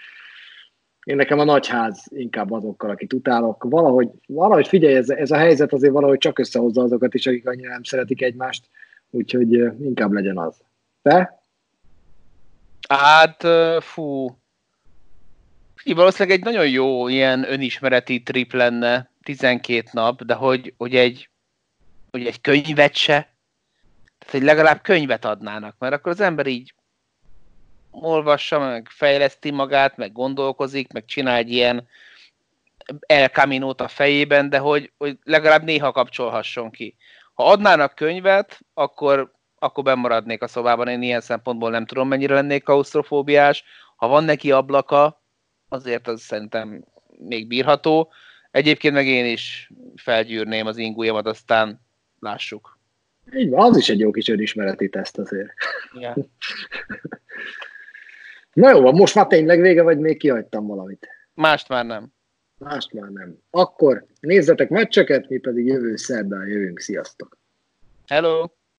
Én 1.03 1.15
nekem 1.15 1.39
a 1.39 1.43
nagyház 1.43 2.05
inkább 2.09 2.51
azokkal, 2.51 2.89
akit 2.89 3.13
utálok. 3.13 3.63
Valahogy, 3.63 4.09
valahogy 4.27 4.67
figyelj, 4.67 4.95
ez, 4.95 5.09
ez 5.09 5.31
a 5.31 5.37
helyzet 5.37 5.73
azért 5.73 5.93
valahogy 5.93 6.17
csak 6.17 6.39
összehozza 6.39 6.81
azokat 6.81 7.13
is, 7.13 7.27
akik 7.27 7.47
annyira 7.47 7.69
nem 7.69 7.83
szeretik 7.83 8.21
egymást, 8.21 8.65
úgyhogy 9.09 9.51
inkább 9.81 10.11
legyen 10.11 10.37
az. 10.37 10.61
Te? 11.01 11.41
Hát, 12.89 13.47
fú, 13.83 14.37
valószínűleg 15.83 16.37
egy 16.37 16.43
nagyon 16.43 16.69
jó 16.69 17.07
ilyen 17.07 17.51
önismereti 17.51 18.23
trip 18.23 18.53
lenne, 18.53 19.11
12 19.23 19.83
nap, 19.91 20.23
de 20.23 20.33
hogy, 20.33 20.73
hogy 20.77 20.95
egy 20.95 21.27
hogy 22.13 22.25
egy 22.25 22.41
könyvet 22.41 22.95
se, 22.95 23.13
tehát 24.17 24.31
hogy 24.31 24.41
legalább 24.41 24.81
könyvet 24.81 25.25
adnának, 25.25 25.75
mert 25.79 25.93
akkor 25.93 26.11
az 26.11 26.19
ember 26.19 26.47
így 26.47 26.73
olvassa, 27.93 28.59
meg 28.59 28.87
fejleszti 28.89 29.51
magát, 29.51 29.97
meg 29.97 30.11
gondolkozik, 30.11 30.91
meg 30.91 31.05
csinál 31.05 31.35
egy 31.35 31.51
ilyen 31.51 31.87
El 32.99 33.27
Camino-t 33.27 33.81
a 33.81 33.87
fejében, 33.87 34.49
de 34.49 34.57
hogy, 34.57 34.91
hogy 34.97 35.17
legalább 35.23 35.63
néha 35.63 35.91
kapcsolhasson 35.91 36.71
ki. 36.71 36.95
Ha 37.33 37.49
adnának 37.51 37.95
könyvet, 37.95 38.59
akkor, 38.73 39.31
akkor 39.59 39.83
bemaradnék 39.83 40.41
a 40.41 40.47
szobában, 40.47 40.87
én 40.87 41.01
ilyen 41.01 41.21
szempontból 41.21 41.69
nem 41.69 41.85
tudom, 41.85 42.07
mennyire 42.07 42.33
lennék 42.33 42.63
klaustrofóbiás. 42.63 43.63
Ha 43.95 44.07
van 44.07 44.23
neki 44.23 44.51
ablaka, 44.51 45.21
azért 45.69 46.07
az 46.07 46.21
szerintem 46.21 46.83
még 47.17 47.47
bírható. 47.47 48.11
Egyébként 48.51 48.93
meg 48.93 49.07
én 49.07 49.25
is 49.25 49.71
felgyűrném 49.95 50.67
az 50.67 50.77
ingújamat, 50.77 51.27
aztán 51.27 51.81
lássuk. 52.19 52.77
Így 53.35 53.49
van, 53.49 53.69
az 53.69 53.77
is 53.77 53.89
egy 53.89 53.99
jó 53.99 54.11
kis 54.11 54.27
önismereti 54.27 54.89
teszt 54.89 55.17
azért. 55.17 55.53
Yeah. 55.99 56.15
Na 58.53 58.69
jó, 58.69 58.91
most 58.91 59.15
már 59.15 59.27
tényleg 59.27 59.61
vége, 59.61 59.83
vagy 59.83 59.99
még 59.99 60.17
kihagytam 60.17 60.67
valamit? 60.67 61.07
Mást 61.33 61.69
már 61.69 61.85
nem. 61.85 62.13
Mást 62.57 62.93
már 62.93 63.09
nem. 63.09 63.37
Akkor 63.49 64.05
nézzetek 64.19 64.69
meccseket, 64.69 65.29
mi 65.29 65.37
pedig 65.37 65.65
jövő 65.65 65.95
szerdán 65.95 66.47
jövünk. 66.47 66.79
Sziasztok! 66.79 67.37
Hello! 68.07 68.45